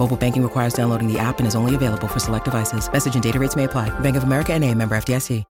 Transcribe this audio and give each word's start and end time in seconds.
Mobile 0.00 0.16
banking 0.16 0.42
requires 0.42 0.72
downloading 0.72 1.12
the 1.12 1.18
app 1.18 1.40
and 1.40 1.46
is 1.46 1.54
only 1.54 1.74
available 1.74 2.08
for 2.08 2.18
select 2.18 2.46
devices. 2.46 2.90
Message 2.90 3.12
and 3.12 3.22
data 3.22 3.38
rates 3.38 3.54
may 3.54 3.64
apply. 3.64 3.90
Bank 4.00 4.16
of 4.16 4.22
America 4.22 4.54
and 4.54 4.64
a 4.64 4.74
member 4.74 4.96
FDIC. 4.96 5.44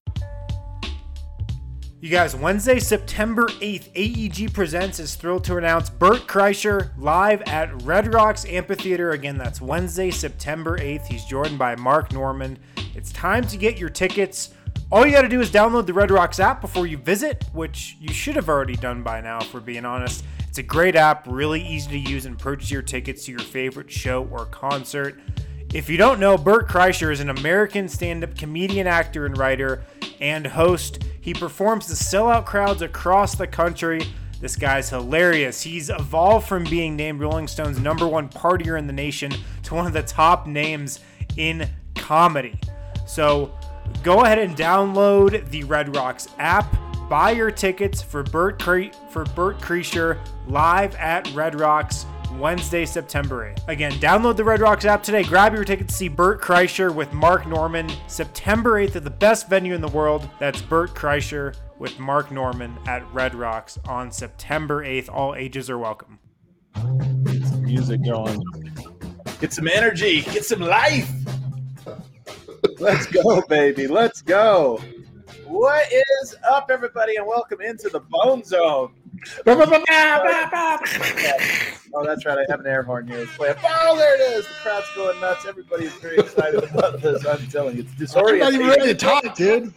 You 2.03 2.09
guys, 2.09 2.35
Wednesday, 2.35 2.81
September 2.81 3.47
8th, 3.47 3.91
AEG 3.95 4.53
Presents 4.53 4.99
is 4.99 5.15
thrilled 5.15 5.45
to 5.45 5.59
announce 5.59 5.89
Bert 5.91 6.27
Kreischer 6.27 6.91
live 6.99 7.43
at 7.43 7.83
Red 7.83 8.13
Rocks 8.13 8.45
Amphitheater. 8.47 9.11
Again, 9.11 9.37
that's 9.37 9.61
Wednesday, 9.61 10.11
September 10.11 10.79
8th. 10.79 11.07
He's 11.07 11.25
joined 11.27 11.59
by 11.59 11.77
Mark 11.77 12.13
Norman. 12.13 12.59
It's 12.97 13.13
time 13.13 13.47
to 13.49 13.57
get 13.57 13.79
your 13.79 13.91
tickets. 13.91 14.55
All 14.93 15.07
you 15.07 15.13
got 15.13 15.23
to 15.23 15.29
do 15.29 15.41
is 15.41 15.53
download 15.53 15.87
the 15.87 15.93
Red 15.93 16.11
Rocks 16.11 16.41
app 16.41 16.61
before 16.61 16.85
you 16.85 16.99
visit, 16.99 17.45
which 17.53 17.97
you 18.01 18.13
should 18.13 18.35
have 18.35 18.49
already 18.49 18.75
done 18.75 19.05
by 19.05 19.21
now, 19.21 19.39
if 19.39 19.55
we're 19.55 19.61
being 19.61 19.85
honest. 19.85 20.25
It's 20.49 20.59
a 20.59 20.65
great 20.65 20.97
app, 20.97 21.29
really 21.29 21.63
easy 21.65 21.91
to 21.91 22.11
use, 22.11 22.27
and 22.27 22.37
purchase 22.37 22.73
your 22.73 22.83
tickets 22.83 23.25
to 23.27 23.31
your 23.31 23.41
favorite 23.41 23.89
show 23.89 24.25
or 24.33 24.47
concert. 24.47 25.21
If 25.73 25.89
you 25.89 25.97
don't 25.97 26.19
know, 26.19 26.37
Bert 26.37 26.69
Kreischer 26.69 27.13
is 27.13 27.21
an 27.21 27.31
American 27.31 27.89
stand 27.89 28.25
up 28.25 28.37
comedian, 28.37 28.89
actor, 28.89 29.27
and 29.27 29.39
writer 29.39 29.85
and 30.21 30.45
host. 30.45 31.05
He 31.21 31.35
performs 31.35 31.87
to 31.87 31.93
sellout 31.93 32.45
crowds 32.45 32.83
across 32.83 33.37
the 33.37 33.47
country. 33.47 34.03
This 34.41 34.57
guy's 34.57 34.91
hilarious. 34.91 35.63
He's 35.63 35.89
evolved 35.89 36.49
from 36.49 36.65
being 36.65 36.97
named 36.97 37.21
Rolling 37.21 37.47
Stone's 37.47 37.79
number 37.79 38.09
one 38.09 38.29
partier 38.29 38.77
in 38.77 38.89
the 38.89 38.93
nation 38.93 39.33
to 39.63 39.75
one 39.77 39.87
of 39.87 39.93
the 39.93 40.03
top 40.03 40.49
names 40.49 40.99
in 41.37 41.71
comedy. 41.95 42.59
So 43.07 43.53
go 44.03 44.25
ahead 44.25 44.39
and 44.39 44.57
download 44.57 45.49
the 45.51 45.65
Red 45.65 45.95
Rocks 45.95 46.29
app. 46.39 46.77
Buy 47.09 47.33
your 47.33 47.51
tickets 47.51 48.01
for 48.01 48.23
Bert 48.23 48.63
Cre- 48.63 48.95
for 49.11 49.25
Bert 49.25 49.59
Kreischer 49.59 50.19
live 50.47 50.95
at 50.97 51.33
Red 51.35 51.59
Rocks 51.59 52.07
Wednesday, 52.39 52.87
September 52.87 53.53
8th. 53.53 53.69
Again, 53.69 53.93
download 53.93 54.37
the 54.37 54.45
Red 54.45 54.61
Rocks 54.61 54.85
app 54.85 55.03
today. 55.03 55.23
Grab 55.23 55.55
your 55.55 55.65
ticket 55.65 55.89
to 55.89 55.95
see 55.95 56.09
Bert 56.09 56.41
Kreischer 56.41 56.95
with 56.95 57.13
Mark 57.13 57.47
Norman 57.47 57.91
September 58.07 58.81
8th 58.81 58.97
at 58.97 59.05
the 59.05 59.11
best 59.11 59.49
venue 59.49 59.75
in 59.75 59.81
the 59.81 59.89
world. 59.89 60.29
That's 60.39 60.63
Bert 60.63 60.95
Kreischer 60.95 61.57
with 61.79 61.99
Mark 61.99 62.31
Norman 62.31 62.77
at 62.87 63.03
Red 63.13 63.35
Rocks 63.35 63.79
on 63.87 64.11
September 64.11 64.85
8th. 64.85 65.09
All 65.13 65.35
ages 65.35 65.69
are 65.69 65.79
welcome. 65.79 66.19
Get 67.25 67.43
some 67.43 67.63
music 67.63 68.05
going. 68.05 68.41
Get 69.41 69.53
some 69.53 69.69
energy. 69.69 70.23
Get 70.23 70.45
some 70.45 70.61
life. 70.61 71.11
Let's 72.81 73.07
go, 73.07 73.43
baby. 73.43 73.87
Let's 73.87 74.23
go. 74.23 74.81
What 75.45 75.87
is 75.93 76.35
up, 76.51 76.71
everybody, 76.71 77.17
and 77.17 77.27
welcome 77.27 77.61
into 77.61 77.91
the 77.91 78.01
Bone 78.01 78.43
Zone. 78.43 78.95
oh, 79.47 79.63
that's 82.05 82.25
right. 82.25 82.39
I 82.39 82.45
have 82.49 82.61
an 82.61 82.67
air 82.67 82.83
horn 82.83 83.07
here. 83.07 83.19
It's 83.19 83.37
playing. 83.37 83.57
Oh, 83.63 83.99
there 83.99 84.17
it 84.17 84.39
is. 84.39 84.49
The 84.49 84.55
crowd's 84.63 84.87
going 84.97 85.21
nuts. 85.21 85.45
Everybody's 85.45 85.93
very 85.97 86.17
excited 86.17 86.65
about 86.65 87.03
this. 87.03 87.27
I'm 87.27 87.47
telling 87.49 87.77
you, 87.77 87.83
it's 87.83 88.17
I'm 88.17 88.23
disorienting. 88.25 88.39
not 88.41 88.55
even 88.55 88.67
ready 88.67 88.87
to 88.87 88.95
talk, 88.95 89.35
dude. 89.37 89.75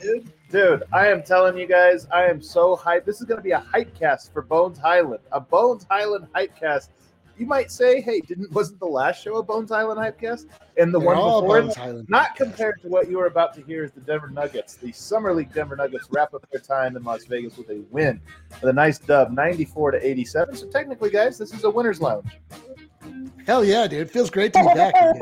Dude, 0.49 0.83
I 0.93 1.07
am 1.07 1.23
telling 1.23 1.57
you 1.57 1.67
guys, 1.67 2.07
I 2.09 2.23
am 2.23 2.41
so 2.41 2.77
hyped. 2.77 3.03
This 3.03 3.19
is 3.19 3.27
going 3.27 3.39
to 3.39 3.43
be 3.43 3.51
a 3.51 3.59
hype 3.59 3.93
cast 3.99 4.31
for 4.31 4.43
Bones 4.43 4.77
Hyland, 4.77 5.19
a 5.33 5.41
Bones 5.41 5.85
Hyland 5.89 6.27
hype 6.33 6.57
cast. 6.57 6.89
You 7.37 7.47
might 7.47 7.71
say, 7.71 7.99
hey, 7.99 8.19
didn't 8.21 8.51
wasn't 8.51 8.79
the 8.79 8.85
last 8.85 9.23
show 9.23 9.37
a 9.37 9.43
Bones 9.43 9.71
Hyland 9.71 9.99
hype 9.99 10.19
cast? 10.19 10.47
And 10.77 10.93
the 10.93 10.99
They're 10.99 11.07
one 11.07 11.15
before 11.15 11.61
Bones 11.61 11.75
it? 11.75 11.79
Hyland 11.79 12.09
Not 12.09 12.35
compared 12.35 12.81
to 12.81 12.87
what 12.87 13.09
you 13.09 13.19
are 13.19 13.25
about 13.25 13.53
to 13.55 13.61
hear 13.63 13.83
is 13.83 13.91
the 13.91 14.01
Denver 14.01 14.29
Nuggets. 14.29 14.75
The 14.75 14.91
Summer 14.91 15.33
League 15.33 15.51
Denver 15.51 15.75
Nuggets 15.75 16.07
wrap 16.11 16.33
up 16.33 16.47
their 16.51 16.61
time 16.61 16.95
in 16.95 17.03
Las 17.03 17.25
Vegas 17.25 17.57
with 17.57 17.69
a 17.69 17.83
win, 17.89 18.21
with 18.61 18.69
a 18.69 18.73
nice 18.73 18.99
dub, 18.99 19.31
94 19.31 19.91
to 19.91 20.07
87. 20.07 20.55
So 20.55 20.67
technically, 20.67 21.09
guys, 21.09 21.37
this 21.37 21.53
is 21.53 21.63
a 21.63 21.69
winner's 21.69 21.99
lounge. 21.99 22.39
Hell 23.45 23.65
yeah, 23.65 23.87
dude. 23.87 24.01
It 24.01 24.11
Feels 24.11 24.29
great 24.29 24.53
to 24.53 24.59
be 24.59 24.73
back. 24.73 24.93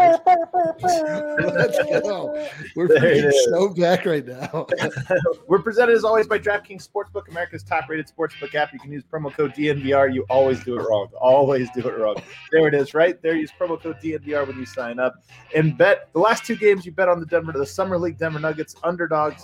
Let's 0.83 1.77
go. 2.01 2.47
We're 2.75 2.87
freaking 2.87 3.31
so 3.45 3.69
back 3.69 4.05
right 4.05 4.25
now. 4.25 4.67
We're 5.47 5.61
presented 5.61 5.95
as 5.95 6.03
always 6.03 6.27
by 6.27 6.37
DraftKings 6.37 6.87
Sportsbook, 6.87 7.29
America's 7.29 7.63
top-rated 7.63 8.07
sportsbook 8.07 8.53
app. 8.53 8.73
You 8.73 8.79
can 8.79 8.91
use 8.91 9.03
promo 9.03 9.33
code 9.33 9.53
DNVR. 9.53 10.13
You 10.13 10.25
always 10.29 10.63
do 10.63 10.79
it 10.79 10.83
wrong. 10.83 11.07
Always 11.19 11.69
do 11.71 11.87
it 11.87 11.97
wrong. 11.97 12.21
There 12.51 12.67
it 12.67 12.75
is, 12.75 12.93
right 12.93 13.19
there. 13.21 13.35
Use 13.35 13.51
promo 13.59 13.81
code 13.81 13.97
DNVR 14.01 14.45
when 14.47 14.57
you 14.59 14.65
sign 14.65 14.99
up 14.99 15.15
and 15.55 15.77
bet. 15.77 16.09
The 16.13 16.19
last 16.19 16.45
two 16.45 16.55
games 16.55 16.85
you 16.85 16.91
bet 16.91 17.09
on 17.09 17.19
the 17.19 17.25
Denver, 17.25 17.53
the 17.53 17.65
Summer 17.65 17.97
League 17.97 18.19
Denver 18.19 18.39
Nuggets 18.39 18.75
underdogs. 18.83 19.43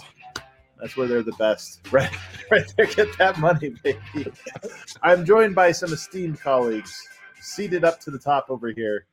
That's 0.79 0.95
where 0.95 1.07
they're 1.07 1.23
the 1.23 1.33
best. 1.33 1.81
Right, 1.91 2.11
right 2.51 2.71
there. 2.77 2.85
Get 2.85 3.17
that 3.17 3.39
money, 3.39 3.73
baby. 3.83 4.31
I'm 5.01 5.25
joined 5.25 5.55
by 5.55 5.71
some 5.71 5.91
esteemed 5.93 6.39
colleagues, 6.39 7.07
seated 7.47 7.83
up 7.83 7.99
to 8.01 8.11
the 8.11 8.19
top 8.19 8.47
over 8.49 8.69
here. 8.69 9.05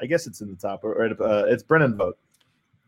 I 0.00 0.06
guess 0.06 0.26
it's 0.26 0.40
in 0.40 0.48
the 0.48 0.56
top, 0.56 0.82
or, 0.84 0.92
or 0.94 1.22
uh, 1.22 1.44
it's 1.44 1.62
Brendan 1.62 1.96
Vogt. 1.96 2.18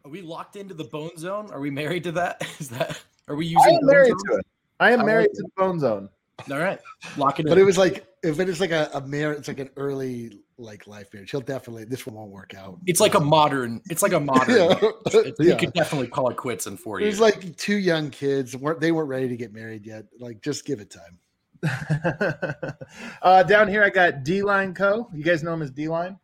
Are 0.04 0.10
we 0.10 0.22
locked 0.22 0.56
into 0.56 0.74
the 0.74 0.84
bone 0.84 1.16
zone? 1.16 1.50
Are 1.52 1.60
we 1.60 1.70
married 1.70 2.04
to 2.04 2.12
that? 2.12 2.42
Is 2.58 2.68
that? 2.70 3.00
Are 3.28 3.36
we 3.36 3.46
using? 3.46 3.60
I 3.60 3.66
using? 3.68 3.78
am 3.82 3.86
married 3.86 4.08
zone? 4.10 4.18
to 4.32 4.36
it. 4.38 4.46
I 4.80 4.90
am 4.90 5.00
I 5.00 5.04
married 5.04 5.30
to 5.34 5.42
the 5.42 5.48
Bone 5.56 5.78
Zone. 5.78 6.08
All 6.50 6.58
right, 6.58 6.80
lock 7.16 7.38
it 7.38 7.46
in. 7.46 7.50
But 7.50 7.58
it 7.58 7.62
was 7.64 7.78
like 7.78 8.04
if 8.24 8.40
it 8.40 8.48
is 8.48 8.58
like 8.60 8.72
a, 8.72 8.90
a 8.94 9.00
marriage, 9.02 9.38
it's 9.38 9.48
like 9.48 9.60
an 9.60 9.70
early 9.76 10.40
like 10.58 10.88
life 10.88 11.06
marriage. 11.12 11.30
He'll 11.30 11.40
definitely 11.40 11.84
this 11.84 12.04
one 12.04 12.16
won't 12.16 12.32
work 12.32 12.54
out. 12.54 12.78
it's 12.86 12.98
like 12.98 13.14
a 13.14 13.20
modern. 13.20 13.80
It's 13.90 14.02
like 14.02 14.12
a 14.12 14.18
modern. 14.18 14.54
Yeah. 14.56 14.74
It- 15.06 15.36
You 15.38 15.50
Yeah. 15.50 15.56
could 15.56 15.72
definitely 15.72 16.08
call 16.08 16.30
it 16.30 16.36
quits 16.36 16.66
in 16.66 16.76
four 16.76 16.98
It 16.98 17.04
years. 17.04 17.14
was 17.14 17.20
like 17.20 17.56
two 17.56 17.76
young 17.76 18.10
kids. 18.10 18.56
weren't 18.56 18.80
They 18.80 18.90
weren't 18.90 19.08
ready 19.08 19.28
to 19.28 19.36
get 19.36 19.52
married 19.52 19.86
yet. 19.86 20.06
Like 20.18 20.40
just 20.42 20.64
give 20.64 20.80
it 20.80 20.90
time. 20.90 21.18
uh, 23.22 23.42
down 23.44 23.68
here, 23.68 23.82
I 23.82 23.90
got 23.90 24.24
D 24.24 24.42
Line 24.42 24.74
Co. 24.74 25.08
You 25.14 25.22
guys 25.22 25.42
know 25.42 25.54
him 25.54 25.62
as 25.62 25.70
D 25.70 25.88
Line. 25.88 26.18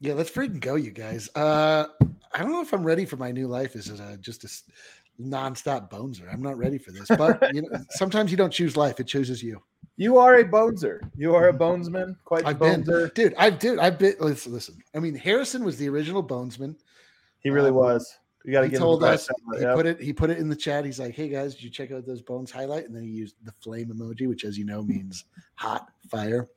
Yeah, 0.00 0.14
let's 0.14 0.30
freaking 0.30 0.60
go, 0.60 0.74
you 0.74 0.90
guys. 0.90 1.28
Uh, 1.34 1.86
I 2.32 2.38
don't 2.42 2.50
know 2.50 2.62
if 2.62 2.72
I'm 2.72 2.82
ready 2.84 3.04
for 3.04 3.16
my 3.16 3.30
new 3.30 3.46
life 3.46 3.76
as 3.76 3.88
a, 3.88 4.16
just 4.18 4.44
a 4.44 4.48
nonstop 5.22 5.90
boneser. 5.90 6.32
I'm 6.32 6.42
not 6.42 6.58
ready 6.58 6.78
for 6.78 6.90
this, 6.90 7.06
but 7.08 7.54
you 7.54 7.62
know, 7.62 7.68
sometimes 7.90 8.30
you 8.30 8.36
don't 8.36 8.52
choose 8.52 8.76
life; 8.76 8.98
it 8.98 9.06
chooses 9.06 9.42
you. 9.42 9.62
You 9.96 10.18
are 10.18 10.36
a 10.36 10.44
boneser. 10.44 11.00
You 11.16 11.34
are 11.34 11.48
a 11.50 11.52
bonesman. 11.52 12.16
Quite 12.24 12.46
I've 12.46 12.58
been, 12.58 12.82
boneser. 12.82 13.14
dude. 13.14 13.34
I've 13.38 13.58
dude. 13.58 13.78
I've 13.78 13.98
been. 13.98 14.14
Listen, 14.18 14.52
listen. 14.52 14.78
I 14.94 14.98
mean, 14.98 15.14
Harrison 15.14 15.64
was 15.64 15.76
the 15.76 15.88
original 15.88 16.24
bonesman. 16.24 16.74
He 17.40 17.50
really 17.50 17.70
Um, 17.70 17.76
was. 17.76 18.18
You 18.44 18.52
got 18.52 18.62
to 18.62 18.68
He 18.68 18.76
told 18.76 19.04
us. 19.04 19.28
He 19.54 19.60
Yep. 19.60 19.74
put 19.74 19.86
it. 19.86 20.00
He 20.00 20.12
put 20.12 20.30
it 20.30 20.38
in 20.38 20.48
the 20.48 20.56
chat. 20.56 20.84
He's 20.84 20.98
like, 20.98 21.14
"Hey 21.14 21.28
guys, 21.28 21.54
did 21.54 21.62
you 21.62 21.70
check 21.70 21.92
out 21.92 22.06
those 22.06 22.22
bones 22.22 22.50
highlight?" 22.50 22.86
And 22.86 22.94
then 22.94 23.02
he 23.02 23.10
used 23.10 23.36
the 23.44 23.52
flame 23.60 23.92
emoji, 23.92 24.28
which, 24.28 24.44
as 24.44 24.58
you 24.58 24.64
know, 24.64 24.82
means 24.82 25.24
hot 25.54 25.88
fire. 26.10 26.48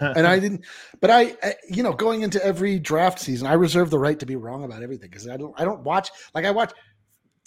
and 0.00 0.26
I 0.26 0.38
didn't, 0.40 0.64
but 1.00 1.10
I, 1.10 1.34
I, 1.42 1.54
you 1.68 1.82
know, 1.82 1.92
going 1.92 2.22
into 2.22 2.42
every 2.44 2.78
draft 2.78 3.18
season, 3.18 3.46
I 3.46 3.54
reserve 3.54 3.90
the 3.90 3.98
right 3.98 4.18
to 4.18 4.26
be 4.26 4.36
wrong 4.36 4.64
about 4.64 4.82
everything 4.82 5.08
because 5.10 5.26
I 5.28 5.36
don't, 5.36 5.58
I 5.58 5.64
don't 5.64 5.82
watch 5.82 6.10
like 6.34 6.44
I 6.44 6.50
watch 6.50 6.72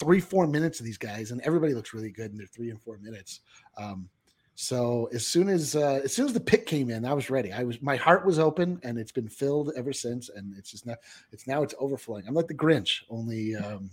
three, 0.00 0.20
four 0.20 0.46
minutes 0.46 0.80
of 0.80 0.86
these 0.86 0.98
guys, 0.98 1.30
and 1.30 1.40
everybody 1.42 1.74
looks 1.74 1.94
really 1.94 2.10
good 2.10 2.30
in 2.32 2.36
their 2.36 2.46
three 2.48 2.70
and 2.70 2.80
four 2.82 2.98
minutes. 2.98 3.40
Um, 3.76 4.08
so 4.56 5.08
as 5.12 5.26
soon 5.26 5.48
as 5.48 5.74
uh, 5.74 6.00
as 6.04 6.14
soon 6.14 6.26
as 6.26 6.32
the 6.32 6.40
pick 6.40 6.66
came 6.66 6.88
in, 6.90 7.04
I 7.04 7.12
was 7.12 7.28
ready. 7.28 7.52
I 7.52 7.64
was 7.64 7.82
my 7.82 7.96
heart 7.96 8.24
was 8.24 8.38
open, 8.38 8.80
and 8.84 8.98
it's 8.98 9.12
been 9.12 9.28
filled 9.28 9.72
ever 9.76 9.92
since. 9.92 10.28
And 10.28 10.56
it's 10.56 10.70
just 10.70 10.86
now, 10.86 10.94
it's 11.32 11.46
now 11.46 11.62
it's 11.62 11.74
overflowing. 11.78 12.26
I'm 12.28 12.34
like 12.34 12.46
the 12.46 12.54
Grinch, 12.54 13.02
only 13.10 13.56
um, 13.56 13.90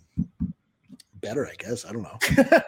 better, 1.16 1.48
I 1.48 1.56
guess. 1.58 1.86
I 1.86 1.94
don't 1.94 2.04
know. 2.04 2.18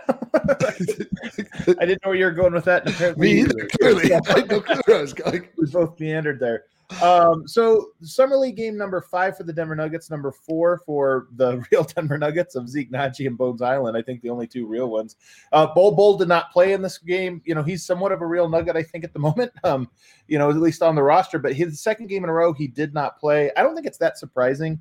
I 1.80 1.86
didn't 1.86 2.04
know 2.04 2.10
where 2.10 2.16
you 2.16 2.26
were 2.26 2.32
going 2.32 2.54
with 2.54 2.66
that. 2.66 2.88
Apparently 2.90 3.34
Me 3.34 3.42
either. 3.42 3.70
Clearly, 3.80 4.14
I 4.28 4.44
no 4.50 4.60
where 4.86 4.98
I 4.98 5.02
was 5.02 5.14
going. 5.14 5.48
we 5.58 5.68
both 5.68 6.00
meandered 6.00 6.40
there. 6.40 6.66
Um, 7.02 7.48
so 7.48 7.92
summer 8.02 8.36
league 8.36 8.56
game 8.56 8.78
number 8.78 9.02
five 9.02 9.36
for 9.38 9.44
the 9.44 9.54
Denver 9.54 9.76
Nuggets, 9.76 10.10
number 10.10 10.32
four 10.32 10.82
for 10.86 11.28
the 11.36 11.66
real 11.72 11.84
Denver 11.84 12.18
Nuggets 12.18 12.56
of 12.56 12.70
Zeke 12.70 12.92
Nnaji 12.92 13.28
and 13.28 13.38
Bones 13.38 13.62
Hyland. 13.62 13.98
I 13.98 14.02
think 14.02 14.22
the 14.22 14.30
only 14.30 14.48
two 14.48 14.68
real 14.68 14.90
ones. 14.90 15.16
Uh, 15.52 15.68
Bol 15.74 15.92
Bol 15.96 16.18
did 16.18 16.28
not 16.28 16.52
play 16.52 16.74
in 16.74 16.82
this 16.82 16.98
game. 16.98 17.42
You 17.46 17.56
know, 17.56 17.64
he's 17.64 17.86
somewhat 17.86 18.12
of 18.12 18.22
a 18.22 18.26
real 18.26 18.50
Nugget, 18.50 18.76
I 18.76 18.84
think, 18.84 19.04
at 19.04 19.14
the 19.14 19.20
moment. 19.20 19.52
Um, 19.66 19.90
you 20.28 20.38
know, 20.38 20.50
at 20.50 20.58
least 20.58 20.82
on 20.82 20.94
the 20.94 21.02
roster. 21.02 21.40
But 21.40 21.54
his 21.54 21.82
second 21.82 22.08
game 22.08 22.26
in 22.26 22.30
a 22.30 22.34
row, 22.34 22.52
he 22.52 22.68
did 22.68 22.94
not 22.94 23.18
play. 23.18 23.50
I 23.56 23.64
don't 23.64 23.76
think 23.76 23.88
it's 23.88 23.98
that 24.00 24.18
surprising. 24.18 24.80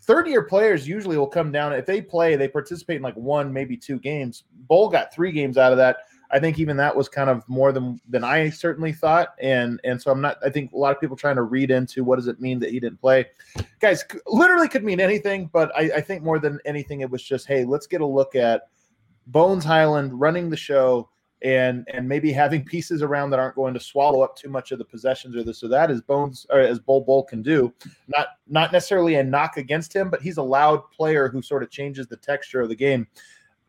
Third 0.00 0.26
year 0.26 0.42
players 0.42 0.88
usually 0.88 1.16
will 1.16 1.28
come 1.28 1.52
down 1.52 1.72
if 1.72 1.86
they 1.86 2.00
play, 2.00 2.34
they 2.34 2.48
participate 2.48 2.96
in 2.96 3.02
like 3.02 3.14
one, 3.14 3.52
maybe 3.52 3.76
two 3.76 4.00
games. 4.00 4.44
Bol 4.66 4.88
got 4.88 5.14
three 5.14 5.30
games 5.30 5.56
out 5.56 5.70
of 5.70 5.78
that. 5.78 5.98
I 6.32 6.40
think 6.40 6.58
even 6.58 6.78
that 6.78 6.96
was 6.96 7.10
kind 7.10 7.28
of 7.28 7.46
more 7.46 7.72
than 7.72 8.00
than 8.08 8.24
I 8.24 8.48
certainly 8.48 8.92
thought, 8.92 9.34
and 9.40 9.78
and 9.84 10.00
so 10.00 10.10
I'm 10.10 10.20
not. 10.22 10.38
I 10.44 10.48
think 10.48 10.72
a 10.72 10.78
lot 10.78 10.94
of 10.94 11.00
people 11.00 11.16
trying 11.16 11.36
to 11.36 11.42
read 11.42 11.70
into 11.70 12.04
what 12.04 12.16
does 12.16 12.26
it 12.26 12.40
mean 12.40 12.58
that 12.60 12.70
he 12.70 12.80
didn't 12.80 13.00
play. 13.00 13.26
Guys, 13.80 14.04
literally 14.26 14.68
could 14.68 14.82
mean 14.82 14.98
anything, 14.98 15.50
but 15.52 15.70
I, 15.76 15.90
I 15.96 16.00
think 16.00 16.22
more 16.22 16.38
than 16.38 16.58
anything, 16.64 17.00
it 17.00 17.10
was 17.10 17.22
just 17.22 17.46
hey, 17.46 17.64
let's 17.64 17.86
get 17.86 18.00
a 18.00 18.06
look 18.06 18.34
at 18.34 18.62
Bones 19.26 19.64
Hyland 19.64 20.18
running 20.18 20.48
the 20.48 20.56
show 20.56 21.10
and 21.42 21.86
and 21.92 22.08
maybe 22.08 22.32
having 22.32 22.64
pieces 22.64 23.02
around 23.02 23.30
that 23.30 23.38
aren't 23.38 23.56
going 23.56 23.74
to 23.74 23.80
swallow 23.80 24.22
up 24.22 24.36
too 24.36 24.48
much 24.48 24.72
of 24.72 24.78
the 24.78 24.84
possessions 24.84 25.36
or 25.36 25.42
this 25.42 25.62
or 25.62 25.68
that 25.68 25.90
as 25.90 26.00
Bones 26.00 26.46
or 26.50 26.60
as 26.60 26.78
Bol 26.78 27.02
Bol 27.02 27.24
can 27.24 27.42
do. 27.42 27.72
Not 28.08 28.28
not 28.46 28.72
necessarily 28.72 29.16
a 29.16 29.24
knock 29.24 29.58
against 29.58 29.94
him, 29.94 30.08
but 30.08 30.22
he's 30.22 30.38
a 30.38 30.42
loud 30.42 30.90
player 30.90 31.28
who 31.28 31.42
sort 31.42 31.62
of 31.62 31.70
changes 31.70 32.06
the 32.06 32.16
texture 32.16 32.60
of 32.60 32.68
the 32.68 32.76
game. 32.76 33.06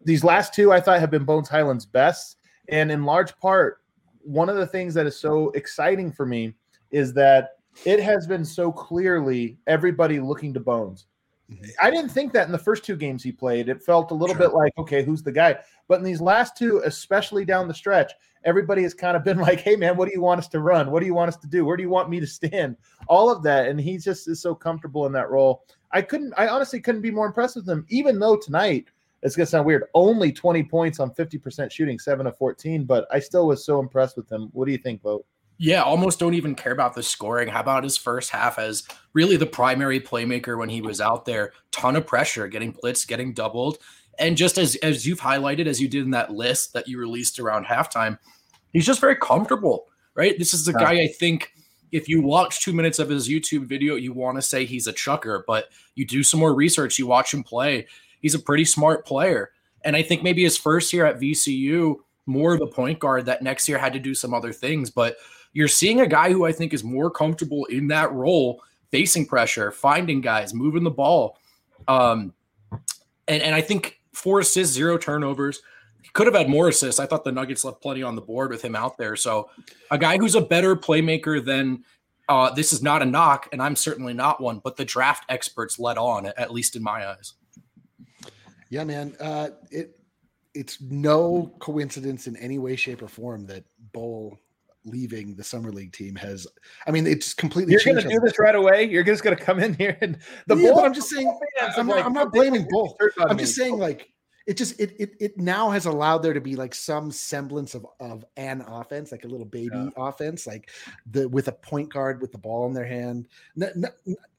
These 0.06 0.24
last 0.24 0.54
two 0.54 0.72
I 0.72 0.80
thought 0.80 1.00
have 1.00 1.12
been 1.12 1.26
Bones 1.26 1.50
Hyland's 1.50 1.86
best. 1.86 2.38
And 2.70 2.92
in 2.92 3.04
large 3.06 3.38
part, 3.38 3.82
one 4.22 4.50
of 4.50 4.56
the 4.56 4.68
things 4.68 4.94
that 4.94 5.06
is 5.06 5.20
so 5.20 5.50
exciting 5.52 6.12
for 6.12 6.26
me 6.26 6.54
is 6.92 7.14
that 7.14 7.58
it 7.86 8.00
has 8.00 8.28
been 8.28 8.46
so 8.46 8.72
clearly 8.72 9.58
everybody 9.68 10.20
looking 10.20 10.54
to 10.54 10.60
Bones. 10.60 11.08
Mm-hmm. 11.52 11.66
I 11.82 11.92
didn't 11.92 12.10
think 12.10 12.32
that 12.34 12.46
in 12.46 12.52
the 12.52 12.58
first 12.58 12.86
two 12.86 12.96
games 12.96 13.24
he 13.24 13.32
played. 13.32 13.68
It 13.68 13.84
felt 13.84 14.12
a 14.12 14.14
little 14.14 14.36
sure. 14.36 14.48
bit 14.48 14.54
like, 14.54 14.72
okay, 14.78 15.04
who's 15.04 15.24
the 15.24 15.32
guy? 15.32 15.58
But 15.88 16.00
in 16.00 16.06
these 16.06 16.22
last 16.22 16.56
two, 16.56 16.82
especially 16.86 17.44
down 17.44 17.68
the 17.68 17.74
stretch, 17.74 18.14
everybody 18.46 18.84
has 18.84 18.94
kind 18.94 19.18
of 19.18 19.24
been 19.24 19.38
like, 19.40 19.60
hey, 19.60 19.76
man, 19.76 19.98
what 19.98 20.08
do 20.08 20.14
you 20.14 20.22
want 20.22 20.40
us 20.40 20.48
to 20.50 20.60
run? 20.60 20.92
What 20.92 21.02
do 21.02 21.06
you 21.06 21.14
want 21.14 21.30
us 21.30 21.38
to 21.38 21.48
do? 21.48 21.66
Where 21.66 21.78
do 21.78 21.84
you 21.84 21.90
want 21.90 22.10
me 22.10 22.20
to 22.20 22.28
stand? 22.28 22.78
All 23.08 23.30
of 23.30 23.44
that. 23.44 23.68
And 23.68 23.80
he 23.80 23.98
just 23.98 24.28
is 24.28 24.42
so 24.42 24.56
comfortable 24.56 25.06
in 25.06 25.12
that 25.14 25.30
role. 25.30 25.66
I 25.92 26.02
couldn't, 26.02 26.34
I 26.38 26.48
honestly 26.48 26.80
couldn't 26.80 27.02
be 27.02 27.12
more 27.12 27.28
impressed 27.28 27.56
with 27.56 27.68
him, 27.68 27.86
even 27.90 28.20
though 28.20 28.38
tonight 28.38 28.88
it's 29.24 29.36
gonna 29.36 29.48
sound 29.48 29.66
weird. 29.66 29.86
Only 29.94 30.32
20 30.32 30.64
points 30.64 31.00
on 31.00 31.12
50% 31.12 31.72
shooting, 31.72 31.98
seven 31.98 32.28
of 32.28 32.38
14, 32.38 32.84
but 32.86 33.08
I 33.12 33.20
still 33.20 33.48
was 33.48 33.66
so 33.66 33.80
impressed 33.80 34.18
with 34.18 34.32
him. 34.32 34.50
What 34.54 34.66
do 34.66 34.72
you 34.72 34.78
think, 34.78 35.02
Vogt? 35.02 35.26
Yeah, 35.58 35.84
almost 35.84 36.20
don't 36.20 36.34
even 36.34 36.56
care 36.56 36.74
about 36.74 36.94
the 36.94 37.04
scoring. 37.04 37.48
How 37.48 37.62
about 37.62 37.84
his 37.84 37.96
first 37.96 38.32
half 38.32 38.60
as 38.60 38.84
really 39.14 39.38
the 39.38 39.46
primary 39.46 40.00
playmaker 40.00 40.58
when 40.58 40.70
he 40.70 40.82
was 40.82 41.00
out 41.00 41.26
there? 41.26 41.54
Ton 41.72 41.96
of 41.96 42.06
pressure, 42.06 42.48
getting 42.48 42.74
blitzed, 42.74 43.08
getting 43.08 43.34
doubled. 43.34 43.78
And 44.20 44.36
just 44.36 44.58
as 44.58 44.76
as 44.78 45.08
you've 45.08 45.22
highlighted, 45.22 45.68
as 45.68 45.82
you 45.82 45.88
did 45.88 46.04
in 46.04 46.12
that 46.12 46.32
list 46.32 46.74
that 46.74 46.88
you 46.88 47.00
released 47.00 47.40
around 47.40 47.66
halftime, 47.66 48.20
he's 48.74 48.86
just 48.86 49.02
very 49.02 49.16
comfortable, 49.16 49.88
right? 50.16 50.38
This 50.38 50.54
is 50.54 50.68
a 50.68 50.74
guy 50.74 50.94
I 50.94 51.08
think 51.08 51.54
if 51.92 52.10
you 52.10 52.22
watch 52.22 52.62
two 52.62 52.74
minutes 52.74 53.00
of 53.00 53.10
his 53.10 53.30
YouTube 53.30 53.68
video, 53.68 53.96
you 53.96 54.14
want 54.14 54.36
to 54.38 54.42
say 54.42 54.66
he's 54.66 54.88
a 54.88 54.94
chucker, 54.94 55.44
but 55.48 55.70
you 55.96 56.06
do 56.06 56.24
some 56.24 56.40
more 56.40 56.54
research, 56.54 56.98
you 56.98 57.06
watch 57.06 57.34
him 57.34 57.44
play, 57.44 57.88
he's 58.24 58.34
a 58.34 58.40
pretty 58.40 58.66
smart 58.66 59.06
player. 59.06 59.52
And 59.86 59.96
I 59.96 60.02
think 60.02 60.24
maybe 60.24 60.44
his 60.44 60.58
first 60.58 60.92
year 60.92 61.06
at 61.06 61.20
VCU, 61.20 61.98
more 62.26 62.56
of 62.56 62.62
a 62.62 62.68
point 62.68 62.98
guard 62.98 63.26
that 63.28 63.44
next 63.44 63.70
year 63.70 63.78
had 63.78 63.94
to 63.94 64.00
do 64.00 64.16
some 64.16 64.34
other 64.34 64.52
things. 64.52 64.90
But 64.90 65.18
you're 65.52 65.68
seeing 65.68 66.02
a 66.02 66.08
guy 66.08 66.32
who 66.32 66.46
I 66.46 66.52
think 66.52 66.74
is 66.74 66.84
more 66.84 67.12
comfortable 67.12 67.66
in 67.66 67.88
that 67.90 68.12
role, 68.12 68.64
facing 68.92 69.28
pressure, 69.28 69.72
finding 69.72 70.22
guys, 70.22 70.54
moving 70.54 70.84
the 70.84 70.90
ball. 70.90 71.38
Um, 71.88 72.34
and, 73.28 73.44
and 73.44 73.54
I 73.54 73.62
think 73.62 74.00
four 74.14 74.40
assists, 74.40 74.74
zero 74.74 74.98
turnovers. 74.98 75.62
He 76.02 76.10
could 76.14 76.28
have 76.28 76.36
had 76.36 76.50
more 76.50 76.70
assists. 76.70 77.00
I 77.00 77.06
thought 77.06 77.24
the 77.24 77.32
Nuggets 77.32 77.66
left 77.66 77.82
plenty 77.82 78.04
on 78.04 78.16
the 78.16 78.22
board 78.22 78.52
with 78.52 78.64
him 78.64 78.76
out 78.76 78.98
there. 78.98 79.16
So 79.16 79.50
a 79.92 79.98
guy 79.98 80.18
who's 80.18 80.36
a 80.36 80.42
better 80.42 80.76
playmaker 80.76 81.44
than 81.44 81.84
uh, 82.30 82.52
this 82.52 82.72
is 82.72 82.82
not 82.82 83.02
a 83.02 83.06
knock, 83.06 83.50
and 83.52 83.62
I'm 83.62 83.76
certainly 83.76 84.14
not 84.14 84.42
one, 84.42 84.60
but 84.64 84.78
the 84.78 84.86
draft 84.86 85.26
experts 85.28 85.78
led 85.78 85.98
on, 85.98 86.26
at 86.26 86.52
least 86.52 86.76
in 86.76 86.84
my 86.84 87.08
eyes. 87.08 87.34
Yeah, 88.74 88.86
man. 88.86 89.16
Uh, 89.20 89.50
it 89.70 90.00
it's 90.56 90.82
no 90.82 91.54
coincidence 91.60 92.26
in 92.26 92.36
any 92.38 92.58
way, 92.58 92.76
shape, 92.76 93.04
or 93.04 93.08
form 93.08 93.46
that 93.46 93.64
Bol 93.92 94.40
leaving 94.84 95.36
the 95.36 95.44
summer 95.44 95.72
league 95.72 95.94
team 95.94 96.16
has. 96.16 96.48
I 96.88 96.90
mean, 96.92 97.06
it's 97.06 97.36
completely. 97.36 97.74
You're 97.74 97.84
going 97.86 98.04
to 98.04 98.10
do 98.10 98.20
this 98.20 98.40
right 98.40 98.56
away. 98.56 98.86
You're 98.86 99.04
just 99.04 99.24
going 99.24 99.38
to 99.38 99.44
come 99.44 99.60
in 99.60 99.76
here 99.76 99.96
and 100.02 100.18
the 100.48 100.56
yeah, 100.56 100.72
Bol. 100.72 100.80
I'm 100.80 100.94
just 100.96 101.08
saying. 101.08 101.40
I'm, 101.78 101.88
like, 101.88 102.04
I'm, 102.04 102.14
not 102.14 102.32
blaming 102.32 102.68
Bol. 102.68 102.98
I'm 103.20 103.38
just 103.38 103.56
saying, 103.56 103.78
like 103.78 104.10
it 104.46 104.58
just 104.58 104.78
it 104.80 104.94
it 105.00 105.16
it 105.20 105.38
now 105.38 105.70
has 105.70 105.86
allowed 105.86 106.18
there 106.18 106.34
to 106.34 106.42
be 106.42 106.56
like 106.56 106.76
some 106.76 107.12
semblance 107.12 107.76
of 107.76 107.88
of 108.02 108.26
an 108.36 108.62
offense, 108.62 109.12
like 109.12 109.24
a 109.24 109.28
little 109.28 109.46
baby 109.46 109.70
yeah. 109.74 109.90
offense, 109.96 110.46
like 110.46 110.70
the 111.12 111.30
with 111.30 111.48
a 111.48 111.54
point 111.54 111.92
guard 111.92 112.20
with 112.20 112.34
the 112.34 112.38
ball 112.38 112.68
in 112.68 112.74
their 112.74 112.86
hand. 112.86 113.30
No, 113.56 113.70
no, 113.76 113.88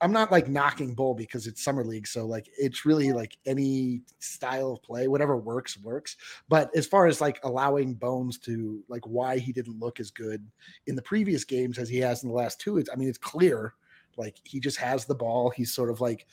I'm 0.02 0.12
not 0.12 0.30
like 0.30 0.46
knocking 0.46 0.94
Bol 0.94 1.14
because 1.14 1.46
it's 1.46 1.62
summer 1.62 1.84
league, 1.84 2.06
so 2.06 2.26
like 2.26 2.50
it's 2.58 2.84
really 2.84 3.12
like 3.12 3.38
any 3.46 4.02
style 4.18 4.72
of 4.72 4.82
play, 4.82 5.08
whatever 5.08 5.38
works 5.38 5.78
works. 5.78 6.16
But 6.50 6.70
as 6.76 6.86
far 6.86 7.06
as 7.06 7.22
like 7.22 7.40
allowing 7.42 7.94
Bones 7.94 8.38
to 8.40 8.84
like 8.88 9.06
why 9.06 9.38
he 9.38 9.52
didn't 9.52 9.80
look 9.80 10.00
as 10.00 10.10
good 10.10 10.46
in 10.86 10.96
the 10.96 11.02
previous 11.02 11.44
games 11.44 11.78
as 11.78 11.88
he 11.88 11.98
has 11.98 12.22
in 12.22 12.28
the 12.28 12.34
last 12.34 12.60
two, 12.60 12.76
it's 12.76 12.90
I 12.92 12.96
mean 12.96 13.08
it's 13.08 13.18
clear 13.18 13.74
like 14.18 14.36
he 14.44 14.60
just 14.60 14.76
has 14.76 15.06
the 15.06 15.14
ball. 15.14 15.48
He's 15.48 15.72
sort 15.72 15.90
of 15.90 16.02
like 16.02 16.26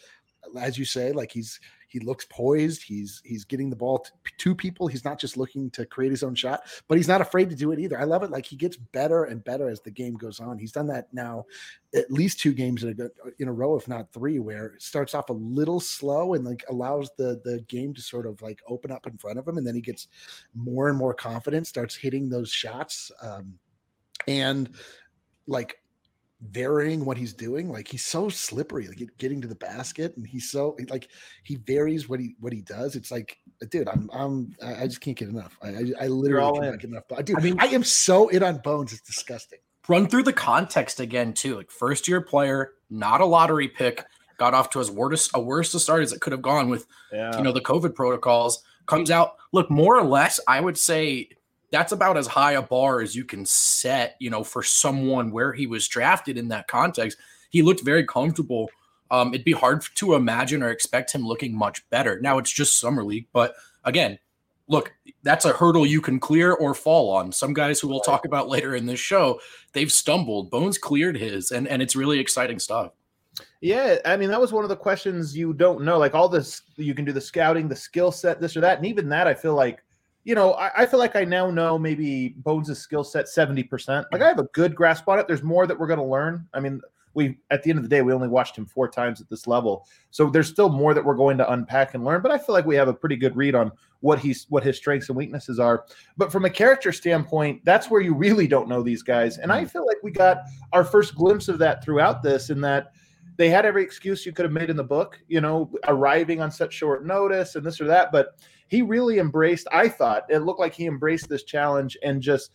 as 0.60 0.78
you 0.78 0.86
say, 0.86 1.12
like 1.12 1.32
he's 1.32 1.60
he 1.92 2.00
looks 2.00 2.26
poised. 2.30 2.82
He's 2.84 3.22
he's 3.26 3.44
getting 3.44 3.70
the 3.70 3.76
ball 3.76 4.06
to, 4.38 4.56
people. 4.56 4.88
He's 4.88 5.04
not 5.04 5.20
just 5.20 5.36
looking 5.36 5.70
to 5.72 5.86
create 5.86 6.12
his 6.12 6.24
own 6.24 6.36
shot, 6.36 6.62
but 6.88 6.98
he's 6.98 7.08
not 7.08 7.22
afraid 7.22 7.50
to 7.50 7.56
do 7.56 7.72
it 7.74 7.80
either. 7.80 8.00
I 8.00 8.06
love 8.06 8.24
it. 8.24 8.32
Like 8.32 8.46
he 8.46 8.56
gets 8.56 8.78
better 8.78 9.26
and 9.26 9.44
better 9.44 9.70
as 9.70 9.82
the 9.82 9.92
game 9.92 10.14
goes 10.14 10.40
on. 10.40 10.58
He's 10.58 10.72
done 10.72 10.88
that 10.88 11.14
now 11.14 11.46
at 11.94 12.10
least 12.10 12.40
two 12.40 12.54
games 12.54 12.84
in 12.84 12.98
a, 13.00 13.10
in 13.40 13.50
a 13.50 13.54
row, 13.54 13.76
if 13.76 13.88
not 13.88 14.12
three, 14.14 14.40
where 14.40 14.68
it 14.68 14.82
starts 14.82 15.14
off 15.14 15.30
a 15.30 15.34
little 15.34 15.80
slow 15.82 16.34
and 16.34 16.46
like 16.46 16.64
allows 16.70 17.12
the 17.18 17.42
the 17.44 17.60
game 17.68 17.94
to 17.94 18.02
sort 18.02 18.26
of 18.26 18.42
like 18.42 18.62
open 18.68 18.92
up 18.92 19.06
in 19.08 19.18
front 19.18 19.38
of 19.38 19.48
him, 19.48 19.58
and 19.58 19.68
then 19.68 19.76
he 19.76 19.82
gets 19.82 20.08
more 20.56 20.88
and 20.88 20.98
more 20.98 21.14
confident, 21.14 21.68
starts 21.68 21.96
hitting 21.96 22.30
those 22.30 22.52
shots, 22.52 23.12
um, 23.22 23.54
and 24.28 24.70
like 25.48 25.81
varying 26.42 27.06
what 27.06 27.18
he's 27.18 27.34
doing. 27.34 27.70
Like 27.72 27.88
he's 27.88 28.06
so 28.06 28.30
slippery, 28.30 28.88
like 28.88 29.10
getting 29.18 29.42
to 29.42 29.48
the 29.48 29.56
basket, 29.56 30.16
and 30.18 30.26
he's 30.26 30.50
so 30.52 30.76
like 30.90 31.10
he 31.44 31.56
varies 31.56 32.10
what 32.10 32.20
he 32.20 32.36
what 32.40 32.54
he 32.54 32.62
does. 32.62 32.96
It's 32.96 33.12
like, 33.12 33.38
dude, 33.70 33.88
I'm 33.88 34.10
I'm 34.14 34.56
I 34.64 34.88
just 34.88 35.02
can't 35.02 35.18
get 35.18 35.30
enough. 35.30 35.58
I 35.62 35.70
I, 35.70 35.92
I 36.02 36.08
literally 36.08 36.60
can't 36.60 36.82
get 36.82 36.89
enough. 36.89 37.04
But 37.08 37.25
dude, 37.25 37.38
I 37.38 37.42
mean, 37.42 37.58
I 37.60 37.68
am 37.68 37.84
so 37.84 38.30
in 38.30 38.44
on 38.44 38.58
Bones. 38.58 38.94
It's 38.94 39.01
disgusting. 39.01 39.60
Run 39.88 40.08
through 40.08 40.24
the 40.24 40.34
context 40.34 41.00
again 41.00 41.34
too. 41.34 41.56
Like 41.56 41.72
first 41.72 42.08
year 42.08 42.22
player, 42.22 42.74
not 42.89 43.22
a 43.22 43.25
lottery 43.25 43.68
pick. 43.68 44.04
Got 44.38 44.54
off 44.54 44.72
to 44.72 44.80
as 44.80 44.89
worst 44.89 45.32
a 45.36 45.42
worst 45.42 45.75
a 45.75 45.80
start 45.80 46.01
as 46.01 46.13
it 46.13 46.22
could 46.22 46.32
have 46.32 46.42
gone 46.42 46.70
with, 46.70 46.88
yeah. 47.13 47.38
you 47.38 47.44
know, 47.44 47.51
the 47.51 47.62
COVID 47.62 47.94
protocols. 47.94 48.63
Comes 48.88 49.12
out, 49.12 49.36
look 49.54 49.70
more 49.70 49.98
or 49.98 50.04
less. 50.04 50.39
I 50.48 50.60
would 50.60 50.77
say 50.77 51.30
that's 51.72 51.92
about 51.92 52.18
as 52.18 52.28
high 52.28 52.54
a 52.54 52.62
bar 52.62 53.01
as 53.01 53.16
you 53.16 53.24
can 53.24 53.46
set, 53.46 54.16
you 54.20 54.30
know, 54.30 54.44
for 54.44 54.62
someone 54.62 55.32
where 55.32 55.54
he 55.54 55.68
was 55.68 55.88
drafted 55.88 56.38
in 56.38 56.50
that 56.50 56.68
context. 56.68 57.18
He 57.50 57.62
looked 57.62 57.84
very 57.84 58.06
comfortable. 58.06 58.70
Um, 59.10 59.34
it'd 59.34 59.46
be 59.46 59.51
hard 59.54 59.84
to 59.96 60.13
imagine 60.16 60.63
or 60.63 60.70
expect 60.70 61.13
him 61.13 61.25
looking 61.25 61.58
much 61.58 61.90
better. 61.90 62.20
Now 62.20 62.38
it's 62.38 62.51
just 62.51 62.80
summer 62.80 63.04
league, 63.04 63.28
but 63.34 63.56
again, 63.84 64.20
look, 64.68 64.94
that's 65.24 65.46
a 65.46 65.54
hurdle 65.54 65.86
you 65.86 66.01
can 66.01 66.20
clear 66.20 66.54
or 66.54 66.74
fall 66.74 67.10
on. 67.10 67.32
Some 67.32 67.54
guys 67.54 67.80
who 67.80 67.88
we'll 67.88 68.00
talk 68.00 68.25
about 68.25 68.48
later 68.48 68.75
in 68.75 68.86
this 68.86 69.00
show, 69.00 69.40
they've 69.74 69.92
stumbled. 69.92 70.50
Bones 70.50 70.78
cleared 70.78 71.18
his, 71.18 71.51
and 71.51 71.68
and 71.68 71.82
it's 71.82 71.96
really 71.96 72.20
exciting 72.20 72.58
stuff. 72.58 72.94
Yeah, 73.60 73.98
I 74.06 74.18
mean 74.18 74.30
that 74.30 74.42
was 74.42 74.51
one 74.51 74.63
of 74.63 74.70
the 74.70 74.75
questions 74.75 75.36
you 75.36 75.54
don't 75.54 75.84
know. 75.84 75.98
Like 75.98 76.16
all 76.16 76.30
this, 76.30 76.62
you 76.78 76.94
can 76.94 77.06
do 77.06 77.12
the 77.12 77.22
scouting, 77.22 77.68
the 77.68 77.75
skill 77.75 78.12
set, 78.12 78.40
this 78.40 78.56
or 78.56 78.62
that, 78.62 78.78
and 78.78 78.86
even 78.86 79.10
that, 79.10 79.28
I 79.28 79.34
feel 79.34 79.56
like 79.56 79.84
you 80.24 80.36
know, 80.36 80.54
I, 80.54 80.84
I, 80.84 80.86
feel 80.86 81.00
like 81.00 81.16
I 81.16 81.24
now 81.24 81.50
know 81.50 81.80
maybe 81.80 82.30
Bones' 82.38 82.78
skill 82.78 83.04
set 83.04 83.25
70%. 83.25 84.06
Like 84.12 84.22
I 84.22 84.28
have 84.28 84.40
a 84.40 84.48
good 84.54 84.75
grasp 84.75 85.08
on 85.08 85.20
it. 85.20 85.28
There's 85.28 85.44
more 85.44 85.66
that 85.66 85.78
we're 85.78 85.88
going 85.88 86.00
to 86.00 86.06
learn. 86.06 86.48
I 86.54 86.60
mean, 86.60 86.82
we 87.13 87.38
at 87.50 87.63
the 87.63 87.70
end 87.70 87.78
of 87.78 87.84
the 87.84 87.90
day, 87.90 88.01
we 88.01 88.13
only 88.13 88.28
watched 88.28 88.58
him 88.58 88.66
four 88.66 88.88
times 88.88 89.20
at 89.20 89.30
this 89.30 89.48
level. 89.48 89.86
So 90.12 90.30
there's 90.30 90.48
still 90.48 90.70
more 90.70 90.94
that 90.94 91.04
we're 91.04 91.16
going 91.16 91.38
to 91.40 91.51
unpack 91.51 91.94
and 91.94 92.06
learn. 92.06 92.22
But 92.22 92.32
I 92.32 92.38
feel 92.38 92.54
like 92.54 92.66
we 92.66 92.75
have 92.75 92.88
a 92.88 92.94
pretty 92.94 93.16
good 93.16 93.36
read 93.36 93.56
on 93.56 93.72
what 94.00 94.20
he's 94.20 94.46
what 94.50 94.63
his 94.63 94.78
strengths 94.78 95.10
and 95.10 95.18
weaknesses 95.18 95.60
are. 95.60 95.86
But 96.18 96.32
from 96.32 96.46
a 96.46 96.50
character 96.50 96.92
standpoint, 96.92 97.66
that's 97.66 97.90
where 97.90 98.01
you 98.01 98.13
really 98.13 98.48
don't 98.48 98.70
know 98.70 98.82
these 98.82 99.04
guys. 99.04 99.38
And 99.38 99.51
I 99.51 99.60
mm-hmm. 99.60 99.68
feel 99.68 99.86
like 99.86 99.98
we 100.04 100.12
got 100.12 100.44
our 100.72 100.84
first 100.84 101.16
glimpse 101.16 101.48
of 101.48 101.58
that 101.60 101.84
throughout 101.84 102.24
this, 102.24 102.50
in 102.50 102.62
that 102.62 102.94
they 103.38 103.50
had 103.50 103.66
every 103.66 103.84
excuse 103.84 104.25
you 104.25 104.32
could 104.32 104.46
have 104.46 104.54
made 104.54 104.70
in 104.70 104.78
the 104.78 104.84
book, 104.84 105.20
you 105.28 105.42
know, 105.42 105.70
arriving 105.88 106.42
on 106.42 106.51
such 106.51 106.74
short 106.74 107.06
notice 107.06 107.56
and 107.56 107.66
this 107.66 107.82
or 107.82 107.86
that. 107.86 108.12
But 108.12 108.36
he 108.72 108.82
really 108.82 109.20
embraced, 109.20 109.68
I 109.74 109.90
thought 109.90 110.24
it 110.30 110.40
looked 110.40 110.62
like 110.62 110.74
he 110.74 110.86
embraced 110.86 111.28
this 111.28 111.44
challenge 111.44 111.98
and 112.04 112.22
just 112.22 112.51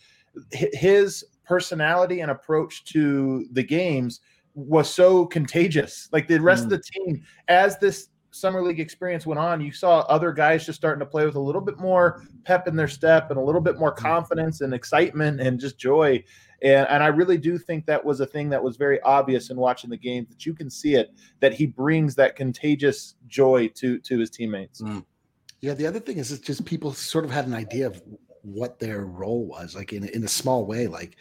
his 0.50 1.23
personality 1.44 2.20
and 2.20 2.30
approach 2.30 2.85
to 2.87 3.46
the 3.52 3.62
games 3.62 4.20
was 4.54 4.88
so 4.88 5.26
contagious. 5.26 6.08
Like 6.12 6.26
the 6.26 6.38
rest 6.38 6.62
Mm. 6.62 6.64
of 6.64 6.70
the 6.70 6.78
team, 6.78 7.23
as 7.49 7.78
this 7.78 8.08
summer 8.30 8.62
league 8.62 8.80
experience 8.80 9.26
went 9.26 9.38
on, 9.38 9.61
you 9.61 9.73
saw 9.73 10.00
other 10.08 10.32
guys 10.32 10.64
just 10.64 10.78
starting 10.78 11.00
to 11.00 11.06
play 11.06 11.26
with 11.26 11.35
a 11.35 11.40
little 11.40 11.61
bit 11.61 11.78
more 11.78 12.23
pep 12.44 12.66
in 12.66 12.76
their 12.76 12.88
step 12.88 13.30
and 13.30 13.38
a 13.38 13.42
little 13.42 13.61
bit 13.61 13.78
more 13.78 13.92
confidence 13.92 14.62
and 14.62 14.73
excitement 14.73 15.38
and 15.42 15.61
just 15.61 15.78
joy. 15.78 16.25
And, 16.62 16.88
and 16.88 17.02
I 17.02 17.08
really 17.08 17.37
do 17.37 17.58
think 17.58 17.85
that 17.85 18.02
was 18.02 18.20
a 18.20 18.26
thing 18.26 18.49
that 18.49 18.62
was 18.62 18.78
very 18.78 19.02
obvious 19.02 19.50
in 19.50 19.58
watching 19.58 19.90
the 19.90 19.99
game 19.99 20.26
that 20.30 20.46
you 20.46 20.54
can 20.54 20.70
see 20.70 20.94
it 20.94 21.11
that 21.40 21.52
he 21.52 21.66
brings 21.66 22.14
that 22.14 22.37
contagious 22.37 23.16
joy 23.26 23.68
to 23.75 23.99
to 23.99 24.18
his 24.18 24.30
teammates. 24.30 24.80
Yeah, 25.60 25.75
the 25.75 25.86
other 25.86 26.00
thing 26.00 26.18
is 26.18 26.32
it's 26.32 26.46
just 26.46 26.64
people 26.64 26.92
sort 26.92 27.25
of 27.25 27.30
had 27.30 27.46
an 27.46 27.54
idea 27.54 27.86
of 27.86 28.02
what 28.42 28.78
their 28.78 29.04
role 29.04 29.44
was, 29.46 29.75
like 29.75 29.92
in 29.92 30.08
in 30.08 30.25
a 30.25 30.28
small 30.28 30.64
way. 30.66 30.86
Like 30.86 31.16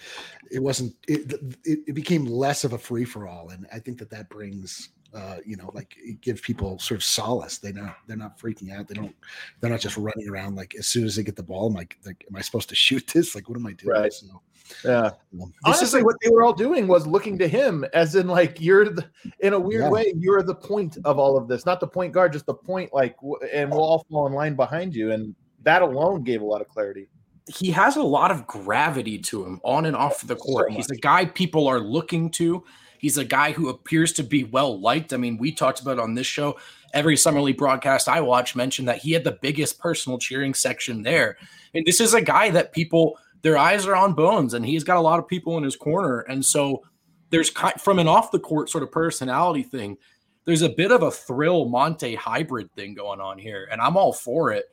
it 0.51 0.60
wasn't 0.60 0.96
it 1.08 1.34
it, 1.63 1.80
it 1.88 1.94
became 1.94 2.25
less 2.25 2.63
of 2.63 2.74
a 2.74 2.77
free 2.77 3.06
for 3.06 3.27
all, 3.27 3.50
and 3.50 3.68
I 3.74 3.80
think 3.80 3.98
that 4.00 4.10
that 4.12 4.30
brings. 4.30 4.89
Uh, 5.13 5.38
you 5.46 5.56
know, 5.56 5.72
like 5.74 5.96
it 5.98 6.20
gives 6.20 6.42
people 6.42 6.77
sort 6.77 6.98
of 6.98 7.04
solace. 7.04 7.58
They 7.58 7.72
not 7.72 7.96
they're 8.06 8.18
not 8.18 8.38
freaking 8.38 8.77
out. 8.77 8.89
They 8.89 8.96
don't 8.96 9.15
they're 9.62 9.70
not 9.70 9.80
just 9.80 9.96
running 9.96 10.27
around 10.27 10.56
like 10.56 10.75
as 10.75 10.88
soon 10.88 11.06
as 11.06 11.15
they 11.15 11.24
get 11.24 11.38
the 11.38 11.44
ball. 11.44 11.68
I'm 11.68 11.74
like, 11.74 11.98
like 12.06 12.25
am 12.30 12.36
I 12.36 12.42
supposed 12.42 12.68
to 12.68 12.75
shoot 12.75 13.08
this? 13.13 13.34
Like, 13.34 13.48
what 13.48 13.58
am 13.58 13.65
I 13.65 13.72
doing? 13.72 13.94
Right. 13.94 14.12
So, 14.12 14.42
Yeah. 14.84 15.05
um, 15.05 15.13
This 15.34 15.41
is 15.41 15.53
Honestly, 15.93 16.03
what 16.03 16.15
they 16.24 16.29
were 16.29 16.43
all 16.43 16.53
doing 16.53 16.88
was 16.88 17.05
looking 17.05 17.38
to 17.39 17.48
him, 17.48 17.86
as 17.93 18.15
in 18.15 18.27
like 18.27 18.60
you're 18.60 18.89
the, 18.89 19.05
in 19.39 19.53
a 19.53 19.60
weird 19.60 19.84
Yeah. 19.84 19.89
way, 19.89 20.13
you're 20.17 20.43
the 20.43 20.55
point 20.55 20.98
of 21.05 21.19
all 21.19 21.38
of 21.38 21.48
this, 21.48 21.65
not 21.65 21.79
the 21.79 21.88
point 21.88 22.13
guard, 22.13 22.34
just 22.34 22.45
the 22.45 22.53
point. 22.53 22.93
Like, 22.93 23.15
and 23.53 23.69
we'll 23.72 23.84
all 23.84 24.05
fall 24.10 24.27
in 24.27 24.34
line 24.34 24.55
behind 24.55 24.95
you, 24.95 25.12
and 25.12 25.36
that 25.63 25.81
alone 25.81 26.24
gave 26.24 26.41
a 26.41 26.45
lot 26.45 26.62
of 26.62 26.67
clarity. 26.67 27.07
he 27.48 27.69
has 27.69 27.95
a 27.95 28.01
lot 28.01 28.31
of 28.31 28.48
gravity 28.48 29.19
to 29.19 29.45
him 29.45 29.62
on 29.63 29.86
and 29.86 29.95
off 29.95 30.25
the 30.25 30.36
court. 30.36 30.72
So 30.72 30.77
He's 30.77 30.89
a 30.89 30.95
guy 30.95 31.25
people 31.25 31.67
are 31.67 31.79
looking 31.79 32.31
to. 32.31 32.63
He's 32.98 33.19
a 33.19 33.24
guy 33.25 33.51
who 33.51 33.69
appears 33.69 34.13
to 34.13 34.24
be 34.24 34.45
well 34.45 34.79
liked. 34.79 35.13
I 35.13 35.17
mean, 35.17 35.38
we 35.38 35.51
talked 35.51 35.79
about 35.79 36.00
on 36.00 36.15
this 36.15 36.25
show 36.25 36.57
every 36.95 37.15
summer 37.15 37.41
league 37.41 37.57
broadcast 37.57 38.10
I 38.10 38.19
watched 38.22 38.55
mentioned 38.55 38.88
that 38.88 38.98
he 38.98 39.12
had 39.12 39.24
the 39.24 39.38
biggest 39.43 39.77
personal 39.77 40.17
cheering 40.17 40.55
section 40.55 41.03
there. 41.03 41.38
And 41.75 41.86
this 41.86 42.01
is 42.01 42.15
a 42.15 42.22
guy 42.22 42.50
that 42.50 42.72
people 42.72 43.19
their 43.46 43.60
eyes 43.60 43.86
are 43.86 43.96
on 43.96 44.14
Bones, 44.14 44.56
and 44.56 44.66
he's 44.66 44.84
got 44.84 44.98
a 44.98 45.02
lot 45.02 45.20
of 45.20 45.28
people 45.28 45.56
in 45.60 45.64
his 45.64 45.75
corner. 45.75 46.22
And 46.22 46.44
so 46.44 46.82
there's 47.30 47.52
from 47.78 48.00
an 48.00 48.08
off 48.08 48.32
the 48.32 48.40
court 48.40 48.72
sort 48.72 48.84
of 48.84 48.92
personality 48.92 49.62
thing. 49.62 49.98
There's 50.46 50.64
a 50.64 50.70
bit 50.70 50.92
of 50.92 51.04
a 51.04 51.12
thrill 51.12 51.66
Monte 51.66 52.16
hybrid 52.16 52.74
thing 52.74 52.96
going 52.96 53.22
on 53.22 53.38
here, 53.38 53.68
and 53.72 53.80
I'm 53.80 53.98
all 53.98 54.14
for 54.14 54.52
it. 54.52 54.66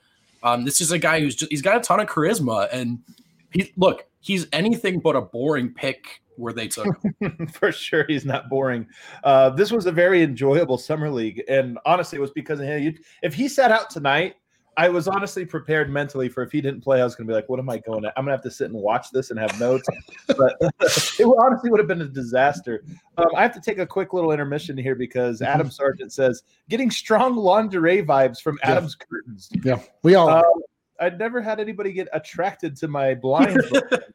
Um, 0.42 0.64
this 0.64 0.80
is 0.80 0.90
a 0.90 0.98
guy 0.98 1.20
who's 1.20 1.36
just, 1.36 1.50
he's 1.52 1.60
got 1.60 1.76
a 1.76 1.80
ton 1.80 2.00
of 2.00 2.08
charisma, 2.08 2.66
and 2.72 3.00
he 3.50 3.70
look 3.76 4.06
he's 4.20 4.46
anything 4.54 5.00
but 5.00 5.16
a 5.16 5.20
boring 5.20 5.74
pick 5.74 6.22
where 6.36 6.54
they 6.54 6.66
took. 6.66 6.98
For 7.52 7.72
sure, 7.72 8.06
he's 8.08 8.24
not 8.24 8.48
boring. 8.48 8.86
Uh, 9.22 9.50
this 9.50 9.70
was 9.70 9.84
a 9.84 9.92
very 9.92 10.22
enjoyable 10.22 10.78
summer 10.78 11.10
league, 11.10 11.42
and 11.46 11.78
honestly, 11.84 12.16
it 12.16 12.22
was 12.22 12.30
because 12.30 12.58
of 12.58 12.64
him. 12.64 12.96
If 13.22 13.34
he 13.34 13.48
sat 13.48 13.70
out 13.70 13.90
tonight, 13.90 14.36
I 14.76 14.88
was 14.88 15.06
honestly 15.06 15.44
prepared 15.44 15.90
mentally 15.90 16.28
for 16.28 16.42
if 16.42 16.50
he 16.50 16.60
didn't 16.60 16.80
play, 16.82 17.00
I 17.00 17.04
was 17.04 17.14
going 17.14 17.26
to 17.26 17.30
be 17.30 17.34
like, 17.34 17.48
"What 17.48 17.58
am 17.58 17.68
I 17.68 17.78
going 17.78 18.02
to? 18.02 18.08
I'm 18.16 18.24
going 18.24 18.32
to 18.32 18.36
have 18.36 18.42
to 18.44 18.50
sit 18.50 18.70
and 18.70 18.74
watch 18.74 19.10
this 19.12 19.30
and 19.30 19.38
have 19.38 19.58
notes." 19.60 19.86
but 20.28 20.56
it 20.80 21.36
honestly 21.38 21.70
would 21.70 21.78
have 21.80 21.88
been 21.88 22.00
a 22.02 22.08
disaster. 22.08 22.82
Um, 23.18 23.26
I 23.36 23.42
have 23.42 23.52
to 23.54 23.60
take 23.60 23.78
a 23.78 23.86
quick 23.86 24.12
little 24.12 24.32
intermission 24.32 24.76
here 24.78 24.94
because 24.94 25.42
Adam 25.42 25.70
Sargent 25.70 26.12
says 26.12 26.42
getting 26.68 26.90
strong 26.90 27.36
lingerie 27.36 28.02
vibes 28.02 28.40
from 28.40 28.58
Yeah. 28.62 28.72
Adam's 28.72 28.94
curtains. 28.94 29.50
yeah, 29.62 29.80
we 30.02 30.14
all. 30.14 30.28
Uh, 30.28 30.42
I'd 31.00 31.18
never 31.18 31.40
had 31.42 31.58
anybody 31.60 31.92
get 31.92 32.08
attracted 32.12 32.76
to 32.76 32.88
my 32.88 33.14
blinds. 33.14 33.66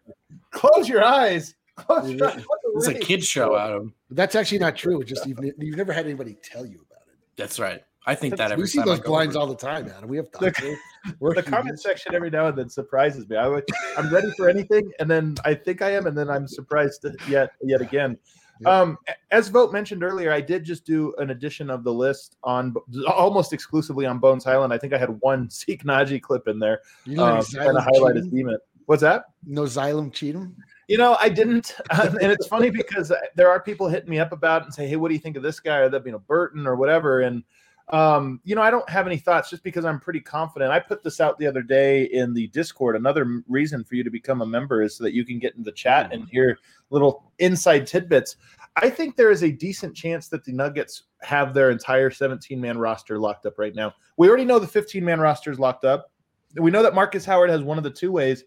Close 0.51 0.87
your 0.89 1.03
eyes. 1.03 1.53
Close 1.75 2.09
your 2.11 2.27
eyes. 2.29 2.43
It's 2.75 2.87
a 2.87 2.93
rays 2.93 3.05
kid 3.05 3.23
show, 3.23 3.55
Adam. 3.57 3.93
that's 4.11 4.35
actually 4.35 4.59
not 4.59 4.75
true. 4.75 5.01
It's 5.01 5.09
just 5.09 5.27
you've, 5.27 5.39
you've 5.59 5.77
never 5.77 5.93
had 5.93 6.05
anybody 6.05 6.37
tell 6.43 6.65
you 6.65 6.83
about 6.89 7.03
it. 7.07 7.17
That's 7.35 7.59
right. 7.59 7.83
I 8.07 8.15
think 8.15 8.37
that 8.37 8.51
every 8.51 8.63
we 8.63 8.67
see 8.67 8.79
time 8.79 8.87
I 8.87 8.91
those 8.91 8.99
go 9.01 9.09
blinds 9.09 9.35
over. 9.35 9.41
all 9.41 9.47
the 9.47 9.55
time, 9.55 9.91
Adam. 9.95 10.09
We 10.09 10.17
have 10.17 10.31
The- 10.31 10.53
We're- 10.61 10.77
we're 11.19 11.35
the 11.35 11.43
comment 11.43 11.79
section 11.87 12.15
every 12.15 12.29
now 12.29 12.47
and 12.47 12.57
then 12.57 12.69
surprises 12.69 13.27
me. 13.29 13.35
I 13.37 13.47
would, 13.47 13.63
I'm 13.97 14.11
ready 14.13 14.29
for 14.37 14.49
anything, 14.49 14.91
and 14.99 15.09
then 15.09 15.35
I 15.45 15.53
think 15.53 15.81
I 15.81 15.91
am, 15.91 16.07
and 16.07 16.17
then 16.17 16.29
I'm 16.29 16.47
surprised 16.47 17.05
yet 17.29 17.51
yet 17.61 17.81
again. 17.81 18.17
Yep. 18.61 18.67
Um, 18.73 18.97
as 19.29 19.49
Vogt 19.49 19.71
mentioned 19.71 20.03
earlier, 20.03 20.31
I 20.31 20.41
did 20.41 20.63
just 20.63 20.83
do 20.83 21.13
an 21.19 21.29
edition 21.29 21.69
of 21.69 21.83
the 21.83 21.93
list 21.93 22.37
on 22.43 22.73
almost 23.07 23.53
exclusively 23.53 24.05
on 24.07 24.17
Bones 24.17 24.43
Hyland. 24.43 24.73
I 24.73 24.79
think 24.79 24.93
I 24.93 24.97
had 24.97 25.09
one 25.21 25.47
Zeke 25.51 25.83
Nnaji 25.83 26.21
clip 26.21 26.47
in 26.47 26.57
there, 26.59 26.81
You 27.05 27.17
know, 27.17 27.37
um, 27.37 27.45
trying 27.45 27.75
highlight 27.75 28.15
his 28.15 28.27
demon. 28.27 28.57
What's 28.87 29.01
that? 29.01 29.25
no 29.45 29.63
Zylan 29.63 30.11
Cheatham. 30.13 30.55
You 30.87 30.97
know, 30.97 31.17
I 31.19 31.27
didn't, 31.29 31.75
um, 31.91 32.17
and 32.21 32.31
it's 32.31 32.47
funny 32.47 32.69
because 32.69 33.11
there 33.35 33.49
are 33.49 33.59
people 33.61 33.87
hitting 33.89 34.09
me 34.09 34.17
up 34.19 34.31
about 34.31 34.61
it 34.61 34.65
and 34.65 34.73
say, 34.73 34.87
"Hey, 34.87 34.95
what 34.95 35.09
do 35.09 35.13
you 35.13 35.19
think 35.19 35.35
of 35.37 35.43
this 35.43 35.59
guy 35.59 35.77
or 35.79 35.89
that, 35.89 36.05
you 36.05 36.11
know, 36.13 36.19
Burton 36.19 36.65
or 36.65 36.75
whatever?" 36.77 37.21
And 37.21 37.43
um, 37.89 38.41
you 38.43 38.53
know, 38.53 38.61
I 38.61 38.69
don't 38.69 38.89
have 38.89 39.07
any 39.07 39.17
thoughts 39.17 39.49
just 39.49 39.63
because 39.63 39.85
I'm 39.85 39.99
pretty 39.99 40.19
confident. 40.19 40.71
I 40.71 40.79
put 40.79 41.03
this 41.03 41.21
out 41.21 41.39
the 41.39 41.47
other 41.47 41.61
day 41.61 42.03
in 42.05 42.33
the 42.33 42.47
Discord. 42.47 42.97
Another 42.97 43.41
reason 43.47 43.83
for 43.83 43.95
you 43.95 44.03
to 44.03 44.09
become 44.09 44.41
a 44.41 44.45
member 44.45 44.81
is 44.81 44.97
so 44.97 45.05
that 45.05 45.13
you 45.13 45.23
can 45.23 45.39
get 45.39 45.55
in 45.55 45.63
the 45.63 45.71
chat 45.71 46.11
and 46.11 46.27
hear 46.29 46.59
little 46.89 47.31
inside 47.39 47.87
tidbits. 47.87 48.35
I 48.75 48.89
think 48.89 49.15
there 49.15 49.31
is 49.31 49.43
a 49.43 49.51
decent 49.51 49.95
chance 49.95 50.27
that 50.27 50.43
the 50.43 50.51
Nuggets 50.51 51.03
have 51.21 51.53
their 51.53 51.71
entire 51.71 52.11
17 52.11 52.59
man 52.59 52.77
roster 52.77 53.17
locked 53.19 53.45
up 53.45 53.57
right 53.57 53.73
now. 53.73 53.93
We 54.17 54.27
already 54.27 54.45
know 54.45 54.59
the 54.59 54.67
15 54.67 55.03
man 55.03 55.21
roster 55.21 55.51
is 55.51 55.59
locked 55.59 55.85
up. 55.85 56.11
We 56.55 56.71
know 56.71 56.83
that 56.83 56.93
Marcus 56.93 57.25
Howard 57.25 57.49
has 57.49 57.61
one 57.61 57.77
of 57.77 57.83
the 57.85 57.89
two 57.89 58.11
ways. 58.11 58.43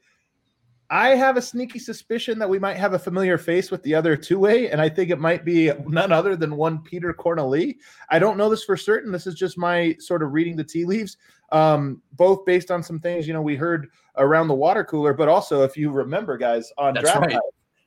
I 0.93 1.11
have 1.11 1.37
a 1.37 1.43
sneaky 1.43 1.79
suspicion 1.79 2.37
that 2.41 2.49
we 2.49 2.59
might 2.59 2.77
have 2.77 2.95
a 2.95 2.99
familiar 2.99 3.39
face 3.39 3.71
with 3.71 3.81
the 3.85 3.95
other 3.95 4.17
two 4.17 4.41
way, 4.41 4.71
and 4.71 4.81
I 4.81 4.89
think 4.89 5.11
it 5.11 5.21
might 5.21 5.45
be 5.45 5.71
none 5.87 6.11
other 6.11 6.35
than 6.35 6.57
one 6.57 6.83
Peter 6.83 7.15
Cornelie. 7.15 7.77
I 8.09 8.19
don't 8.19 8.37
know 8.37 8.51
this 8.51 8.65
for 8.65 8.77
certain. 8.77 9.13
This 9.13 9.29
is 9.29 9.37
just 9.37 9.57
my 9.57 9.95
sort 10.01 10.21
of 10.21 10.33
reading 10.33 10.57
the 10.57 10.65
tea 10.65 10.85
leaves, 10.85 11.17
um, 11.53 12.03
both 12.15 12.45
based 12.45 12.73
on 12.73 12.83
some 12.83 12.99
things 12.99 13.29
you 13.29 13.33
know 13.33 13.41
we 13.43 13.55
heard 13.55 13.87
around 14.17 14.49
the 14.49 14.55
water 14.55 14.83
cooler, 14.83 15.15
but 15.15 15.29
also 15.29 15.63
if 15.63 15.77
you 15.77 15.93
remember, 15.93 16.37
guys, 16.37 16.73
on 16.77 16.95
That's 16.95 17.05
draft 17.05 17.21
right. 17.21 17.33
night, 17.35 17.41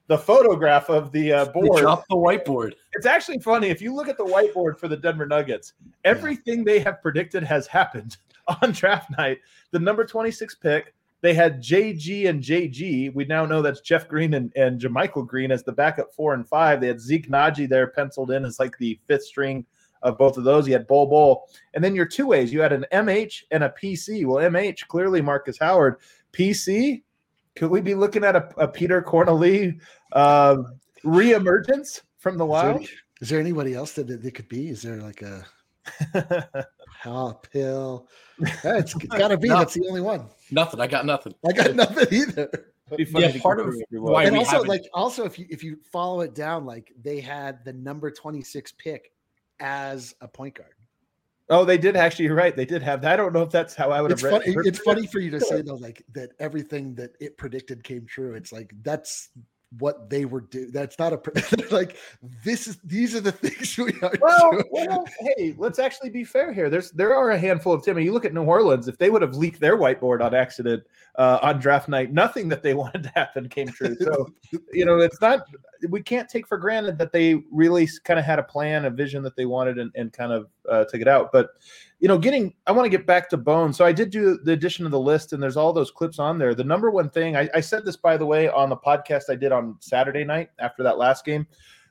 the 0.08 0.18
photograph 0.18 0.90
of 0.90 1.12
the 1.12 1.34
uh, 1.34 1.46
They 1.46 1.52
board. 1.52 1.82
dropped 1.82 2.08
the 2.10 2.16
whiteboard. 2.16 2.72
It's 2.94 3.06
actually 3.06 3.40
funny 3.40 3.68
if 3.68 3.82
you 3.82 3.94
look 3.94 4.08
at 4.08 4.18
the 4.18 4.26
whiteboard 4.26 4.78
for 4.80 4.88
the 4.88 4.98
Denver 4.98 5.26
Nuggets. 5.26 5.74
Everything 6.06 6.64
they 6.64 6.80
have 6.80 7.02
predicted 7.02 7.44
has 7.44 7.68
happened 7.68 8.16
on 8.62 8.72
draft 8.72 9.10
night. 9.18 9.40
The 9.72 9.80
number 9.80 10.06
26 10.06 10.56
pick, 10.56 10.94
they 11.24 11.34
had 11.34 11.64
JG 11.64 12.28
and 12.28 12.44
JG. 12.44 13.16
We 13.16 13.24
now 13.24 13.46
know 13.46 13.62
that's 13.62 13.80
Jeff 13.80 14.10
Green 14.10 14.34
and, 14.34 14.52
and 14.58 14.80
JaMychal 14.80 15.26
Green 15.26 15.52
as 15.52 15.64
the 15.64 15.72
backup 15.72 16.14
four 16.14 16.34
and 16.34 16.46
five. 16.46 16.82
They 16.82 16.88
had 16.88 17.00
Zeke 17.00 17.30
Nnaji 17.30 17.70
there 17.70 17.88
penciled 17.88 18.32
in 18.32 18.44
as 18.44 18.60
like 18.60 18.78
the 18.78 19.00
fifth 19.08 19.24
string 19.24 19.66
of 20.02 20.18
both 20.18 20.38
of 20.38 20.44
those. 20.44 20.68
You 20.68 20.74
had 20.74 20.86
Bol 20.86 21.06
Bol. 21.06 21.50
And 21.76 21.82
then 21.82 21.96
your 21.96 22.06
two 22.06 22.28
ways, 22.28 22.52
you 22.52 22.60
had 22.60 22.74
an 22.74 22.86
MH 22.92 23.44
and 23.52 23.64
a 23.64 23.74
PC. 23.82 24.26
Well, 24.26 24.44
MH, 24.44 24.86
clearly 24.88 25.22
Marcus 25.22 25.58
Howard. 25.58 25.96
PC, 26.34 27.04
could 27.56 27.70
we 27.70 27.80
be 27.80 27.96
looking 27.96 28.26
at 28.26 28.36
a, 28.36 28.50
a 28.58 28.68
Peter 28.68 29.02
Cornelie 29.02 29.80
uh, 30.12 30.58
reemergence 31.06 32.02
from 32.18 32.38
the 32.38 32.46
Is 32.46 32.62
there, 32.62 32.74
wild? 32.74 32.90
is 33.22 33.30
there 33.30 33.40
anybody 33.40 33.76
else 33.76 33.94
that 33.94 34.10
it 34.10 34.36
could 34.36 34.50
be? 34.50 34.68
Is 34.68 34.82
there 34.82 34.98
like 34.98 35.22
a 35.22 35.46
pop 37.02 37.48
pill? 37.50 38.10
It's 38.40 38.94
got 38.94 39.30
to 39.30 39.38
be. 39.38 39.50
No. 39.50 39.60
That's 39.60 39.76
the 39.76 39.88
only 39.88 40.02
one. 40.02 40.28
Nothing. 40.54 40.80
I 40.82 40.88
got 40.88 41.06
nothing. 41.06 41.34
I 41.48 41.52
got 41.52 41.76
nothing 41.76 42.08
either. 42.12 42.50
Be 42.96 43.06
Yeah, 43.06 43.32
part 43.42 43.60
of 43.60 43.74
through 43.90 44.02
why 44.02 44.24
and 44.26 44.34
we 44.34 44.40
also, 44.40 44.52
haven't- 44.52 44.68
like, 44.68 44.84
also 44.94 45.26
if 45.26 45.40
you 45.40 45.48
if 45.50 45.64
you 45.64 45.78
follow 45.92 46.22
it 46.22 46.36
down, 46.36 46.66
like 46.66 46.92
they 47.02 47.20
had 47.22 47.64
the 47.66 47.74
number 47.74 48.12
twenty 48.12 48.42
six 48.44 48.72
pick 48.72 49.12
as 49.60 50.14
a 50.22 50.28
point 50.28 50.56
guard. 50.56 50.70
Oh, 51.50 51.66
they 51.66 51.78
did 51.78 51.96
actually. 51.96 52.26
You're 52.26 52.36
right. 52.36 52.56
They 52.56 52.66
did 52.66 52.82
have 52.84 53.02
that. 53.02 53.14
I 53.14 53.16
don't 53.16 53.34
know 53.34 53.42
if 53.42 53.50
that's 53.50 53.74
how 53.76 53.90
I 53.92 54.02
would 54.02 54.12
It's 54.12 54.22
have 54.22 54.32
read. 54.32 54.44
funny. 54.54 54.68
It's 54.68 54.80
funny 54.80 55.08
for 55.12 55.20
you 55.20 55.32
to 55.32 55.40
say 55.40 55.62
though, 55.62 55.76
like 55.76 56.04
that 56.14 56.32
everything 56.40 56.94
that 56.96 57.12
it 57.20 57.38
predicted 57.38 57.84
came 57.84 58.06
true. 58.06 58.34
It's 58.36 58.52
like 58.52 58.74
that's 58.84 59.30
what 59.80 60.10
they 60.10 60.26
were 60.26 60.42
doing. 60.42 60.72
That's 60.72 61.00
not 61.00 61.14
a 61.14 61.20
like 61.72 61.98
this 62.44 62.68
is 62.68 62.78
these 62.84 63.16
are 63.16 63.20
the 63.22 63.32
things 63.44 63.78
we 63.78 63.94
are 64.02 64.14
Well, 64.22 64.52
doing. 64.52 64.64
well, 64.72 65.06
hey, 65.20 65.56
let's 65.58 65.80
actually 65.80 66.10
be 66.10 66.24
fair 66.24 66.54
here. 66.54 66.70
There's 66.70 66.92
there 66.92 67.16
are 67.16 67.32
a 67.32 67.38
handful 67.38 67.74
of 67.74 67.84
Timmy. 67.84 68.04
You 68.04 68.12
look 68.12 68.26
at 68.26 68.34
New 68.34 68.44
Orleans. 68.44 68.88
If 68.88 68.98
they 68.98 69.10
would 69.10 69.22
have 69.22 69.36
leaked 69.36 69.60
their 69.60 69.78
whiteboard 69.78 70.22
on 70.24 70.36
accident 70.36 70.84
uh, 71.16 71.40
on 71.42 71.60
draft 71.60 71.90
night, 71.90 72.12
nothing 72.12 72.50
that 72.50 72.64
they 72.64 72.74
wanted 72.84 73.04
to 73.04 73.10
happen 73.10 73.50
came 73.50 73.68
true. 73.68 73.96
So, 74.00 74.32
you 74.72 74.86
know, 74.86 75.00
it's 75.00 75.22
not. 75.22 75.46
We 75.90 76.02
can't 76.02 76.30
take 76.30 76.48
for 76.48 76.58
granted 76.58 76.98
that 77.00 77.12
they 77.12 77.44
really 77.52 77.90
kind 78.06 78.18
of 78.20 78.26
had 78.26 78.40
a 78.40 78.44
plan, 78.44 78.86
a 78.86 78.90
vision 78.90 79.22
that 79.24 79.36
they 79.36 79.46
wanted, 79.46 79.80
and, 79.80 79.92
and 79.96 80.14
kind 80.14 80.32
of 80.32 80.48
uh, 80.70 80.86
took 80.86 81.02
it 81.02 81.08
out. 81.08 81.32
But 81.32 81.50
you 82.00 82.08
know, 82.10 82.18
getting 82.18 82.54
I 82.68 82.74
want 82.74 82.86
to 82.86 82.90
get 82.90 83.08
back 83.08 83.30
to 83.30 83.38
Bone. 83.38 83.72
So 83.72 83.86
I 83.86 83.94
did 83.94 84.10
do 84.10 84.38
the 84.44 84.52
addition 84.52 84.86
of 84.86 84.92
the 84.92 85.00
list, 85.00 85.32
and 85.32 85.42
there's 85.42 85.56
all 85.56 85.72
those 85.72 85.90
clips 85.90 86.20
on 86.20 86.38
there. 86.38 86.54
The 86.54 86.64
number 86.64 86.92
one 86.92 87.10
thing 87.10 87.38
I, 87.38 87.50
I 87.54 87.62
said 87.62 87.86
this 87.86 87.96
by 87.96 88.18
the 88.18 88.26
way 88.26 88.50
on 88.50 88.70
the 88.70 88.76
podcast 88.76 89.24
I 89.30 89.36
did 89.36 89.52
on 89.52 89.78
Saturday 89.80 90.26
night 90.26 90.50
after 90.60 90.84
that 90.84 90.98
last 90.98 91.24
game, 91.24 91.48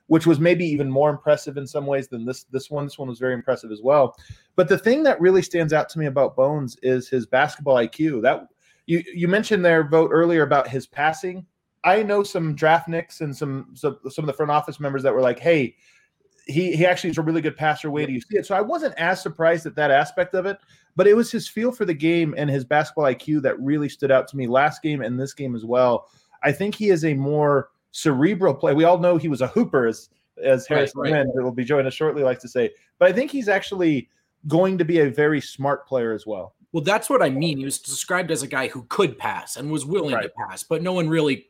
which 0.07 0.27
was 0.27 0.39
maybe 0.39 0.65
even 0.65 0.89
more 0.89 1.09
impressive 1.09 1.57
in 1.57 1.65
some 1.65 1.87
ways 1.87 2.07
than 2.07 2.25
this 2.25 2.43
this 2.43 2.69
one. 2.69 2.85
This 2.85 2.99
one 2.99 3.09
was 3.09 3.17
very 3.17 3.33
impressive 3.33 3.71
as 3.71 3.81
well. 3.81 4.15
But 4.55 4.69
the 4.69 4.77
thing 4.77 5.01
that 5.01 5.19
really 5.19 5.41
stands 5.41 5.73
out 5.73 5.89
to 5.89 5.99
me 5.99 6.05
about 6.05 6.35
Bones 6.35 6.77
is 6.83 7.09
his 7.09 7.25
basketball 7.25 7.77
IQ. 7.77 8.21
That 8.21 8.47
you 8.85 9.03
you 9.13 9.27
mentioned 9.27 9.65
their 9.65 9.83
Vogt 9.87 10.11
earlier 10.13 10.43
about 10.43 10.67
his 10.67 10.85
passing. 10.85 11.45
I 11.85 12.03
know 12.03 12.23
some 12.23 12.53
draft 12.53 12.87
nicks 12.87 13.21
and 13.21 13.35
some 13.35 13.69
some 13.73 13.97
some 14.09 14.23
of 14.23 14.27
the 14.27 14.33
front 14.33 14.51
office 14.51 14.79
members 14.79 15.01
that 15.01 15.13
were 15.13 15.21
like, 15.21 15.39
"Hey, 15.39 15.75
he 16.45 16.75
he 16.75 16.85
actually 16.85 17.09
is 17.09 17.17
a 17.17 17.21
really 17.21 17.41
good 17.41 17.57
passer. 17.57 17.89
Way 17.89 18.05
do 18.05 18.11
you 18.11 18.21
see 18.21 18.37
it? 18.37 18.45
So 18.45 18.55
I 18.55 18.61
wasn't 18.61 18.95
as 18.97 19.21
surprised 19.21 19.65
at 19.65 19.75
that 19.75 19.91
aspect 19.91 20.33
of 20.33 20.45
it, 20.45 20.57
but 20.95 21.07
it 21.07 21.15
was 21.15 21.31
his 21.31 21.47
feel 21.47 21.71
for 21.71 21.85
the 21.85 21.93
game 21.93 22.33
and 22.37 22.49
his 22.49 22.65
basketball 22.65 23.05
IQ 23.05 23.41
that 23.43 23.59
really 23.59 23.89
stood 23.89 24.11
out 24.11 24.27
to 24.29 24.37
me 24.37 24.47
last 24.47 24.81
game 24.81 25.01
and 25.01 25.19
this 25.19 25.33
game 25.33 25.55
as 25.55 25.65
well. 25.65 26.09
I 26.43 26.51
think 26.51 26.75
he 26.75 26.89
is 26.89 27.05
a 27.05 27.13
more 27.13 27.69
cerebral 27.91 28.53
play. 28.53 28.73
We 28.73 28.83
all 28.83 28.97
know 28.97 29.17
he 29.17 29.29
was 29.29 29.41
a 29.41 29.47
hooper, 29.47 29.87
as 29.87 30.09
as 30.43 30.67
Harris 30.67 30.93
right, 30.95 31.13
right. 31.13 31.27
will 31.35 31.51
be 31.51 31.63
joining 31.63 31.87
us 31.87 31.93
shortly 31.93 32.23
likes 32.23 32.41
to 32.41 32.47
say, 32.47 32.71
but 32.99 33.09
I 33.09 33.13
think 33.13 33.31
he's 33.31 33.47
actually 33.47 34.09
going 34.47 34.77
to 34.77 34.85
be 34.85 34.99
a 34.99 35.09
very 35.09 35.39
smart 35.39 35.87
player 35.87 36.11
as 36.11 36.25
well. 36.25 36.55
Well, 36.73 36.83
that's 36.83 37.09
what 37.09 37.21
I 37.21 37.29
mean. 37.29 37.59
He 37.59 37.65
was 37.65 37.77
described 37.77 38.31
as 38.31 38.41
a 38.41 38.47
guy 38.47 38.67
who 38.67 38.83
could 38.89 39.17
pass 39.17 39.57
and 39.57 39.71
was 39.71 39.85
willing 39.85 40.15
right. 40.15 40.23
to 40.23 40.29
pass, 40.29 40.63
but 40.63 40.81
no 40.81 40.91
one 40.91 41.07
really, 41.07 41.45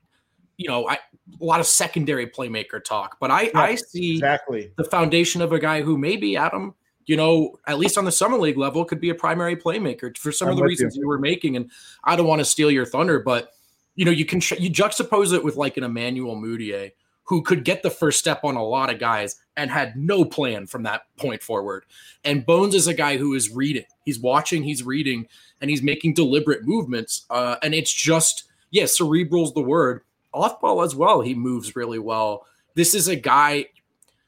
you 0.57 0.67
know, 0.67 0.88
I, 0.88 0.95
a 1.39 1.43
lot 1.43 1.60
of 1.60 1.67
secondary 1.67 2.27
playmaker 2.27 2.83
talk. 2.83 3.17
But 3.19 3.31
I, 3.31 3.51
I 3.55 3.75
see 3.75 4.15
exactly 4.15 4.72
the 4.77 4.83
foundation 4.83 5.41
of 5.41 5.51
a 5.51 5.60
guy 5.60 5.81
who 5.81 5.98
maybe 5.98 6.38
Adam, 6.38 6.75
you 7.05 7.17
know, 7.17 7.57
at 7.67 7.79
least 7.79 7.98
on 7.98 8.05
the 8.05 8.12
summer 8.12 8.38
league 8.38 8.57
level, 8.57 8.86
could 8.86 9.00
be 9.00 9.10
a 9.10 9.15
primary 9.15 9.55
playmaker 9.55 10.15
for 10.17 10.31
some 10.31 10.48
I'm 10.48 10.53
of 10.53 10.57
the 10.57 10.63
reasons 10.63 10.95
you. 10.95 11.01
you 11.01 11.07
were 11.07 11.19
making. 11.19 11.55
And 11.55 11.72
I 12.03 12.15
don't 12.15 12.27
want 12.27 12.39
to 12.39 12.45
steal 12.45 12.72
your 12.72 12.86
thunder, 12.86 13.19
but 13.19 13.51
you 13.95 14.05
know, 14.05 14.12
you 14.12 14.25
can 14.25 14.39
you 14.60 14.72
juxtapose 14.72 15.33
it 15.33 15.43
with 15.43 15.55
like 15.55 15.77
an 15.77 15.83
Emmanuel 15.83 16.36
Mudiay 16.36 16.91
who 17.25 17.41
could 17.41 17.63
get 17.63 17.83
the 17.83 17.89
first 17.89 18.19
step 18.19 18.43
on 18.43 18.55
a 18.55 18.63
lot 18.63 18.91
of 18.91 19.00
guys 19.00 19.38
and 19.55 19.72
had 19.72 19.95
no 19.95 20.25
plan 20.25 20.67
from 20.67 20.83
that 20.83 21.03
point 21.17 21.41
forward. 21.41 21.86
And 22.24 22.45
Bones 22.45 22.75
is 22.75 22.88
a 22.88 22.93
guy 22.93 23.17
who 23.17 23.33
is 23.33 23.50
reading. 23.50 23.86
He's 24.03 24.19
watching, 24.19 24.63
he's 24.63 24.83
reading, 24.83 25.27
and 25.62 25.69
he's 25.69 25.81
making 25.81 26.15
deliberate 26.15 26.65
movements. 26.65 27.25
Uh, 27.29 27.55
and 27.63 27.74
it's 27.74 27.93
just, 27.93 28.43
yeah, 28.72 28.86
cerebral's 28.86 29.53
the 29.53 29.62
word. 29.62 30.01
Off 30.34 30.60
ball 30.60 30.82
as 30.82 30.96
well, 30.96 31.22
he 31.22 31.34
moves 31.34 31.75
really 31.75 32.00
well. 32.00 32.46
This 32.75 32.96
is 32.96 33.08
a 33.08 33.16
guy, 33.16 33.68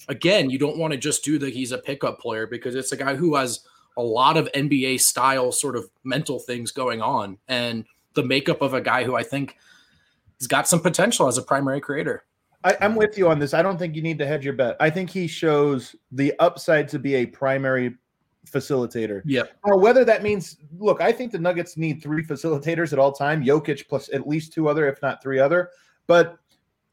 again, 0.08 0.50
you 0.50 0.60
don't 0.60 0.78
want 0.78 0.94
to 0.94 0.98
just 0.98 1.24
do 1.24 1.40
that 1.40 1.54
he's 1.54 1.72
a 1.72 1.78
pickup 1.78 2.20
player 2.20 2.46
because 2.48 2.76
it's 2.76 2.92
a 2.92 2.98
guy 2.98 3.16
who 3.16 3.36
has 3.36 3.62
a 3.98 4.02
lot 4.02 4.38
of 4.38 4.52
NBA 4.54 5.00
style 5.00 5.52
sort 5.52 5.76
of 5.76 5.90
mental 6.04 6.40
things 6.40 6.72
going 6.72 7.02
on. 7.02 7.38
And 7.48 7.86
the 8.14 8.24
makeup 8.24 8.62
of 8.62 8.74
a 8.74 8.82
guy 8.82 9.04
who 9.04 9.16
I 9.16 9.24
think 9.24 9.58
has 10.40 10.48
got 10.48 10.68
some 10.68 10.82
potential 10.82 11.28
as 11.28 11.38
a 11.38 11.42
primary 11.42 11.82
creator. 11.82 12.26
I, 12.64 12.78
am 12.82 12.96
with 12.96 13.18
you 13.18 13.30
on 13.30 13.40
this. 13.40 13.54
I 13.54 13.62
don't 13.62 13.78
think 13.78 13.96
you 13.96 14.02
need 14.02 14.18
to 14.20 14.26
hedge 14.26 14.44
your 14.44 14.56
bet. 14.56 14.76
I 14.80 14.90
think 14.90 15.10
he 15.10 15.28
shows 15.28 15.96
the 16.12 16.34
upside 16.40 16.88
to 16.90 17.00
be 17.00 17.16
a 17.16 17.26
primary 17.26 17.96
facilitator. 18.52 19.22
Yeah. 19.24 19.44
Or 19.64 19.80
whether 19.80 20.04
that 20.06 20.24
means, 20.24 20.58
look, 20.78 21.00
I 21.00 21.12
think 21.12 21.32
the 21.32 21.40
Nuggets 21.40 21.78
need 21.78 22.02
three 22.02 22.24
facilitators 22.24 22.92
at 22.92 23.00
all 23.00 23.12
time. 23.12 23.44
Jokic 23.44 23.88
plus 23.88 24.10
at 24.12 24.28
least 24.28 24.52
two 24.52 24.68
other, 24.68 24.88
if 24.88 25.00
not 25.02 25.22
three 25.22 25.40
other. 25.40 25.70
But 26.08 26.38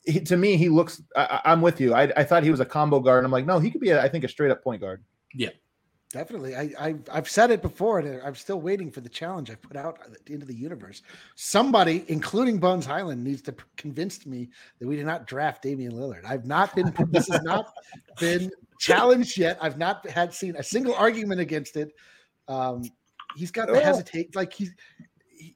he, 0.04 0.20
to 0.20 0.36
me, 0.36 0.56
he 0.56 0.68
looks. 0.68 1.02
I, 1.16 1.40
am 1.44 1.60
with 1.60 1.80
you. 1.80 1.94
I, 1.94 2.12
I, 2.16 2.24
thought 2.24 2.42
he 2.42 2.50
was 2.50 2.60
a 2.60 2.64
combo 2.64 3.00
guard. 3.00 3.24
I'm 3.24 3.30
like, 3.30 3.46
no, 3.46 3.58
he 3.58 3.70
could 3.70 3.80
be. 3.80 3.90
A, 3.90 4.02
I 4.02 4.08
think 4.08 4.24
a 4.24 4.28
straight 4.28 4.50
up 4.50 4.62
point 4.62 4.80
guard. 4.80 5.02
Yeah. 5.34 5.50
Definitely. 6.12 6.54
I, 6.54 6.70
I 6.78 6.94
I've 7.10 7.28
said 7.28 7.50
it 7.50 7.62
before, 7.62 7.98
and 7.98 8.20
I'm 8.22 8.34
still 8.34 8.60
waiting 8.60 8.90
for 8.90 9.00
the 9.00 9.08
challenge 9.08 9.50
I 9.50 9.54
put 9.54 9.78
out 9.78 9.98
into 10.26 10.44
the 10.44 10.54
universe. 10.54 11.00
Somebody, 11.36 12.04
including 12.08 12.58
Bones 12.58 12.84
Hyland, 12.84 13.24
needs 13.24 13.40
to 13.42 13.54
convince 13.78 14.26
me 14.26 14.50
that 14.78 14.86
we 14.86 14.96
did 14.96 15.06
not 15.06 15.26
draft 15.26 15.62
Damian 15.62 15.92
Lillard. 15.92 16.26
I've 16.26 16.44
not 16.44 16.74
been. 16.76 16.92
this 17.10 17.28
has 17.28 17.42
not 17.42 17.72
been 18.20 18.50
challenged 18.78 19.38
yet. 19.38 19.56
I've 19.62 19.78
not 19.78 20.06
had 20.10 20.34
seen 20.34 20.54
a 20.56 20.62
single 20.62 20.94
argument 20.94 21.40
against 21.40 21.76
it. 21.76 21.92
Um, 22.46 22.82
he's 23.34 23.50
got 23.50 23.66
to 23.66 23.72
oh. 23.72 23.80
hesitate. 23.80 24.36
Like 24.36 24.52
he's 24.52 24.74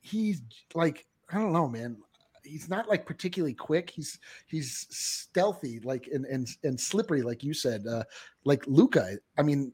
he's 0.00 0.40
like 0.74 1.04
I 1.30 1.38
don't 1.38 1.52
know, 1.52 1.68
man. 1.68 1.98
He's 2.46 2.68
not 2.68 2.88
like 2.88 3.06
particularly 3.06 3.54
quick. 3.54 3.90
He's 3.90 4.18
he's 4.46 4.86
stealthy, 4.90 5.80
like 5.80 6.08
and 6.12 6.24
and 6.24 6.48
and 6.64 6.80
slippery, 6.80 7.22
like 7.22 7.42
you 7.42 7.54
said. 7.54 7.86
Uh, 7.86 8.04
like 8.44 8.66
Luka, 8.66 9.18
I 9.38 9.42
mean, 9.42 9.72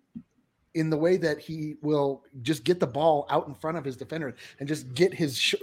in 0.75 0.91
the 0.91 0.97
way 0.97 1.17
that 1.19 1.38
he 1.38 1.76
will 1.83 2.25
just 2.43 2.64
get 2.64 2.81
the 2.81 2.87
ball 2.87 3.26
out 3.31 3.47
in 3.49 3.55
front 3.55 3.76
of 3.76 3.85
his 3.85 3.97
defender 3.97 4.35
and 4.59 4.69
just 4.69 4.93
get 4.95 5.12
his 5.12 5.37
sh- 5.37 5.55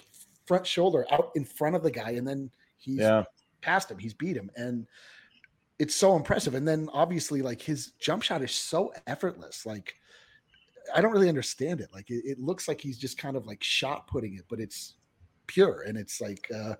front 0.45 0.65
shoulder 0.65 1.05
out 1.11 1.31
in 1.35 1.45
front 1.45 1.75
of 1.75 1.83
the 1.83 1.91
guy, 1.91 2.11
and 2.11 2.27
then 2.27 2.51
he's 2.77 2.99
yeah. 2.99 3.23
past 3.61 3.89
him. 3.91 3.97
He's 3.97 4.13
beat 4.13 4.37
him, 4.37 4.51
and 4.55 4.87
it's 5.79 5.95
so 5.95 6.15
impressive. 6.15 6.55
And 6.55 6.67
then 6.67 6.89
obviously, 6.93 7.41
like 7.41 7.61
his 7.61 7.93
jump 7.99 8.23
shot 8.23 8.41
is 8.41 8.51
so 8.51 8.93
effortless. 9.07 9.65
Like 9.65 9.95
I 10.93 11.01
don't 11.01 11.11
really 11.11 11.29
understand 11.29 11.81
it. 11.81 11.89
Like 11.93 12.09
it, 12.09 12.23
it 12.25 12.39
looks 12.39 12.67
like 12.67 12.81
he's 12.81 12.97
just 12.97 13.17
kind 13.17 13.35
of 13.35 13.47
like 13.47 13.63
shot 13.63 14.07
putting 14.07 14.35
it, 14.35 14.45
but 14.49 14.59
it's 14.59 14.95
pure 15.49 15.83
and 15.87 15.97
it's 15.97 16.21
like 16.21 16.47
uh 16.55 16.75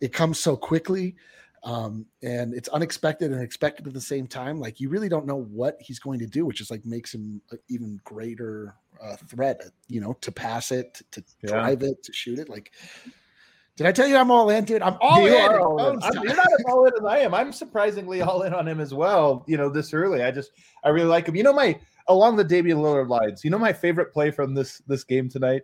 it 0.00 0.12
comes 0.12 0.38
so 0.38 0.56
quickly 0.56 1.16
um, 1.64 2.04
and 2.22 2.52
it's 2.52 2.68
unexpected 2.68 3.32
and 3.32 3.42
expected 3.42 3.86
at 3.86 3.94
the 3.94 4.00
same 4.00 4.26
time. 4.26 4.60
Like 4.60 4.80
you 4.80 4.90
really 4.90 5.08
don't 5.08 5.26
know 5.26 5.42
what 5.44 5.78
he's 5.80 5.98
going 5.98 6.18
to 6.18 6.26
do, 6.26 6.44
which 6.44 6.60
is 6.60 6.70
like 6.70 6.84
makes 6.84 7.14
him 7.14 7.40
an 7.50 7.58
even 7.68 8.00
greater 8.04 8.74
uh, 9.02 9.16
threat. 9.28 9.62
You 9.88 10.02
know, 10.02 10.12
to 10.20 10.30
pass 10.30 10.70
it, 10.70 11.00
to 11.12 11.24
yeah. 11.42 11.50
drive 11.50 11.82
it, 11.82 12.02
to 12.02 12.12
shoot 12.12 12.38
it. 12.38 12.50
Like, 12.50 12.72
did 13.76 13.86
I 13.86 13.92
tell 13.92 14.06
you 14.06 14.16
I'm 14.16 14.30
all 14.30 14.50
in, 14.50 14.64
dude? 14.64 14.82
I'm 14.82 14.98
all 15.00 15.22
you 15.22 15.34
in. 15.34 15.52
All 15.52 15.88
in. 15.88 16.02
I'm, 16.02 16.22
you're 16.22 16.36
not 16.36 16.52
as 16.52 16.64
all 16.68 16.84
in 16.84 16.92
as 17.00 17.04
I 17.04 17.20
am. 17.20 17.32
I'm 17.32 17.52
surprisingly 17.52 18.20
all 18.20 18.42
in 18.42 18.52
on 18.52 18.68
him 18.68 18.80
as 18.80 18.92
well. 18.92 19.42
You 19.48 19.56
know, 19.56 19.70
this 19.70 19.94
early, 19.94 20.22
I 20.22 20.30
just 20.30 20.50
I 20.84 20.90
really 20.90 21.08
like 21.08 21.26
him. 21.26 21.34
You 21.34 21.44
know, 21.44 21.54
my 21.54 21.80
along 22.08 22.36
the 22.36 22.44
Damian 22.44 22.78
Lillard 22.78 23.08
lines. 23.08 23.42
You 23.42 23.48
know, 23.48 23.58
my 23.58 23.72
favorite 23.72 24.12
play 24.12 24.30
from 24.30 24.52
this 24.54 24.82
this 24.86 25.02
game 25.02 25.30
tonight 25.30 25.62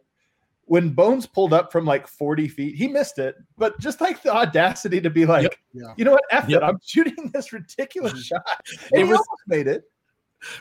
when 0.71 0.91
Bones 0.91 1.27
pulled 1.27 1.53
up 1.53 1.73
from 1.73 1.85
like 1.85 2.07
40 2.07 2.47
feet, 2.47 2.77
he 2.77 2.87
missed 2.87 3.19
it, 3.19 3.35
but 3.59 3.77
just 3.81 4.01
like 4.01 4.23
the 4.23 4.33
audacity 4.33 5.01
to 5.01 5.11
be 5.11 5.27
like, 5.27 5.43
yep. 5.43 5.55
yeah. 5.73 5.95
you 5.97 6.05
know 6.05 6.13
what, 6.13 6.23
F 6.31 6.49
yep. 6.49 6.63
it, 6.63 6.65
I'm 6.65 6.79
shooting 6.87 7.29
this 7.35 7.53
ridiculous 7.53 8.13
mm-hmm. 8.13 8.21
shot. 8.21 8.63
And 8.93 9.03
it 9.03 9.05
he 9.07 9.11
was, 9.11 9.19
almost 9.19 9.43
made 9.49 9.67
it. 9.67 9.83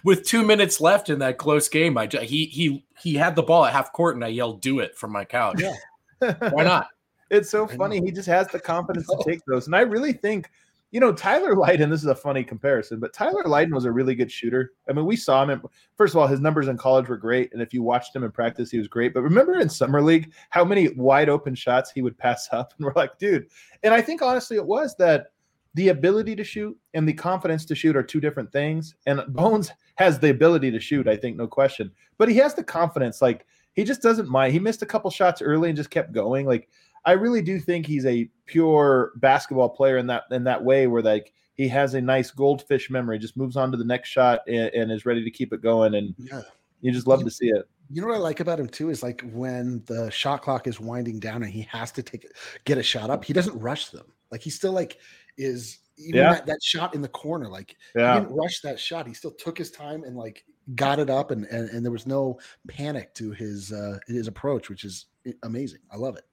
With 0.03 0.25
two 0.25 0.43
minutes 0.43 0.81
left 0.81 1.11
in 1.11 1.19
that 1.19 1.37
close 1.37 1.69
game, 1.69 1.95
I 1.95 2.07
he 2.07 2.45
he 2.45 2.87
he 2.99 3.13
had 3.13 3.35
the 3.35 3.43
ball 3.43 3.65
at 3.65 3.71
half 3.71 3.93
court, 3.93 4.15
and 4.15 4.25
I 4.25 4.29
yelled, 4.29 4.61
"Do 4.61 4.79
it!" 4.79 4.97
from 4.97 5.11
my 5.11 5.25
couch. 5.25 5.61
Yeah, 5.61 6.33
why 6.49 6.63
not? 6.63 6.87
It's 7.31 7.51
so 7.51 7.67
funny. 7.67 8.01
He 8.03 8.11
just 8.11 8.27
has 8.27 8.47
the 8.47 8.59
confidence 8.59 9.05
to 9.05 9.23
take 9.23 9.41
those, 9.45 9.67
and 9.67 9.75
I 9.75 9.81
really 9.81 10.13
think 10.13 10.49
you 10.91 10.99
know, 10.99 11.13
Tyler 11.13 11.55
Lydon, 11.55 11.89
this 11.89 12.01
is 12.01 12.07
a 12.07 12.15
funny 12.15 12.43
comparison, 12.43 12.99
but 12.99 13.13
Tyler 13.13 13.43
Lydon 13.43 13.75
was 13.75 13.85
a 13.85 13.91
really 13.91 14.15
good 14.15 14.31
shooter. 14.31 14.71
I 14.89 14.93
mean, 14.93 15.05
we 15.05 15.15
saw 15.15 15.43
him. 15.43 15.51
In, 15.51 15.61
first 15.95 16.15
of 16.15 16.17
all, 16.19 16.27
his 16.27 16.39
numbers 16.39 16.67
in 16.67 16.77
college 16.77 17.07
were 17.07 17.17
great. 17.17 17.53
And 17.53 17.61
if 17.61 17.73
you 17.73 17.83
watched 17.83 18.15
him 18.15 18.23
in 18.23 18.31
practice, 18.31 18.71
he 18.71 18.79
was 18.79 18.87
great. 18.87 19.13
But 19.13 19.21
remember 19.21 19.59
in 19.59 19.69
Summer 19.69 20.01
League, 20.01 20.33
how 20.49 20.65
many 20.65 20.89
wide 20.89 21.29
open 21.29 21.53
shots 21.53 21.91
he 21.91 22.01
would 22.01 22.17
pass 22.17 22.49
up? 22.51 22.73
And 22.77 22.85
we're 22.85 22.93
like, 22.95 23.19
dude. 23.19 23.47
And 23.83 23.93
I 23.93 24.01
think 24.01 24.21
honestly, 24.21 24.57
it 24.57 24.65
was 24.65 24.95
that 24.97 25.27
the 25.75 25.89
ability 25.89 26.35
to 26.35 26.43
shoot 26.43 26.75
and 26.95 27.07
the 27.07 27.13
confidence 27.13 27.65
to 27.65 27.75
shoot 27.75 27.95
are 27.95 28.01
two 28.01 28.19
different 28.19 28.51
things. 28.51 28.95
And 29.05 29.21
Bones 29.29 29.71
has 29.95 30.17
the 30.17 30.31
ability 30.31 30.71
to 30.71 30.79
shoot, 30.79 31.07
I 31.07 31.15
think, 31.15 31.37
no 31.37 31.45
question. 31.45 31.91
But 32.17 32.29
he 32.29 32.35
has 32.37 32.55
the 32.55 32.63
confidence. 32.63 33.21
Like, 33.21 33.45
he 33.73 33.83
just 33.83 34.01
doesn't 34.01 34.27
mind. 34.27 34.53
He 34.53 34.59
missed 34.59 34.81
a 34.81 34.87
couple 34.87 35.11
shots 35.11 35.41
early 35.41 35.69
and 35.69 35.77
just 35.77 35.91
kept 35.91 36.11
going. 36.11 36.47
Like, 36.47 36.67
I 37.05 37.13
really 37.13 37.41
do 37.41 37.59
think 37.59 37.85
he's 37.85 38.05
a 38.05 38.29
pure 38.45 39.11
basketball 39.17 39.69
player 39.69 39.97
in 39.97 40.07
that 40.07 40.23
in 40.31 40.43
that 40.45 40.63
way, 40.63 40.87
where 40.87 41.01
like 41.01 41.33
he 41.55 41.67
has 41.67 41.93
a 41.93 42.01
nice 42.01 42.31
goldfish 42.31 42.89
memory, 42.89 43.19
just 43.19 43.35
moves 43.35 43.57
on 43.57 43.71
to 43.71 43.77
the 43.77 43.83
next 43.83 44.09
shot 44.09 44.41
and, 44.47 44.73
and 44.73 44.91
is 44.91 45.05
ready 45.05 45.23
to 45.23 45.31
keep 45.31 45.53
it 45.53 45.61
going, 45.61 45.95
and 45.95 46.15
yeah. 46.17 46.41
you 46.81 46.91
just 46.91 47.07
love 47.07 47.19
you, 47.19 47.25
to 47.25 47.31
see 47.31 47.49
it. 47.49 47.67
You 47.91 48.01
know 48.01 48.07
what 48.07 48.17
I 48.17 48.19
like 48.19 48.39
about 48.39 48.59
him 48.59 48.67
too 48.67 48.89
is 48.89 49.01
like 49.03 49.23
when 49.33 49.83
the 49.87 50.09
shot 50.09 50.41
clock 50.41 50.67
is 50.67 50.79
winding 50.79 51.19
down 51.19 51.43
and 51.43 51.51
he 51.51 51.63
has 51.63 51.91
to 51.93 52.03
take 52.03 52.25
get 52.65 52.77
a 52.77 52.83
shot 52.83 53.09
up, 53.09 53.25
he 53.25 53.33
doesn't 53.33 53.59
rush 53.59 53.89
them. 53.89 54.05
Like 54.31 54.41
he 54.41 54.49
still 54.49 54.73
like 54.73 54.99
is 55.37 55.79
even 55.97 56.21
yeah. 56.21 56.33
that, 56.33 56.45
that 56.45 56.63
shot 56.63 56.95
in 56.95 57.01
the 57.01 57.07
corner, 57.09 57.49
like 57.49 57.75
yeah. 57.95 58.13
he 58.13 58.19
didn't 58.21 58.35
rush 58.35 58.61
that 58.61 58.79
shot. 58.79 59.07
He 59.07 59.13
still 59.13 59.31
took 59.31 59.57
his 59.57 59.71
time 59.71 60.03
and 60.03 60.15
like 60.15 60.45
got 60.75 60.99
it 60.99 61.09
up 61.09 61.31
and 61.31 61.45
and, 61.47 61.69
and 61.71 61.83
there 61.83 61.91
was 61.91 62.05
no 62.05 62.39
panic 62.67 63.13
to 63.15 63.31
his 63.31 63.71
uh 63.71 63.97
his 64.07 64.27
approach, 64.27 64.69
which 64.69 64.83
is 64.85 65.07
amazing. 65.43 65.79
I 65.91 65.97
love 65.97 66.15
it. 66.15 66.25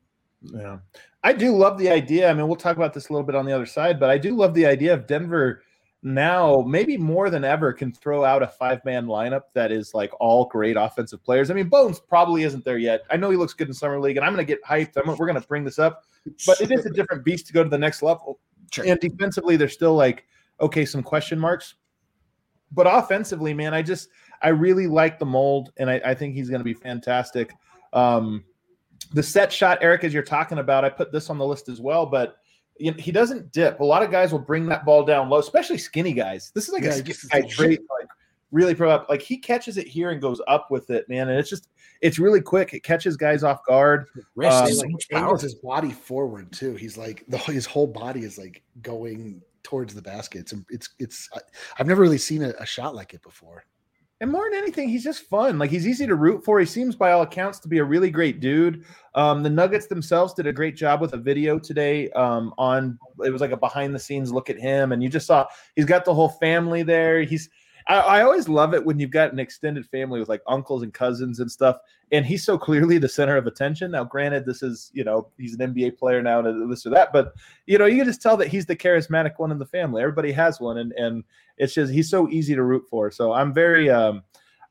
Yeah. 0.53 0.79
I 1.23 1.33
do 1.33 1.57
love 1.57 1.79
the 1.79 1.91
idea. 1.91 2.31
I 2.31 2.35
mean, 2.35 2.47
we'll 2.47 2.57
talk 2.57 2.77
about 2.77 2.95
this 2.95 3.09
a 3.09 3.13
little 3.13 3.27
bit 3.27 3.35
on 3.35 3.47
the 3.47 3.53
other 3.53 3.67
side, 3.67 3.99
but 3.99 4.11
I 4.11 4.19
do 4.19 4.35
love 4.35 4.55
the 4.55 4.67
idea 4.67 4.95
of 4.95 5.07
Denver 5.07 5.63
now, 6.03 6.63
maybe 6.67 6.97
more 6.97 7.31
than 7.31 7.43
ever, 7.43 7.73
can 7.73 7.93
throw 7.93 8.25
out 8.25 8.43
a 8.43 8.47
five 8.47 8.85
man 8.85 9.07
lineup 9.07 9.43
that 9.55 9.73
is 9.73 9.93
like 9.93 10.13
all 10.21 10.45
great 10.45 10.77
offensive 10.77 11.23
players. 11.25 11.51
I 11.51 11.55
mean, 11.55 11.69
Bones 11.69 11.99
probably 11.99 12.45
isn't 12.45 12.65
there 12.65 12.79
yet. 12.79 13.03
I 13.11 13.17
know 13.17 13.29
he 13.31 13.37
looks 13.37 13.55
good 13.55 13.67
in 13.67 13.75
Summer 13.75 13.99
League, 13.99 14.17
and 14.17 14.25
I'm 14.25 14.33
going 14.33 14.47
to 14.47 14.53
get 14.53 14.63
hyped. 14.63 14.97
I'm, 14.97 15.09
we're 15.09 15.27
going 15.27 15.41
to 15.41 15.49
bring 15.49 15.65
this 15.65 15.81
up, 15.81 16.05
but 16.47 16.61
it 16.61 16.71
is 16.71 16.87
a 16.87 16.91
different 16.91 17.25
beast 17.25 17.49
to 17.49 17.53
go 17.53 17.65
to 17.65 17.69
the 17.69 17.79
next 17.79 18.03
level. 18.03 18.39
Sure. 18.71 18.85
And 18.87 19.01
defensively, 19.01 19.57
there's 19.57 19.73
still 19.73 19.95
like, 19.95 20.27
okay, 20.61 20.85
some 20.85 21.03
question 21.03 21.41
marks. 21.41 21.75
But 22.71 22.87
offensively, 22.87 23.53
man, 23.55 23.75
I 23.75 23.83
just, 23.83 24.09
I 24.43 24.51
really 24.51 24.87
like 24.87 25.19
the 25.19 25.27
mold, 25.27 25.73
and 25.79 25.91
I, 25.91 26.01
I 26.05 26.15
think 26.15 26.35
he's 26.35 26.51
going 26.51 26.61
to 26.61 26.65
be 26.65 26.75
fantastic. 26.75 27.53
Um, 27.93 28.45
the 29.13 29.23
set 29.23 29.53
shot, 29.53 29.79
Eric, 29.81 30.05
as 30.05 30.13
you're 30.13 30.23
talking 30.23 30.59
about, 30.59 30.85
I 30.85 30.91
put 30.91 31.13
this 31.13 31.31
on 31.31 31.39
the 31.39 31.47
list 31.47 31.69
as 31.69 31.81
well, 31.81 32.07
but 32.07 32.39
he 32.79 33.11
doesn't 33.11 33.53
dip. 33.53 33.81
A 33.81 33.85
lot 33.85 34.03
of 34.03 34.11
guys 34.11 34.33
will 34.33 34.39
bring 34.39 34.67
that 34.67 34.85
ball 34.85 35.05
down 35.05 35.31
low, 35.31 35.39
especially 35.39 35.79
skinny 35.79 36.13
guys. 36.13 36.51
This 36.55 36.69
is 36.69 36.75
like 36.75 36.83
yeah, 36.83 36.97
a 36.97 37.03
guy 37.03 37.49
trait, 37.49 37.81
like 37.99 38.09
really 38.51 38.75
pro 38.75 38.91
up. 38.91 39.09
Like 39.09 39.23
he 39.23 39.39
catches 39.39 39.79
it 39.79 39.87
here 39.87 40.11
and 40.11 40.21
goes 40.21 40.41
up 40.47 40.71
with 40.71 40.91
it, 40.91 41.09
man. 41.09 41.29
And 41.29 41.39
it's 41.39 41.49
just 41.49 41.69
it's 42.03 42.19
really 42.19 42.41
quick. 42.41 42.75
It 42.75 42.83
catches 42.83 43.17
guys 43.17 43.43
off 43.43 43.65
guard. 43.65 44.07
Wrist 44.35 44.83
um, 44.83 44.89
like 44.89 45.07
angles 45.13 45.43
his 45.43 45.55
body 45.55 45.91
forward 45.91 46.53
too. 46.53 46.75
He's 46.75 46.99
like 46.99 47.25
the 47.29 47.39
his 47.39 47.67
whole 47.67 47.87
body 47.87 48.25
is 48.25 48.37
like 48.37 48.63
going 48.83 49.43
towards 49.63 49.95
the 49.95 50.03
basket. 50.03 50.41
It's 50.41 50.55
it's 50.69 50.91
it's. 50.99 51.31
I've 51.79 51.87
never 51.87 52.03
really 52.03 52.19
seen 52.19 52.43
a, 52.43 52.53
a 52.59 52.67
shot 52.67 52.95
like 52.95 53.15
it 53.15 53.23
before. 53.23 53.65
And 54.21 54.33
more 54.33 54.49
than 54.51 54.59
anything, 54.59 54.89
he's 54.89 55.05
just 55.05 55.29
fun. 55.29 55.59
Like 55.59 55.71
he's 55.71 55.87
easy 55.87 56.07
to 56.07 56.15
root 56.15 56.43
for. 56.43 56.59
He 56.59 56.65
seems, 56.65 56.97
by 56.97 57.13
all 57.13 57.21
accounts, 57.21 57.59
to 57.61 57.69
be 57.69 57.79
a 57.79 57.85
really 57.85 58.11
great 58.11 58.41
dude. 58.41 58.85
Um, 59.15 59.43
the 59.43 59.51
Nuggets 59.51 59.89
themselves 59.89 60.33
did 60.33 60.47
a 60.47 60.53
great 60.53 60.75
job 60.75 61.03
with 61.03 61.13
a 61.13 61.19
video 61.19 61.59
today. 61.59 62.09
Um, 62.13 62.55
on 62.57 62.99
it 63.25 63.31
was 63.31 63.43
like 63.43 63.51
a 63.51 63.59
behind 63.59 63.95
the 63.95 63.99
scenes 63.99 64.33
look 64.33 64.49
at 64.49 64.59
him, 64.59 64.93
and 64.93 65.03
you 65.03 65.11
just 65.11 65.27
saw 65.27 65.47
he's 65.75 65.85
got 65.85 66.07
the 66.07 66.15
whole 66.15 66.31
family 66.31 66.83
there. 66.83 67.23
He's 67.23 67.51
I, 67.89 67.99
I, 67.99 68.23
always 68.23 68.49
love 68.49 68.75
it 68.75 68.85
when 68.85 68.99
you've 68.99 69.11
got 69.11 69.33
an 69.33 69.39
extended 69.39 69.87
family 69.87 70.19
with 70.19 70.29
like 70.29 70.43
uncles 70.47 70.83
and 70.83 70.93
cousins 70.93 71.41
and 71.41 71.51
stuff, 71.51 71.79
and 72.11 72.27
he's 72.27 72.45
so 72.45 72.59
clearly 72.59 72.99
the 72.99 73.09
center 73.09 73.37
of 73.37 73.47
attention. 73.47 73.93
Now, 73.93 74.05
granted, 74.05 74.45
this 74.45 74.63
is 74.63 74.91
you 74.93 75.05
know 75.05 75.29
he's 75.39 75.55
an 75.55 75.73
NBA 75.73 75.99
player 75.99 76.23
now 76.23 76.41
and 76.41 76.71
this 76.71 76.87
or 76.87 76.91
that, 76.91 77.13
but 77.13 77.35
you 77.67 77.79
know 77.79 77.87
you 77.87 77.99
can 77.99 78.07
just 78.07 78.23
tell 78.23 78.37
that 78.39 78.49
he's 78.49 78.67
the 78.67 78.77
charismatic 78.77 79.35
one 79.39 79.53
in 79.53 79.59
the 79.59 79.67
family. 79.67 80.03
Everybody 80.03 80.33
has 80.33 80.61
one, 80.61 80.79
and 80.79 80.93
and 80.93 81.25
it's 81.59 81.75
just 81.75 81.93
he's 81.93 82.11
so 82.11 82.29
easy 82.29 82.55
to 82.55 82.63
root 82.63 82.85
for. 82.91 83.11
So 83.11 83.33
I'm 83.33 83.53
very 83.53 83.89
um 83.91 84.23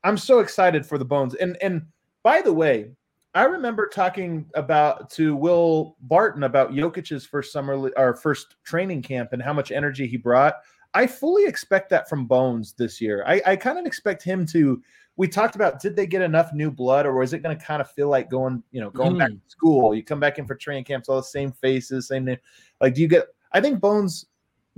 I'm 0.04 0.16
so 0.16 0.38
excited 0.38 0.86
for 0.86 0.98
the 0.98 1.04
Bones. 1.04 1.34
And 1.34 1.56
and 1.60 1.86
by 2.22 2.40
the 2.40 2.52
way, 2.52 2.90
I 3.34 3.44
remember 3.44 3.86
talking 3.86 4.46
about 4.54 5.10
to 5.10 5.36
Will 5.36 5.96
Barton 6.00 6.44
about 6.44 6.72
Jokic's 6.72 7.26
first 7.26 7.52
summer 7.52 7.90
or 7.96 8.16
first 8.16 8.56
training 8.64 9.02
camp 9.02 9.32
and 9.32 9.42
how 9.42 9.52
much 9.52 9.72
energy 9.72 10.06
he 10.06 10.16
brought. 10.16 10.54
I 10.96 11.06
fully 11.06 11.44
expect 11.44 11.90
that 11.90 12.08
from 12.08 12.26
Bones 12.26 12.72
this 12.72 13.00
year. 13.00 13.22
I, 13.26 13.42
I 13.44 13.56
kind 13.56 13.78
of 13.78 13.84
expect 13.84 14.22
him 14.22 14.46
to. 14.46 14.82
We 15.16 15.28
talked 15.28 15.54
about 15.54 15.80
did 15.80 15.94
they 15.94 16.06
get 16.06 16.22
enough 16.22 16.52
new 16.52 16.70
blood, 16.70 17.06
or 17.06 17.22
is 17.22 17.32
it 17.32 17.42
going 17.42 17.56
to 17.56 17.64
kind 17.64 17.80
of 17.80 17.90
feel 17.90 18.08
like 18.08 18.30
going, 18.30 18.62
you 18.70 18.80
know, 18.80 18.90
going 18.90 19.14
mm. 19.14 19.18
back 19.18 19.28
to 19.28 19.40
school? 19.48 19.94
You 19.94 20.02
come 20.02 20.20
back 20.20 20.38
in 20.38 20.46
for 20.46 20.54
training 20.54 20.84
camps, 20.84 21.08
all 21.08 21.16
the 21.16 21.22
same 21.22 21.52
faces, 21.52 22.08
same 22.08 22.24
name. 22.24 22.38
Like, 22.80 22.94
do 22.94 23.02
you 23.02 23.08
get? 23.08 23.26
I 23.52 23.60
think 23.60 23.80
Bones 23.80 24.26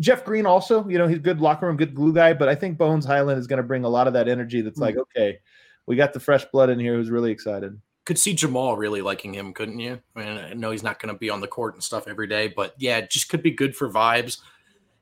Jeff 0.01 0.25
Green 0.25 0.47
also, 0.47 0.87
you 0.89 0.99
know, 0.99 1.07
he's 1.07 1.19
good 1.19 1.41
locker 1.41 1.67
room, 1.67 1.77
good 1.77 1.95
glue 1.95 2.13
guy, 2.13 2.33
but 2.33 2.49
I 2.49 2.55
think 2.55 2.79
Bones 2.79 3.05
Hyland 3.05 3.39
is 3.39 3.47
going 3.47 3.59
to 3.59 3.65
bring 3.65 3.85
a 3.85 3.89
lot 3.89 4.07
of 4.07 4.13
that 4.13 4.29
energy 4.29 4.61
that's 4.61 4.79
mm 4.79 4.83
like, 4.83 4.97
okay, 4.97 5.39
we 5.87 5.97
got 5.97 6.13
the 6.13 6.21
fresh 6.21 6.45
blood 6.47 6.71
in 6.71 6.79
here 6.79 6.95
who's 6.95 7.11
really 7.11 7.33
excited. 7.33 7.81
Could 8.05 8.19
see 8.19 8.33
Jamal 8.33 8.77
really 8.77 9.03
liking 9.03 9.35
him, 9.35 9.53
couldn't 9.53 9.81
you? 9.81 10.01
I 10.17 10.19
mean, 10.19 10.29
I 10.39 10.53
know 10.55 10.71
he's 10.71 10.83
not 10.83 11.01
going 11.01 11.13
to 11.13 11.19
be 11.19 11.31
on 11.31 11.41
the 11.41 11.49
court 11.49 11.75
and 11.75 11.83
stuff 11.83 12.09
every 12.09 12.27
day, 12.27 12.49
but 12.49 12.75
yeah, 12.79 12.99
it 12.99 13.11
just 13.11 13.29
could 13.29 13.43
be 13.43 13.51
good 13.51 13.77
for 13.77 13.91
vibes. 13.91 14.39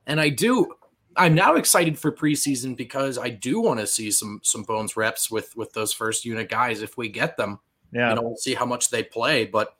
And 0.06 0.20
I 0.20 0.28
do, 0.28 0.72
I'm 1.16 1.34
now 1.34 1.54
excited 1.54 1.98
for 1.98 2.12
preseason 2.12 2.76
because 2.76 3.18
I 3.18 3.30
do 3.30 3.60
want 3.60 3.80
to 3.80 3.86
see 3.86 4.10
some 4.10 4.40
some 4.42 4.62
Bones 4.62 4.96
reps 4.96 5.30
with 5.30 5.56
with 5.56 5.72
those 5.72 5.92
first 5.92 6.24
unit 6.24 6.48
guys 6.48 6.82
if 6.82 6.96
we 6.96 7.08
get 7.08 7.36
them. 7.36 7.58
Yeah, 7.92 8.10
you 8.10 8.16
know, 8.16 8.22
we'll 8.22 8.36
see 8.36 8.54
how 8.54 8.66
much 8.66 8.90
they 8.90 9.02
play, 9.02 9.44
but 9.44 9.76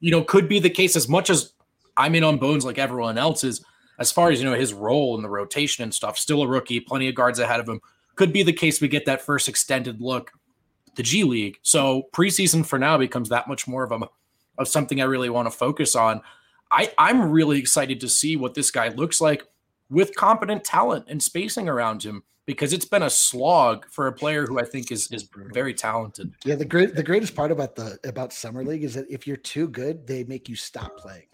you 0.00 0.10
know, 0.10 0.22
could 0.22 0.48
be 0.48 0.58
the 0.58 0.70
case 0.70 0.96
as 0.96 1.08
much 1.08 1.30
as 1.30 1.52
I'm 1.96 2.14
in 2.14 2.24
on 2.24 2.38
Bones 2.38 2.64
like 2.64 2.78
everyone 2.78 3.18
else 3.18 3.44
is 3.44 3.64
as 3.98 4.10
far 4.10 4.30
as 4.30 4.42
you 4.42 4.48
know 4.48 4.56
his 4.56 4.72
role 4.72 5.16
in 5.16 5.22
the 5.22 5.28
rotation 5.28 5.82
and 5.82 5.92
stuff 5.92 6.18
still 6.18 6.42
a 6.42 6.48
rookie 6.48 6.80
plenty 6.80 7.08
of 7.08 7.14
guards 7.14 7.38
ahead 7.38 7.60
of 7.60 7.68
him 7.68 7.80
could 8.16 8.32
be 8.32 8.42
the 8.42 8.52
case 8.52 8.80
we 8.80 8.88
get 8.88 9.06
that 9.06 9.22
first 9.22 9.48
extended 9.48 10.00
look 10.00 10.32
the 10.94 11.02
g 11.02 11.24
league. 11.24 11.58
So 11.62 12.08
preseason 12.12 12.64
for 12.64 12.78
now 12.78 12.98
becomes 12.98 13.28
that 13.30 13.48
much 13.48 13.66
more 13.66 13.84
of 13.84 13.92
a 13.92 14.08
of 14.58 14.68
something 14.68 15.00
i 15.00 15.04
really 15.04 15.30
want 15.30 15.46
to 15.46 15.56
focus 15.56 15.94
on. 15.94 16.20
I 16.70 16.92
i'm 16.98 17.30
really 17.30 17.58
excited 17.58 18.00
to 18.00 18.08
see 18.08 18.36
what 18.36 18.54
this 18.54 18.70
guy 18.70 18.88
looks 18.88 19.20
like 19.20 19.44
with 19.92 20.14
competent 20.16 20.64
talent 20.64 21.04
and 21.08 21.22
spacing 21.22 21.68
around 21.68 22.02
him 22.02 22.24
because 22.46 22.72
it's 22.72 22.84
been 22.84 23.02
a 23.02 23.10
slog 23.10 23.86
for 23.90 24.08
a 24.08 24.12
player 24.12 24.46
who 24.46 24.58
I 24.58 24.64
think 24.64 24.90
is 24.90 25.10
is 25.12 25.28
very 25.52 25.74
talented. 25.74 26.32
Yeah, 26.44 26.56
the 26.56 26.64
great 26.64 26.94
the 26.94 27.02
greatest 27.02 27.36
part 27.36 27.52
about 27.52 27.76
the 27.76 27.98
about 28.04 28.32
summer 28.32 28.64
league 28.64 28.82
is 28.82 28.94
that 28.94 29.06
if 29.08 29.26
you're 29.26 29.36
too 29.36 29.68
good, 29.68 30.06
they 30.06 30.24
make 30.24 30.48
you 30.48 30.56
stop 30.56 30.96
playing. 30.96 31.26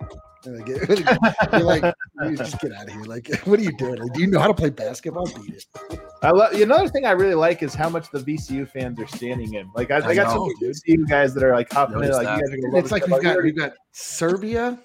Like, 0.44 0.68
you're 1.52 1.60
like, 1.62 1.94
you 2.22 2.36
just 2.36 2.60
get 2.60 2.72
out 2.72 2.84
of 2.84 2.92
here. 2.92 3.02
Like, 3.04 3.28
what 3.44 3.58
are 3.58 3.62
you 3.62 3.76
doing? 3.76 3.96
Like, 3.96 4.12
do 4.12 4.20
you 4.20 4.26
know 4.26 4.38
how 4.38 4.48
to 4.48 4.54
play 4.54 4.70
basketball? 4.70 5.26
Beat 5.26 5.54
it. 5.54 6.00
I 6.22 6.30
love 6.30 6.52
another 6.52 6.88
thing 6.88 7.06
I 7.06 7.12
really 7.12 7.34
like 7.34 7.62
is 7.62 7.74
how 7.74 7.88
much 7.88 8.10
the 8.10 8.20
VCU 8.20 8.68
fans 8.68 9.00
are 9.00 9.06
standing 9.06 9.54
in. 9.54 9.70
Like, 9.74 9.90
I, 9.90 9.98
I, 9.98 10.08
I 10.08 10.14
got 10.14 10.34
know, 10.34 10.48
some 10.48 10.68
VCU 10.68 11.08
guys 11.08 11.34
that 11.34 11.42
are 11.42 11.54
like 11.54 11.72
hopping 11.72 12.02
in. 12.02 12.10
Like, 12.10 12.38
you 12.38 12.72
guys 12.72 12.84
it's 12.84 12.92
like 12.92 13.06
we've 13.06 13.22
got 13.22 13.42
we've 13.42 13.56
got 13.56 13.74
Serbia, 13.92 14.78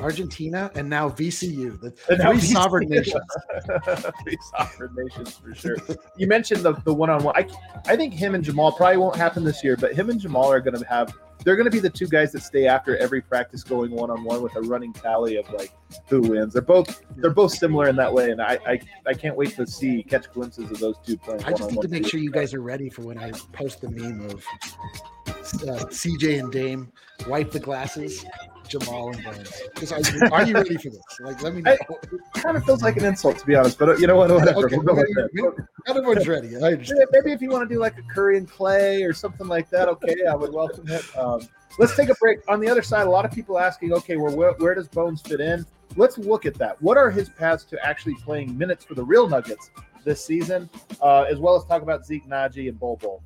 Argentina, 0.00 0.70
and 0.74 0.88
now 0.88 1.08
VCU, 1.08 1.80
the 1.80 1.92
and 2.08 2.40
three 2.40 2.40
sovereign 2.40 2.88
nations. 2.88 3.22
three 4.22 4.38
sovereign 4.56 4.94
nations 4.96 5.38
for 5.38 5.54
sure. 5.54 5.76
You 6.16 6.26
mentioned 6.26 6.62
the 6.62 6.72
the 6.84 6.94
one 6.94 7.10
on 7.10 7.22
one. 7.22 7.34
I 7.36 7.46
I 7.86 7.96
think 7.96 8.14
him 8.14 8.34
and 8.34 8.44
Jamal 8.44 8.72
probably 8.72 8.98
won't 8.98 9.16
happen 9.16 9.44
this 9.44 9.64
year, 9.64 9.76
but 9.76 9.94
him 9.94 10.10
and 10.10 10.20
Jamal 10.20 10.50
are 10.52 10.60
going 10.60 10.78
to 10.78 10.86
have. 10.86 11.12
They're 11.42 11.56
going 11.56 11.64
to 11.64 11.70
be 11.70 11.78
the 11.78 11.88
two 11.88 12.06
guys 12.06 12.32
that 12.32 12.42
stay 12.42 12.66
after 12.66 12.98
every 12.98 13.22
practice, 13.22 13.64
going 13.64 13.92
one 13.92 14.10
on 14.10 14.24
one 14.24 14.42
with 14.42 14.54
a 14.56 14.60
running 14.60 14.92
tally 14.92 15.36
of 15.36 15.50
like 15.52 15.72
who 16.10 16.20
wins. 16.20 16.52
They're 16.52 16.60
both 16.60 17.02
they're 17.16 17.30
both 17.30 17.52
similar 17.52 17.88
in 17.88 17.96
that 17.96 18.12
way, 18.12 18.30
and 18.30 18.42
I 18.42 18.58
I, 18.66 18.80
I 19.06 19.14
can't 19.14 19.36
wait 19.36 19.56
to 19.56 19.66
see 19.66 20.02
catch 20.02 20.30
glimpses 20.32 20.70
of 20.70 20.78
those 20.78 20.96
two 21.04 21.16
playing. 21.16 21.42
I 21.44 21.52
just 21.52 21.70
need 21.70 21.80
to 21.80 21.88
make 21.88 22.06
sure 22.06 22.20
you 22.20 22.30
guys 22.30 22.52
are 22.52 22.60
ready 22.60 22.90
for 22.90 23.02
when 23.02 23.16
I 23.18 23.30
post 23.52 23.80
the 23.80 23.90
meme 23.90 24.28
of 24.28 24.44
uh, 25.26 25.84
CJ 25.86 26.40
and 26.40 26.52
Dame 26.52 26.92
wipe 27.26 27.50
the 27.50 27.60
glasses 27.60 28.24
Jamal 28.70 29.10
and 29.10 29.24
Bones. 29.24 29.92
Are 29.92 30.00
you, 30.00 30.28
are 30.32 30.46
you 30.46 30.54
ready 30.54 30.76
for 30.76 30.90
this? 30.90 31.02
Like, 31.20 31.42
let 31.42 31.54
me 31.54 31.62
know. 31.62 31.72
I, 31.72 31.74
it 31.74 32.20
kind 32.34 32.56
of 32.56 32.64
feels 32.64 32.82
like 32.82 32.96
an 32.96 33.04
insult, 33.04 33.38
to 33.38 33.46
be 33.46 33.56
honest, 33.56 33.78
but 33.78 33.88
uh, 33.88 33.96
you 33.96 34.06
know 34.06 34.16
what? 34.16 34.30
Whatever. 34.30 34.66
Okay, 34.66 34.78
we'll 34.78 34.94
maybe, 34.94 35.08
maybe, 35.32 35.48
everyone's 35.88 36.28
ready. 36.28 36.56
I 36.56 36.72
understand. 36.72 37.06
Maybe 37.10 37.32
if 37.32 37.42
you 37.42 37.50
want 37.50 37.68
to 37.68 37.74
do 37.74 37.80
like 37.80 37.98
a 37.98 38.02
Curry 38.02 38.38
and 38.38 38.48
Clay 38.48 39.02
or 39.02 39.12
something 39.12 39.48
like 39.48 39.68
that, 39.70 39.88
okay, 39.88 40.24
I 40.30 40.34
would 40.36 40.52
welcome 40.52 40.88
it. 40.88 41.04
Um, 41.18 41.40
let's 41.78 41.96
take 41.96 42.08
a 42.08 42.14
break. 42.14 42.38
On 42.48 42.60
the 42.60 42.68
other 42.68 42.82
side, 42.82 43.06
a 43.06 43.10
lot 43.10 43.24
of 43.24 43.32
people 43.32 43.58
asking, 43.58 43.92
okay, 43.94 44.16
well, 44.16 44.34
where, 44.34 44.52
where 44.52 44.74
does 44.74 44.88
Bones 44.88 45.20
fit 45.20 45.40
in? 45.40 45.66
Let's 45.96 46.16
look 46.16 46.46
at 46.46 46.54
that. 46.54 46.80
What 46.80 46.96
are 46.96 47.10
his 47.10 47.28
paths 47.28 47.64
to 47.64 47.84
actually 47.84 48.14
playing 48.14 48.56
minutes 48.56 48.84
for 48.84 48.94
the 48.94 49.04
real 49.04 49.28
Nuggets 49.28 49.70
this 50.04 50.24
season, 50.24 50.70
uh, 51.02 51.22
as 51.22 51.38
well 51.38 51.56
as 51.56 51.64
talk 51.64 51.82
about 51.82 52.06
Zeke 52.06 52.28
Nnaji 52.28 52.68
and 52.68 52.78
Bol 52.78 52.96
Bol? 52.96 53.22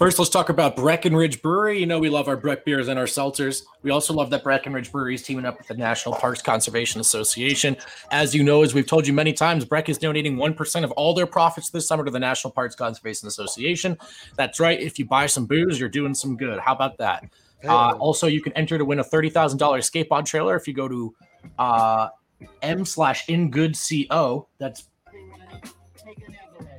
First, 0.00 0.18
let's 0.18 0.30
talk 0.30 0.48
about 0.48 0.76
Breckenridge 0.76 1.42
Brewery. 1.42 1.78
You 1.78 1.84
know, 1.84 1.98
we 1.98 2.08
love 2.08 2.26
our 2.26 2.34
Breck 2.38 2.64
beers 2.64 2.88
and 2.88 2.98
our 2.98 3.04
seltzers. 3.04 3.64
We 3.82 3.90
also 3.90 4.14
love 4.14 4.30
that 4.30 4.42
Breckenridge 4.42 4.90
Brewery 4.90 5.14
is 5.14 5.22
teaming 5.22 5.44
up 5.44 5.58
with 5.58 5.66
the 5.66 5.74
National 5.74 6.14
Parks 6.14 6.40
Conservation 6.40 7.02
Association. 7.02 7.76
As 8.10 8.34
you 8.34 8.42
know, 8.42 8.62
as 8.62 8.72
we've 8.72 8.86
told 8.86 9.06
you 9.06 9.12
many 9.12 9.34
times, 9.34 9.66
Breck 9.66 9.90
is 9.90 9.98
donating 9.98 10.36
1% 10.36 10.84
of 10.84 10.90
all 10.92 11.12
their 11.12 11.26
profits 11.26 11.68
this 11.68 11.86
summer 11.86 12.02
to 12.02 12.10
the 12.10 12.18
National 12.18 12.50
Parks 12.50 12.74
Conservation 12.74 13.28
Association. 13.28 13.98
That's 14.36 14.58
right. 14.58 14.80
If 14.80 14.98
you 14.98 15.04
buy 15.04 15.26
some 15.26 15.44
booze, 15.44 15.78
you're 15.78 15.90
doing 15.90 16.14
some 16.14 16.34
good. 16.34 16.60
How 16.60 16.74
about 16.74 16.96
that? 16.96 17.28
Uh, 17.62 17.90
also, 17.98 18.26
you 18.26 18.40
can 18.40 18.54
enter 18.54 18.78
to 18.78 18.86
win 18.86 19.00
a 19.00 19.04
$30,000 19.04 19.58
skateboard 19.60 20.24
trailer 20.24 20.56
if 20.56 20.66
you 20.66 20.72
go 20.72 20.88
to 20.88 21.14
uh, 21.58 22.08
M 22.62 22.86
slash 22.86 23.28
in 23.28 23.50
good 23.50 23.76
CO. 23.76 24.48
That's 24.56 24.88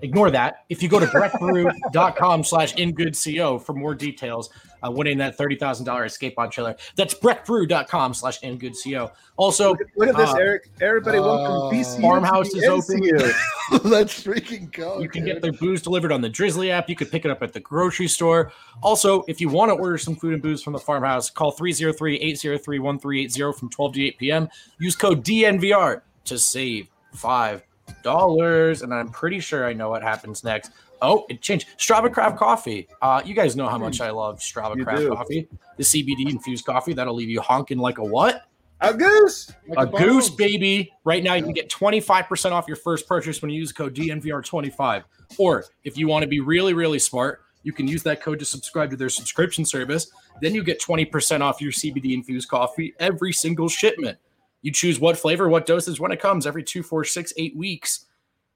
ignore 0.02 0.32
that. 0.32 0.66
If 0.70 0.82
you 0.84 0.90
go 0.90 1.00
to 1.00 1.06
breckbrew.com 1.08 2.44
slash 2.44 2.74
ingoodco 2.76 3.62
for 3.62 3.74
more 3.74 3.96
details, 3.96 4.50
uh, 4.84 4.92
winning 4.92 5.18
that 5.20 5.38
$30,000 5.38 6.06
escape 6.06 6.36
pod 6.36 6.52
trailer. 6.52 6.76
That's 6.96 7.14
breckbrew.com 7.14 8.14
slash 8.14 8.40
ingoodco. 8.42 9.12
Also, 9.38 9.70
look 9.70 9.82
at, 9.82 9.88
look 9.98 10.10
at 10.10 10.18
this, 10.18 10.30
uh, 10.30 10.38
Eric. 10.38 10.70
Everybody, 10.82 11.20
welcome. 11.20 11.78
Uh, 11.78 11.82
BCU 11.82 12.02
Farmhouse 12.02 12.54
is 12.54 12.64
open. 12.64 13.02
Let's 13.90 14.24
freaking 14.24 14.72
go. 14.72 15.00
You 15.00 15.10
can 15.10 15.24
get 15.24 15.42
their 15.42 15.54
booze 15.54 15.82
delivered 15.82 16.12
on 16.12 16.22
the 16.22 16.30
Drizzly 16.30 16.72
app. 16.72 16.90
You 16.90 16.96
could 16.96 17.12
pick 17.12 17.26
it 17.26 17.32
up 17.32 17.42
at 17.42 17.54
the 17.54 17.60
grocery 17.60 18.08
store. 18.08 18.52
Also, 18.82 19.24
if 19.28 19.40
you 19.40 19.50
want 19.50 19.70
to 19.70 19.76
order 19.76 19.98
some 19.98 20.16
food 20.16 20.34
and 20.34 20.42
booze 20.42 20.62
from 20.62 20.74
the 20.74 20.80
farmhouse, 20.80 21.30
call 21.30 21.52
303 21.52 22.16
803 22.16 22.80
1380 22.80 23.60
from 23.60 23.70
12 23.70 23.94
to 23.94 24.06
8 24.06 24.18
p.m. 24.18 24.50
Use 24.80 24.96
code 24.96 25.24
DNVR 25.24 26.02
to 26.26 26.38
save 26.38 26.88
five 27.14 27.64
dollars, 28.04 28.82
and 28.82 28.93
I'm 28.93 29.10
pretty 29.10 29.39
sure 29.39 29.65
I 29.65 29.73
know 29.73 29.89
what 29.89 30.01
happens 30.04 30.43
next. 30.43 30.71
Oh, 31.01 31.25
it 31.30 31.41
changed. 31.41 31.67
Strava 31.77 32.12
Craft 32.13 32.38
Coffee. 32.38 32.88
Uh, 33.01 33.21
you 33.25 33.34
guys 33.34 33.56
know 33.56 33.67
how 33.67 33.77
much 33.77 34.01
I 34.01 34.12
love 34.12 34.39
Strava 34.39 34.75
you 34.75 34.84
Craft 34.84 35.01
do. 35.01 35.10
Coffee. 35.10 35.47
The 35.77 35.84
CBD 35.84 36.30
infused 36.30 36.65
coffee 36.65 36.93
that'll 36.93 37.15
leave 37.15 37.30
you 37.30 37.41
honking 37.41 37.80
like 37.80 37.97
a 37.97 38.04
what? 38.04 38.43
A 38.82 38.93
goose. 38.93 39.51
Like 39.67 39.89
a, 39.89 39.95
a 39.95 39.99
goose, 39.99 40.30
baby. 40.30 40.91
Right 41.04 41.23
now, 41.23 41.36
you 41.36 41.43
can 41.43 41.54
get 41.54 41.69
25% 41.69 42.51
off 42.51 42.67
your 42.67 42.77
first 42.77 43.08
purchase 43.08 43.41
when 43.41 43.51
you 43.51 43.60
use 43.60 43.71
code 43.71 43.95
DNVR25. 43.95 45.04
Or 45.38 45.65
if 45.84 45.97
you 45.97 46.08
want 46.08 46.23
to 46.23 46.27
be 46.27 46.39
really, 46.39 46.73
really 46.73 46.99
smart, 46.99 47.41
you 47.63 47.73
can 47.73 47.88
use 47.88 48.04
that 48.04 48.21
code 48.21 48.39
to 48.39 48.45
subscribe 48.45 48.89
to 48.89 48.95
their 48.95 49.10
subscription 49.10 49.65
service. 49.65 50.12
Then 50.41 50.56
you 50.56 50.63
get 50.63 50.82
20% 50.82 51.41
off 51.41 51.62
your 51.62 51.71
CBD 51.71 52.13
infused 52.13 52.49
coffee 52.49 52.93
every 52.99 53.34
single 53.34 53.69
shipment. 53.69 54.17
You 54.62 54.71
choose 54.71 55.00
what 55.00 55.17
flavor, 55.17 55.50
what 55.50 55.65
dosage 55.65 56.00
when 56.00 56.12
it 56.12 56.21
comes 56.21 56.45
every 56.45 56.63
two, 56.63 56.84
four, 56.84 57.04
six, 57.04 57.34
eight 57.38 57.56
weeks. 57.56 58.06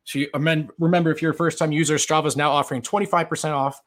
So 0.03 0.19
you, 0.19 0.29
remember, 0.33 1.11
if 1.11 1.21
you're 1.21 1.31
a 1.31 1.35
first 1.35 1.57
time 1.57 1.71
user, 1.71 1.95
Strava 1.95 2.27
is 2.27 2.37
now 2.37 2.51
offering 2.51 2.81
25% 2.81 3.51
off. 3.51 3.81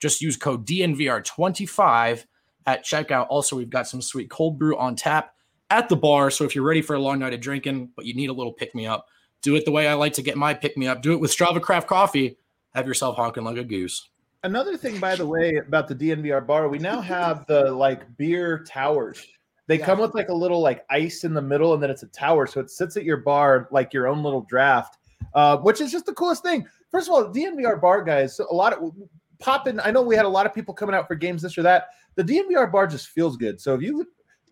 Just 0.00 0.20
use 0.20 0.36
code 0.36 0.66
DNVR25 0.66 2.24
at 2.66 2.84
checkout. 2.84 3.26
Also, 3.28 3.56
we've 3.56 3.70
got 3.70 3.88
some 3.88 4.00
sweet 4.00 4.30
cold 4.30 4.58
brew 4.58 4.78
on 4.78 4.94
tap 4.94 5.34
at 5.70 5.88
the 5.88 5.96
bar. 5.96 6.30
So 6.30 6.44
if 6.44 6.54
you're 6.54 6.64
ready 6.64 6.82
for 6.82 6.94
a 6.94 7.00
long 7.00 7.18
night 7.18 7.34
of 7.34 7.40
drinking, 7.40 7.90
but 7.96 8.04
you 8.04 8.14
need 8.14 8.30
a 8.30 8.32
little 8.32 8.52
pick 8.52 8.74
me 8.74 8.86
up, 8.86 9.06
do 9.42 9.56
it 9.56 9.64
the 9.64 9.72
way 9.72 9.88
I 9.88 9.94
like 9.94 10.12
to 10.14 10.22
get 10.22 10.36
my 10.36 10.54
pick 10.54 10.76
me 10.76 10.86
up. 10.86 11.02
Do 11.02 11.12
it 11.12 11.20
with 11.20 11.30
Strava 11.30 11.60
Craft 11.60 11.88
Coffee. 11.88 12.38
Have 12.74 12.86
yourself 12.86 13.16
honking 13.16 13.44
like 13.44 13.56
a 13.56 13.64
goose. 13.64 14.10
Another 14.42 14.76
thing, 14.76 14.98
by 15.00 15.16
the 15.16 15.26
way, 15.26 15.54
about 15.56 15.88
the 15.88 15.94
DNVR 15.94 16.46
bar, 16.46 16.68
we 16.68 16.78
now 16.78 17.00
have 17.00 17.46
the 17.46 17.70
like 17.72 18.16
beer 18.16 18.64
towers 18.66 19.26
They 19.66 19.78
Yeah. 19.78 19.86
come 19.86 19.98
with 20.00 20.14
like 20.14 20.28
a 20.28 20.34
little 20.34 20.60
like 20.60 20.84
ice 20.90 21.24
in 21.24 21.32
the 21.34 21.42
middle, 21.42 21.74
and 21.74 21.82
then 21.82 21.90
it's 21.90 22.02
a 22.02 22.08
tower, 22.08 22.46
so 22.46 22.60
it 22.60 22.70
sits 22.70 22.96
at 22.96 23.04
your 23.04 23.16
bar 23.18 23.68
like 23.70 23.92
your 23.92 24.06
own 24.06 24.22
little 24.22 24.42
draft, 24.42 24.98
uh, 25.34 25.56
which 25.58 25.80
is 25.80 25.90
just 25.90 26.06
the 26.06 26.12
coolest 26.12 26.42
thing. 26.42 26.66
First 26.90 27.08
of 27.08 27.14
all, 27.14 27.24
DNVR 27.32 27.80
bar 27.80 28.02
guys, 28.02 28.38
a 28.38 28.54
lot 28.54 28.72
of 28.74 28.92
popping. 29.40 29.80
I 29.80 29.90
know 29.90 30.02
we 30.02 30.16
had 30.16 30.26
a 30.26 30.28
lot 30.28 30.46
of 30.46 30.54
people 30.54 30.74
coming 30.74 30.94
out 30.94 31.08
for 31.08 31.14
games, 31.14 31.42
this 31.42 31.56
or 31.58 31.62
that. 31.62 31.88
The 32.14 32.22
DNVR 32.24 32.70
bar 32.70 32.86
just 32.86 33.08
feels 33.08 33.36
good. 33.36 33.60
So 33.60 33.74
if 33.74 33.82
you 33.82 34.06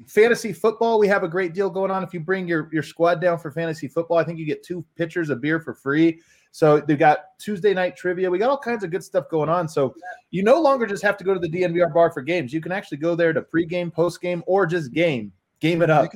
fantasy 0.06 0.52
football, 0.52 0.98
we 0.98 1.06
have 1.08 1.22
a 1.22 1.28
great 1.28 1.52
deal 1.54 1.70
going 1.70 1.90
on. 1.90 2.02
If 2.02 2.12
you 2.12 2.20
bring 2.20 2.48
your 2.48 2.68
your 2.72 2.82
squad 2.82 3.20
down 3.20 3.38
for 3.38 3.50
fantasy 3.50 3.86
football, 3.88 4.18
I 4.18 4.24
think 4.24 4.38
you 4.38 4.46
get 4.46 4.62
two 4.64 4.84
pitchers 4.96 5.30
of 5.30 5.40
beer 5.40 5.60
for 5.60 5.74
free. 5.74 6.20
So 6.52 6.80
they've 6.80 6.98
got 6.98 7.38
Tuesday 7.38 7.72
night 7.74 7.96
trivia. 7.96 8.30
We 8.30 8.38
got 8.38 8.50
all 8.50 8.58
kinds 8.58 8.84
of 8.84 8.90
good 8.90 9.02
stuff 9.02 9.28
going 9.30 9.48
on. 9.48 9.66
So 9.68 9.94
you 10.30 10.42
no 10.42 10.60
longer 10.60 10.86
just 10.86 11.02
have 11.02 11.16
to 11.16 11.24
go 11.24 11.32
to 11.34 11.40
the 11.40 11.48
DNVR 11.48 11.92
bar 11.92 12.10
for 12.12 12.20
games. 12.22 12.52
You 12.52 12.60
can 12.60 12.72
actually 12.72 12.98
go 12.98 13.14
there 13.14 13.32
to 13.32 13.40
pregame, 13.42 13.90
postgame, 13.92 14.42
or 14.46 14.66
just 14.66 14.92
game. 14.92 15.32
Game 15.60 15.80
it 15.82 15.88
up. 15.90 16.12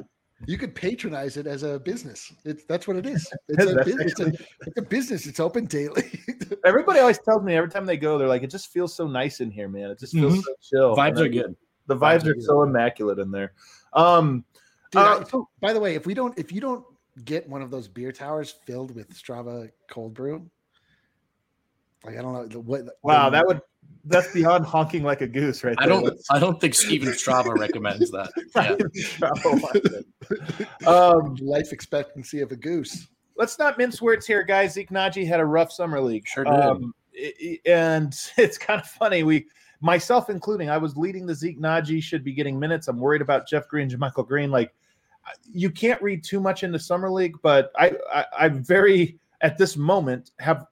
You 0.46 0.58
could 0.58 0.74
patronize 0.74 1.38
it 1.38 1.46
as 1.46 1.62
a 1.62 1.78
business. 1.80 2.30
It's 2.44 2.64
that's 2.64 2.86
what 2.86 2.96
it 2.98 3.06
is. 3.06 3.26
It's 3.48 3.64
a, 3.64 3.74
That's 3.74 3.88
bu- 3.90 3.98
it's 4.02 4.20
a, 4.20 4.26
it's 4.66 4.76
a 4.76 4.82
business. 4.82 5.26
It's 5.26 5.40
open 5.40 5.64
daily. 5.64 6.20
Everybody 6.66 7.00
always 7.00 7.18
tells 7.18 7.42
me 7.42 7.54
every 7.54 7.70
time 7.70 7.86
they 7.86 7.96
go, 7.96 8.18
they're 8.18 8.28
like, 8.28 8.42
it 8.42 8.50
just 8.50 8.70
feels 8.70 8.92
so 8.94 9.06
nice 9.06 9.40
in 9.40 9.50
here, 9.50 9.68
man. 9.68 9.90
It 9.90 9.98
just 9.98 10.12
feels 10.12 10.34
Mhm. 10.34 10.42
so 10.42 10.54
chill. 10.60 10.96
Vibes 10.96 11.08
And 11.16 11.18
are 11.20 11.28
good. 11.30 11.56
The 11.86 11.96
vibes, 11.96 12.20
Vibes 12.20 12.26
are 12.26 12.36
are 12.36 12.40
so 12.42 12.62
immaculate 12.64 13.18
in 13.18 13.30
there. 13.30 13.54
Um, 13.94 14.44
Dude, 14.90 15.00
Uh, 15.02 15.24
I- 15.32 15.40
by 15.60 15.72
the 15.72 15.80
way, 15.80 15.94
if 15.94 16.04
we 16.04 16.12
don't, 16.12 16.38
if 16.38 16.52
you 16.52 16.60
don't 16.60 16.84
get 17.24 17.48
one 17.48 17.62
of 17.62 17.70
those 17.70 17.88
beer 17.88 18.12
towers 18.12 18.54
filled 18.66 18.94
with 18.94 19.10
Strava 19.14 19.70
cold 19.90 20.14
brew, 20.14 20.48
like 22.04 22.18
I 22.18 22.22
don't 22.22 22.52
know 22.52 22.60
what. 22.60 22.82
wow, 23.02 23.30
that 23.30 23.46
would 23.46 23.60
that's 24.04 24.32
beyond 24.32 24.64
honking 24.66 25.02
like 25.02 25.20
a 25.20 25.26
goose, 25.26 25.64
right? 25.64 25.74
I 25.78 25.86
there. 25.86 26.00
don't. 26.00 26.18
I 26.30 26.38
don't 26.38 26.60
think 26.60 26.74
Steven 26.74 27.08
Strava 27.10 27.56
recommends 27.58 28.10
that. 28.10 28.30
Yeah. 30.84 30.86
um, 30.90 31.34
life 31.40 31.72
expectancy 31.72 32.40
of 32.40 32.52
a 32.52 32.56
goose. 32.56 33.08
let's 33.36 33.58
not 33.58 33.78
mince 33.78 34.00
words 34.00 34.26
here, 34.26 34.42
guys. 34.42 34.74
Zeke 34.74 34.90
Nnaji 34.90 35.26
had 35.26 35.40
a 35.40 35.44
rough 35.44 35.72
summer 35.72 36.00
league. 36.00 36.26
Sure 36.26 36.44
did. 36.44 36.52
Um, 36.54 36.94
i- 37.18 37.32
i- 37.42 37.60
and 37.66 38.16
it's 38.36 38.58
kind 38.58 38.80
of 38.80 38.86
funny. 38.86 39.22
We, 39.22 39.46
myself 39.80 40.30
including, 40.30 40.70
I 40.70 40.78
was 40.78 40.96
leading 40.96 41.26
the 41.26 41.34
Zeke 41.34 41.60
Nnaji 41.60 42.02
should 42.02 42.24
be 42.24 42.32
getting 42.32 42.58
minutes. 42.58 42.88
I'm 42.88 42.98
worried 42.98 43.22
about 43.22 43.46
Jeff 43.48 43.68
Green, 43.68 43.92
Michael 43.98 44.24
Green. 44.24 44.50
Like, 44.50 44.72
you 45.50 45.70
can't 45.70 46.00
read 46.02 46.22
too 46.22 46.40
much 46.40 46.62
into 46.62 46.78
summer 46.78 47.10
league, 47.10 47.36
but 47.42 47.72
I, 47.76 47.92
I 48.12 48.24
I'm 48.38 48.62
very 48.62 49.18
at 49.40 49.58
this 49.58 49.76
moment 49.76 50.30
have 50.38 50.66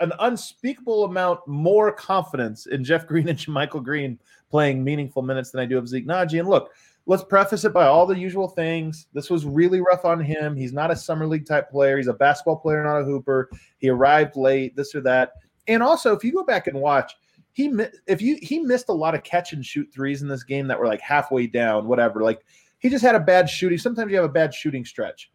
an 0.00 0.12
unspeakable 0.20 1.04
amount 1.04 1.46
more 1.46 1.92
confidence 1.92 2.66
in 2.66 2.84
Jeff 2.84 3.06
Green 3.06 3.28
and 3.28 3.48
Michael 3.48 3.80
Green 3.80 4.18
playing 4.50 4.82
meaningful 4.82 5.22
minutes 5.22 5.50
than 5.50 5.60
I 5.60 5.66
do 5.66 5.78
of 5.78 5.88
Zeke 5.88 6.06
Nnaji. 6.06 6.38
And 6.38 6.48
look, 6.48 6.70
let's 7.06 7.24
preface 7.24 7.64
it 7.64 7.72
by 7.72 7.86
all 7.86 8.06
the 8.06 8.16
usual 8.16 8.48
things. 8.48 9.06
This 9.12 9.30
was 9.30 9.44
really 9.44 9.80
rough 9.80 10.04
on 10.04 10.20
him. 10.20 10.56
He's 10.56 10.72
not 10.72 10.90
a 10.90 10.96
summer 10.96 11.26
league 11.26 11.46
type 11.46 11.70
player. 11.70 11.96
He's 11.96 12.06
a 12.06 12.12
basketball 12.12 12.56
player, 12.56 12.82
not 12.82 13.00
a 13.00 13.04
hooper. 13.04 13.50
He 13.78 13.88
arrived 13.88 14.36
late, 14.36 14.76
this 14.76 14.94
or 14.94 15.00
that. 15.02 15.32
And 15.66 15.82
also, 15.82 16.14
if 16.14 16.24
you 16.24 16.32
go 16.32 16.44
back 16.44 16.66
and 16.66 16.80
watch, 16.80 17.14
he 17.52 17.72
if 18.06 18.22
you 18.22 18.38
he 18.40 18.60
missed 18.60 18.88
a 18.88 18.92
lot 18.92 19.16
of 19.16 19.24
catch 19.24 19.52
and 19.52 19.66
shoot 19.66 19.88
threes 19.92 20.22
in 20.22 20.28
this 20.28 20.44
game 20.44 20.68
that 20.68 20.78
were 20.78 20.86
like 20.86 21.00
halfway 21.00 21.46
down, 21.46 21.88
whatever. 21.88 22.22
Like 22.22 22.44
he 22.78 22.88
just 22.88 23.04
had 23.04 23.14
a 23.14 23.20
bad 23.20 23.48
shooting. 23.48 23.78
Sometimes 23.78 24.10
you 24.10 24.16
have 24.16 24.24
a 24.24 24.32
bad 24.32 24.54
shooting 24.54 24.84
stretch. 24.84 25.30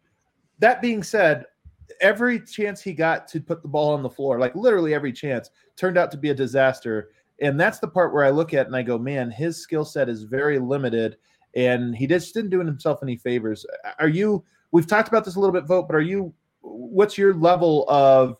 That 0.58 0.80
being 0.80 1.02
said, 1.02 1.44
every 2.00 2.40
chance 2.40 2.80
he 2.80 2.92
got 2.92 3.28
to 3.28 3.40
put 3.40 3.62
the 3.62 3.68
ball 3.68 3.94
on 3.94 4.02
the 4.02 4.10
floor, 4.10 4.38
like 4.38 4.54
literally 4.54 4.94
every 4.94 5.12
chance, 5.12 5.50
turned 5.76 5.98
out 5.98 6.10
to 6.12 6.16
be 6.16 6.30
a 6.30 6.34
disaster. 6.34 7.10
And 7.40 7.58
that's 7.58 7.78
the 7.78 7.88
part 7.88 8.14
where 8.14 8.24
I 8.24 8.30
look 8.30 8.54
at 8.54 8.66
and 8.66 8.76
I 8.76 8.82
go, 8.82 8.98
man, 8.98 9.30
his 9.30 9.60
skill 9.60 9.84
set 9.84 10.08
is 10.08 10.22
very 10.22 10.58
limited, 10.58 11.16
and 11.56 11.94
he 11.94 12.06
just 12.06 12.32
didn't 12.32 12.50
do 12.50 12.60
himself 12.60 13.00
any 13.02 13.16
favors. 13.16 13.66
Are 13.98 14.08
you? 14.08 14.44
We've 14.70 14.86
talked 14.86 15.08
about 15.08 15.24
this 15.24 15.36
a 15.36 15.40
little 15.40 15.52
bit, 15.52 15.66
Vogt, 15.66 15.88
but 15.88 15.96
are 15.96 16.00
you? 16.00 16.32
What's 16.62 17.18
your 17.18 17.34
level 17.34 17.84
of 17.88 18.36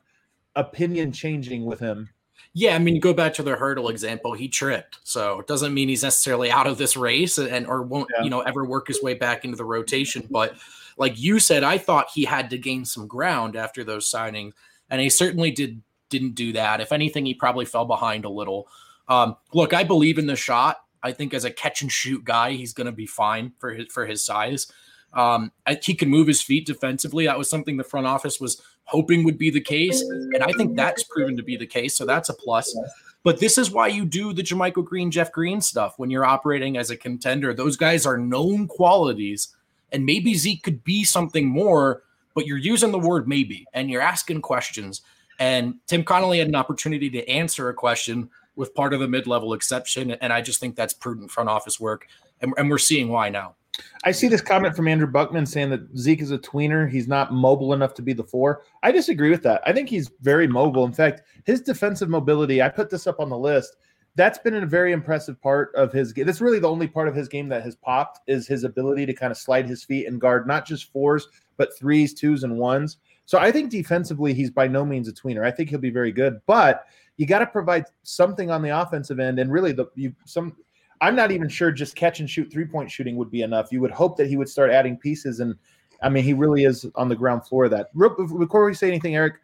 opinion 0.57 1.13
changing 1.13 1.65
with 1.65 1.81
him? 1.81 2.09
Yeah, 2.57 2.77
I 2.77 2.79
mean, 2.79 3.01
go 3.01 3.13
back 3.13 3.35
to 3.35 3.43
the 3.43 3.57
hurdle 3.57 3.89
example. 3.89 4.33
He 4.33 4.49
tripped, 4.49 4.99
so 5.03 5.41
it 5.41 5.49
doesn't 5.49 5.75
mean 5.75 5.89
he's 5.89 6.05
necessarily 6.05 6.53
out 6.53 6.69
of 6.69 6.79
this 6.79 6.97
race 6.97 7.37
and 7.37 7.67
or 7.67 7.83
won't 7.83 8.09
Yeah. 8.17 8.23
you 8.23 8.31
know 8.31 8.41
ever 8.43 8.65
work 8.65 8.87
his 8.87 9.03
way 9.03 9.15
back 9.15 9.45
into 9.45 9.57
the 9.57 9.65
rotation. 9.65 10.27
But 10.31 10.55
like 10.97 11.21
you 11.21 11.41
said, 11.41 11.65
I 11.65 11.79
thought 11.79 12.07
he 12.15 12.25
had 12.25 12.51
to 12.51 12.59
gain 12.59 12.85
some 12.85 13.09
ground 13.09 13.57
after 13.57 13.83
those 13.83 14.09
signings, 14.09 14.53
and 14.89 15.01
he 15.01 15.11
certainly 15.11 15.51
did 15.51 15.83
didn't 16.11 16.37
do 16.37 16.53
that. 16.53 16.81
If 16.81 16.93
anything, 16.93 17.27
he 17.27 17.35
probably 17.35 17.65
fell 17.65 17.87
behind 17.87 18.25
a 18.25 18.31
little. 18.31 18.69
Um, 19.09 19.37
look, 19.53 19.75
I 19.75 19.83
believe 19.83 20.17
in 20.19 20.27
the 20.29 20.37
shot. 20.37 20.79
I 21.03 21.11
think 21.11 21.35
as 21.35 21.45
a 21.45 21.51
catch 21.51 21.83
and 21.83 21.91
shoot 21.91 22.25
guy, 22.25 22.53
he's 22.53 22.73
going 22.73 22.87
to 22.87 22.93
be 22.93 23.07
fine 23.07 23.53
for 23.59 23.73
his 23.73 23.87
for 23.93 24.07
his 24.07 24.25
size. 24.25 24.69
Um, 25.13 25.51
I, 25.67 25.79
he 25.83 25.95
can 25.95 26.09
move 26.09 26.29
his 26.29 26.41
feet 26.43 26.67
defensively. 26.67 27.27
That 27.27 27.39
was 27.39 27.51
something 27.51 27.77
the 27.77 27.85
front 27.85 28.07
office 28.07 28.41
was 28.41 28.63
hoping 28.85 29.25
would 29.25 29.39
be 29.39 29.51
the 29.51 29.61
case, 29.61 30.01
and 30.01 30.43
I 30.43 30.53
think 30.53 30.77
that's 30.77 31.03
proven 31.03 31.37
to 31.37 31.43
be 31.43 31.57
the 31.57 31.67
case. 31.67 31.97
So 31.97 32.05
that's 32.05 32.29
a 32.29 32.35
plus. 32.35 32.77
But 33.23 33.41
this 33.41 33.57
is 33.57 33.71
why 33.71 33.89
you 33.89 34.05
do 34.05 34.33
the 34.33 34.43
JaMychal 34.43 34.85
Green, 34.85 35.11
Jeff 35.11 35.33
Green 35.33 35.61
stuff 35.61 35.95
when 35.99 36.11
you're 36.11 36.27
operating 36.27 36.77
as 36.77 36.91
a 36.91 36.97
contender. 36.97 37.55
Those 37.55 37.77
guys 37.77 38.05
are 38.05 38.19
known 38.19 38.69
qualities, 38.69 39.57
and 39.93 40.05
maybe 40.05 40.35
Zeke 40.35 40.63
could 40.63 40.85
be 40.85 41.05
something 41.05 41.49
more. 41.49 42.03
But 42.35 42.47
you're 42.47 42.59
using 42.59 42.91
the 42.91 42.99
word 42.99 43.29
maybe, 43.29 43.65
and 43.75 43.89
you're 43.89 44.03
asking 44.03 44.43
questions. 44.43 45.03
And 45.39 45.77
Tim 45.87 46.03
Connolly 46.05 46.39
had 46.41 46.49
an 46.49 46.57
opportunity 46.57 47.09
to 47.11 47.29
answer 47.29 47.69
a 47.69 47.75
question 47.75 48.29
with 48.57 48.75
part 48.75 48.93
of 48.93 49.01
the 49.01 49.09
mid-level 49.09 49.53
exception, 49.55 50.13
and 50.13 50.33
I 50.33 50.41
just 50.41 50.61
think 50.61 50.77
that's 50.77 50.93
prudent 50.93 51.31
front 51.31 51.49
office 51.49 51.81
work, 51.81 52.07
and, 52.41 52.53
and 52.57 52.71
we're 52.71 52.79
seeing 52.79 53.09
why 53.09 53.29
now. 53.29 53.55
I 54.05 54.13
see 54.13 54.29
this 54.29 54.41
comment 54.41 54.77
from 54.77 54.89
Andrew 54.89 55.07
Buckman 55.07 55.47
saying 55.47 55.71
that 55.71 55.97
Zeke 55.97 56.21
is 56.21 56.31
a 56.31 56.39
tweener. 56.39 56.89
He's 56.89 57.09
not 57.09 57.33
mobile 57.33 57.73
enough 57.73 57.95
to 57.95 58.03
be 58.03 58.13
the 58.13 58.23
four. 58.23 58.63
I 58.83 58.93
disagree 58.93 59.31
with 59.31 59.43
that. 59.45 59.63
I 59.67 59.73
think 59.73 59.89
he's 59.89 60.11
very 60.21 60.47
mobile. 60.47 60.85
In 60.85 60.93
fact, 60.93 61.23
his 61.45 61.61
defensive 61.61 62.09
mobility, 62.09 62.63
I 62.63 62.69
put 62.69 62.91
this 62.91 63.07
up 63.07 63.21
on 63.21 63.31
the 63.31 63.39
list. 63.39 63.77
That's 64.17 64.39
been 64.39 64.55
a 64.55 64.67
very 64.67 64.93
impressive 64.93 65.41
part 65.43 65.75
of 65.75 65.93
his 65.93 66.13
game. 66.13 66.27
That's 66.27 66.41
really 66.41 66.61
the 66.61 66.69
only 66.69 66.87
part 66.87 67.09
of 67.09 67.17
his 67.17 67.29
game 67.29 67.49
that 67.49 67.65
has 67.65 67.75
popped 67.75 68.21
is 68.29 68.47
his 68.47 68.63
ability 68.63 69.07
to 69.07 69.15
kind 69.15 69.33
of 69.33 69.39
slide 69.39 69.67
his 69.67 69.83
feet 69.83 70.07
and 70.07 70.21
guard 70.21 70.47
not 70.47 70.67
just 70.67 70.93
fours, 70.93 71.27
but 71.57 71.77
threes, 71.77 72.15
twos, 72.15 72.45
and 72.45 72.57
ones. 72.57 72.99
So 73.27 73.39
I 73.39 73.51
think 73.51 73.71
defensively, 73.71 74.35
he's 74.35 74.51
by 74.51 74.69
no 74.69 74.85
means 74.85 75.09
a 75.09 75.13
tweener. 75.13 75.45
I 75.45 75.51
think 75.51 75.71
he'll 75.71 75.79
be 75.81 75.91
very 75.91 76.13
good, 76.13 76.41
but 76.47 76.87
you 77.17 77.27
got 77.27 77.39
to 77.41 77.47
provide 77.47 77.87
something 78.03 78.51
on 78.51 78.63
the 78.63 78.69
offensive 78.69 79.19
end. 79.19 79.39
And 79.39 79.51
really, 79.51 79.73
the 79.73 79.87
you 79.95 80.15
some 80.27 80.57
I'm 81.05 81.15
not 81.15 81.31
even 81.31 81.51
sure 81.51 81.71
just 81.71 81.97
catch 81.97 82.21
and 82.21 82.31
shoot 82.31 82.51
three 82.51 82.65
point 82.65 82.91
shooting 82.91 83.17
would 83.17 83.31
be 83.31 83.43
enough. 83.43 83.71
You 83.71 83.83
would 83.83 83.91
hope 83.91 84.17
that 84.17 84.27
he 84.27 84.39
would 84.39 84.49
start 84.49 84.71
adding 84.71 84.97
pieces. 84.97 85.41
And 85.41 85.55
I 86.03 86.09
mean, 86.09 86.25
he 86.25 86.33
really 86.33 86.65
is 86.65 86.87
on 86.95 87.11
the 87.11 87.15
ground 87.15 87.47
floor 87.47 87.67
of 87.67 87.73
that. 87.73 87.93
Before 87.95 88.65
we 88.65 88.73
say 88.73 88.89
anything, 88.89 89.15
Eric, 89.15 89.35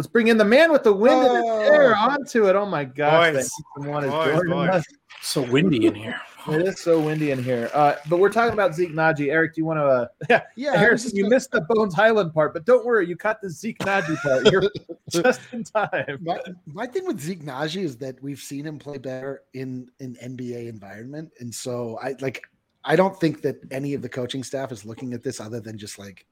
let's 0.00 0.06
bring 0.08 0.28
in 0.28 0.38
the 0.38 0.44
man 0.46 0.72
with 0.72 0.82
the 0.82 0.92
wind 0.94 1.26
in 1.26 1.34
his 1.34 1.44
Oh. 1.44 1.60
hair 1.60 1.94
onto 1.94 2.46
it. 2.48 2.56
Oh 2.56 2.64
my 2.64 2.84
gosh. 2.84 3.34
Boys. 3.34 3.50
that 3.76 3.86
one 3.90 4.02
is 4.04 4.10
Boys, 4.10 4.36
boys. 4.36 4.48
Love. 4.48 4.84
So 5.20 5.42
windy 5.42 5.84
in 5.86 5.94
here. 5.94 6.18
It 6.48 6.62
is 6.66 6.80
so 6.80 6.98
windy 6.98 7.32
in 7.32 7.42
here. 7.44 7.68
Uh, 7.74 7.96
but 8.08 8.18
we're 8.18 8.30
talking 8.32 8.54
about 8.54 8.74
Zeke 8.74 8.92
Nnaji. 8.92 9.30
Eric, 9.30 9.54
do 9.54 9.60
you 9.60 9.66
want 9.66 9.76
to? 9.78 9.84
Uh, 9.84 10.06
yeah, 10.30 10.42
Yeah, 10.56 10.76
Harrison, 10.78 11.14
you 11.14 11.24
gonna- 11.24 11.34
missed 11.34 11.50
the 11.50 11.60
Bones 11.68 11.92
Hyland 11.94 12.32
part, 12.32 12.54
but 12.54 12.64
don't 12.64 12.86
worry, 12.86 13.06
you 13.06 13.14
caught 13.14 13.42
the 13.42 13.50
Zeke 13.50 13.78
Nnaji 13.80 14.16
part. 14.22 14.50
You're 14.50 14.62
just 15.10 15.42
in 15.52 15.64
time. 15.64 16.18
my, 16.22 16.40
my 16.64 16.86
thing 16.86 17.04
with 17.04 17.20
Zeke 17.20 17.42
Nnaji 17.44 17.84
is 17.84 17.98
that 17.98 18.22
we've 18.22 18.38
seen 18.40 18.64
him 18.66 18.78
play 18.78 18.96
better 18.96 19.42
in 19.52 19.90
an 20.00 20.16
NBA 20.22 20.66
environment, 20.68 21.30
and 21.40 21.54
so 21.54 21.98
I 22.02 22.14
like. 22.20 22.42
I 22.82 22.96
don't 22.96 23.14
think 23.20 23.42
that 23.42 23.56
any 23.70 23.92
of 23.92 24.00
the 24.00 24.08
coaching 24.08 24.42
staff 24.42 24.72
is 24.72 24.86
looking 24.86 25.12
at 25.12 25.22
this 25.22 25.38
other 25.38 25.60
than 25.60 25.76
just 25.76 25.98
like, 25.98 26.24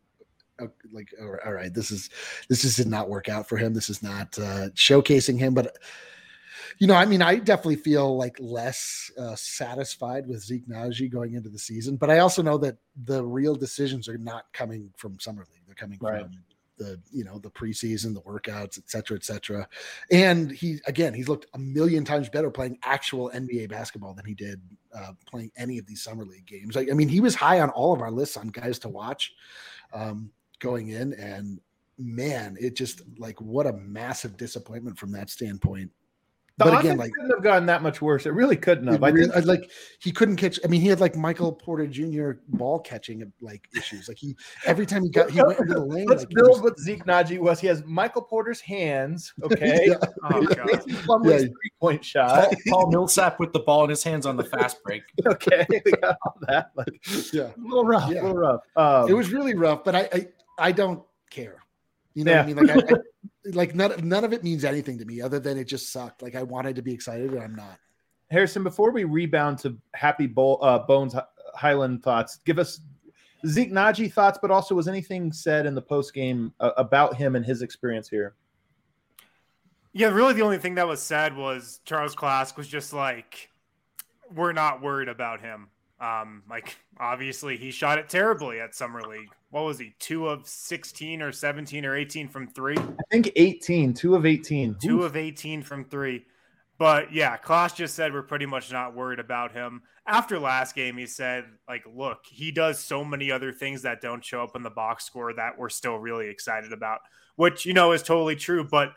like, 0.93 1.13
all 1.45 1.53
right, 1.53 1.73
this 1.73 1.91
is 1.91 2.11
this 2.49 2.63
just 2.63 2.77
did 2.77 2.87
not 2.87 3.09
work 3.09 3.29
out 3.29 3.49
for 3.49 3.57
him. 3.57 3.75
This 3.75 3.91
is 3.91 4.03
not 4.03 4.39
uh, 4.39 4.69
showcasing 4.75 5.39
him, 5.39 5.55
but 5.55 5.77
you 6.79 6.87
know, 6.87 6.95
I 6.95 7.07
mean, 7.07 7.23
I 7.23 7.37
definitely 7.37 7.77
feel 7.77 8.17
like 8.17 8.37
less 8.39 9.11
uh, 9.19 9.35
satisfied 9.35 10.27
with 10.29 10.43
Zeke 10.45 10.69
Nnaji 10.69 11.11
going 11.11 11.35
into 11.35 11.49
the 11.49 11.59
season, 11.59 11.97
but 11.97 12.11
I 12.11 12.19
also 12.21 12.43
know 12.43 12.59
that 12.59 12.77
the 13.05 13.25
real 13.25 13.55
decisions 13.55 14.09
are 14.09 14.19
not 14.19 14.45
coming 14.53 14.91
from 14.97 15.19
summer 15.19 15.45
league; 15.53 15.63
they're 15.67 15.75
coming 15.75 15.99
Right. 16.01 16.23
from 16.23 16.33
the 16.79 17.01
you 17.11 17.25
know 17.25 17.39
the 17.39 17.51
preseason, 17.51 18.15
the 18.15 18.21
workouts, 18.21 18.79
et 18.79 18.89
cetera, 18.89 19.17
et 19.17 19.25
cetera. 19.25 19.69
And 20.13 20.53
he 20.53 20.79
again, 20.87 21.13
he's 21.13 21.29
looked 21.29 21.47
a 21.55 21.59
million 21.59 22.05
times 22.05 22.29
better 22.29 22.51
playing 22.51 22.79
actual 22.85 23.31
NBA 23.35 23.69
basketball 23.69 24.15
than 24.15 24.25
he 24.25 24.35
did 24.35 24.61
uh, 24.95 25.13
playing 25.27 25.51
any 25.57 25.79
of 25.79 25.87
these 25.87 26.03
summer 26.03 26.25
league 26.25 26.47
games. 26.47 26.77
Like, 26.77 26.91
I 26.91 26.95
mean, 26.95 27.09
he 27.09 27.21
was 27.21 27.35
high 27.35 27.61
on 27.61 27.71
all 27.71 27.93
of 27.93 28.01
our 28.01 28.13
lists 28.13 28.37
on 28.37 28.49
guys 28.49 28.79
to 28.81 28.89
watch 28.89 29.35
um, 29.93 30.31
going 30.59 30.89
in, 30.89 31.13
and 31.15 31.61
man, 31.99 32.57
it 32.61 32.77
just 32.77 33.03
like 33.19 33.41
what 33.41 33.67
a 33.67 33.73
massive 33.73 34.37
disappointment 34.37 34.99
from 34.99 35.11
that 35.13 35.31
standpoint 35.31 35.91
The 36.59 36.65
but 36.65 36.81
again, 36.81 36.97
like 36.97 37.13
couldn't 37.13 37.31
have 37.31 37.43
gotten 37.43 37.67
that 37.67 37.83
much 37.83 38.01
worse. 38.03 38.27
It 38.27 38.33
really 38.35 38.57
couldn't 38.57 38.87
have. 38.89 39.03
I 39.05 39.09
really- 39.11 39.31
think 39.31 39.47
like 39.47 39.71
he 40.01 40.11
couldn't 40.13 40.37
catch. 40.37 40.59
I 40.65 40.69
mean, 40.69 40.81
he 40.81 40.89
had 40.89 40.99
like 41.01 41.17
Michael 41.17 41.53
Porter 41.53 41.87
Jr. 41.87 42.33
ball 42.49 42.79
catching 42.81 43.33
like 43.41 43.69
issues. 43.77 44.09
Like 44.09 44.17
he 44.19 44.37
every 44.67 44.85
time 44.87 45.03
he 45.05 45.11
got 45.11 45.31
he 45.31 45.41
went 45.43 45.59
into 45.61 45.75
the 45.75 45.85
lane. 45.85 46.07
let's 46.07 46.23
Like, 46.23 46.31
build 46.31 46.51
just- 46.51 46.63
what 46.63 46.79
Zeke 46.81 47.05
Nnaji 47.05 47.39
was. 47.41 47.61
He 47.61 47.67
has 47.69 47.83
Michael 47.85 48.23
Porter's 48.23 48.61
hands. 48.61 49.33
Okay. 49.45 49.87
Yeah. 49.89 49.95
Oh 50.33 50.45
god. 50.47 50.69
Yeah. 51.25 51.39
three 51.39 51.73
point 51.81 52.05
shot. 52.05 52.45
Paul, 52.45 52.83
Paul 52.83 52.91
Millsap 52.91 53.39
with 53.41 53.53
the 53.53 53.61
ball 53.61 53.85
in 53.85 53.91
his 53.91 54.03
hands 54.05 54.27
on 54.27 54.37
the 54.37 54.45
fast 54.45 54.83
break. 54.85 55.03
Okay, 55.27 55.65
we 55.85 55.93
got 55.93 56.17
all 56.25 56.37
that. 56.49 56.71
Like, 56.77 56.89
yeah. 57.33 57.51
a 57.57 57.61
little 57.61 57.85
rough. 57.85 58.11
Yeah. 58.11 58.23
A 58.23 58.23
little 58.23 58.37
rough. 58.37 58.61
Um, 58.77 59.09
it 59.09 59.15
was 59.15 59.31
really 59.33 59.55
rough, 59.55 59.83
but 59.85 59.95
I 59.97 60.09
I, 60.13 60.27
I 60.59 60.73
don't 60.73 61.03
care. 61.31 61.63
You 62.15 62.25
know 62.25 62.33
Yeah. 62.33 62.39
what 62.45 62.45
I 62.45 62.55
mean? 62.55 62.67
Like 62.79 62.93
I, 62.93 62.95
I 62.95 62.99
like 63.53 63.75
none 63.75 64.09
none 64.09 64.25
of 64.25 64.33
it 64.33 64.43
means 64.43 64.65
anything 64.65 64.99
to 64.99 65.05
me 65.05 65.21
other 65.21 65.39
than 65.41 65.57
it 65.59 65.65
just 65.65 65.93
sucked. 65.93 66.23
Like 66.23 66.35
I 66.35 66.43
wanted 66.43 66.77
to 66.77 66.83
be 66.83 66.93
excited 66.93 67.33
and 67.33 67.43
I'm 67.43 67.55
not. 67.55 67.79
Harrison. 68.31 68.63
Before 68.63 68.91
we 68.91 69.05
rebound 69.05 69.59
to 69.61 69.79
Happy 69.95 70.27
Bo- 70.27 70.57
uh, 70.57 70.81
Bones 70.81 71.15
Hyland 71.55 72.03
thoughts, 72.03 72.41
give 72.45 72.59
us 72.59 72.81
Zeke 73.47 73.73
Nnaji 73.73 74.13
thoughts, 74.13 74.39
but 74.43 74.51
also 74.51 74.75
was 74.75 74.89
anything 74.89 75.33
said 75.33 75.65
in 75.65 75.75
the 75.75 75.81
post 75.81 76.13
game 76.13 76.53
uh, 76.61 76.73
about 76.77 77.17
him 77.17 77.37
and 77.37 77.45
his 77.47 77.63
experience 77.63 78.09
here? 78.09 78.35
Yeah, 79.93 80.09
really 80.09 80.35
the 80.35 80.43
only 80.43 80.59
thing 80.59 80.75
that 80.75 80.87
was 80.87 81.01
said 81.01 81.37
was 81.37 81.81
Charles 81.85 82.15
Klask 82.15 82.57
was 82.57 82.69
just 82.69 82.93
like, 82.93 83.49
we're 84.35 84.53
not 84.53 84.83
worried 84.83 85.09
about 85.09 85.41
him. 85.41 85.69
Um, 86.01 86.43
like 86.49 86.77
obviously 87.01 87.57
he 87.57 87.71
shot 87.71 87.99
it 87.99 88.09
terribly 88.09 88.61
at 88.61 88.75
Summer 88.75 89.03
League. 89.03 89.31
What 89.51 89.65
was 89.65 89.79
he? 89.79 89.95
Two 89.99 90.29
of 90.29 90.47
sixteen 90.47 91.23
or 91.23 91.33
seventeen 91.33 91.85
or 91.85 91.97
eighteen 91.97 92.29
from 92.29 92.47
three? 92.47 92.77
I 92.77 93.03
think 93.11 93.31
18, 93.35 93.95
two 93.95 94.15
of 94.15 94.27
18. 94.27 94.77
Two 94.81 95.01
Oof. 95.01 95.07
of 95.07 95.17
eighteen 95.17 95.63
from 95.63 95.85
three. 95.85 96.25
But 96.79 97.13
yeah, 97.13 97.37
Klask 97.37 97.75
just 97.75 97.97
said 97.97 98.13
we're 98.13 98.23
pretty 98.23 98.47
much 98.47 98.71
not 98.71 98.95
worried 98.95 99.19
about 99.19 99.53
him. 99.53 99.83
After 100.07 100.39
last 100.39 100.77
game, 100.77 100.97
he 100.97 101.07
said, 101.07 101.45
like, 101.69 101.83
look, 101.93 102.21
he 102.25 102.53
does 102.53 102.79
so 102.79 103.05
many 103.05 103.33
other 103.33 103.53
things 103.53 103.83
that 103.83 104.01
don't 104.01 104.25
show 104.25 104.43
up 104.43 104.55
in 104.55 104.63
the 104.63 104.71
box 104.71 105.05
score 105.05 105.35
that 105.35 105.59
we're 105.59 105.69
still 105.69 105.97
really 105.97 106.29
excited 106.29 106.73
about, 106.73 107.01
which 107.35 107.67
you 107.67 107.75
know 107.75 107.91
is 107.93 108.03
totally 108.03 108.37
true. 108.37 108.63
But 108.63 108.93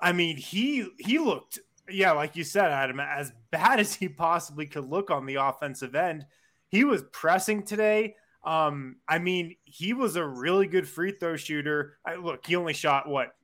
I 0.00 0.12
mean, 0.12 0.36
he 0.38 0.88
he 0.98 1.18
looked, 1.18 1.58
yeah, 1.90 2.12
like 2.12 2.36
you 2.36 2.44
said, 2.44 2.70
Adam, 2.70 3.00
as 3.00 3.32
bad 3.50 3.80
as 3.80 3.94
he 3.94 4.08
possibly 4.08 4.66
could 4.66 4.88
look 4.88 5.10
on 5.10 5.26
the 5.26 5.36
offensive 5.36 5.94
end. 5.94 6.26
He 6.68 6.84
was 6.84 7.02
pressing 7.12 7.62
today. 7.62 8.14
Um, 8.44 8.96
I 9.08 9.18
mean, 9.18 9.56
he 9.64 9.94
was 9.94 10.16
a 10.16 10.26
really 10.26 10.66
good 10.66 10.86
free 10.86 11.12
throw 11.12 11.36
shooter. 11.36 11.98
I, 12.04 12.16
look, 12.16 12.46
he 12.46 12.56
only 12.56 12.74
shot 12.74 13.08
what 13.08 13.34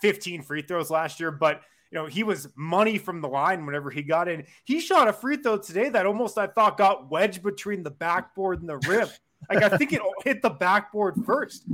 15 0.00 0.42
free 0.42 0.62
throws 0.62 0.90
last 0.90 1.20
year, 1.20 1.30
but 1.30 1.62
you 1.90 1.98
know, 1.98 2.06
he 2.06 2.22
was 2.22 2.48
money 2.56 2.98
from 2.98 3.20
the 3.20 3.28
line 3.28 3.66
whenever 3.66 3.90
he 3.90 4.02
got 4.02 4.28
in. 4.28 4.44
He 4.64 4.80
shot 4.80 5.08
a 5.08 5.12
free 5.12 5.36
throw 5.36 5.58
today 5.58 5.88
that 5.90 6.06
almost 6.06 6.38
I 6.38 6.46
thought 6.46 6.78
got 6.78 7.10
wedged 7.10 7.42
between 7.42 7.82
the 7.82 7.90
backboard 7.90 8.60
and 8.60 8.68
the 8.68 8.78
rim. 8.78 9.08
like 9.50 9.62
I 9.62 9.76
think 9.76 9.92
it 9.92 10.00
hit 10.24 10.40
the 10.40 10.50
backboard 10.50 11.16
first. 11.26 11.64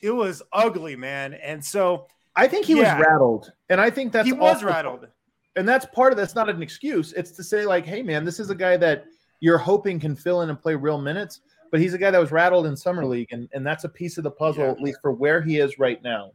It 0.00 0.12
was 0.12 0.42
ugly, 0.52 0.96
man. 0.96 1.34
And 1.34 1.64
so 1.64 2.06
I 2.36 2.46
think 2.48 2.66
he 2.66 2.78
Yeah. 2.78 2.96
was 2.98 3.06
rattled, 3.06 3.52
and 3.68 3.80
I 3.80 3.90
think 3.90 4.12
that's 4.12 4.26
he 4.26 4.32
was 4.32 4.62
rattled. 4.62 5.08
And 5.56 5.68
that's 5.68 5.86
part 5.86 6.12
of 6.12 6.16
that's 6.16 6.34
not 6.34 6.48
an 6.48 6.62
excuse. 6.62 7.12
It's 7.12 7.30
to 7.32 7.44
say 7.44 7.64
like, 7.66 7.86
hey 7.86 8.02
man, 8.02 8.24
this 8.24 8.40
is 8.40 8.50
a 8.50 8.54
guy 8.54 8.76
that 8.78 9.04
you're 9.40 9.58
hoping 9.58 10.00
can 10.00 10.16
fill 10.16 10.42
in 10.42 10.50
and 10.50 10.60
play 10.60 10.74
real 10.74 11.00
minutes, 11.00 11.40
but 11.70 11.80
he's 11.80 11.94
a 11.94 11.98
guy 11.98 12.10
that 12.10 12.18
was 12.18 12.32
rattled 12.32 12.66
in 12.66 12.76
summer 12.76 13.04
league, 13.04 13.28
and 13.32 13.48
and 13.52 13.66
that's 13.66 13.84
a 13.84 13.88
piece 13.88 14.18
of 14.18 14.24
the 14.24 14.30
puzzle 14.30 14.64
Yeah. 14.64 14.70
at 14.70 14.80
least 14.80 14.98
for 15.00 15.12
where 15.12 15.40
he 15.42 15.58
is 15.58 15.78
right 15.78 16.02
now. 16.02 16.32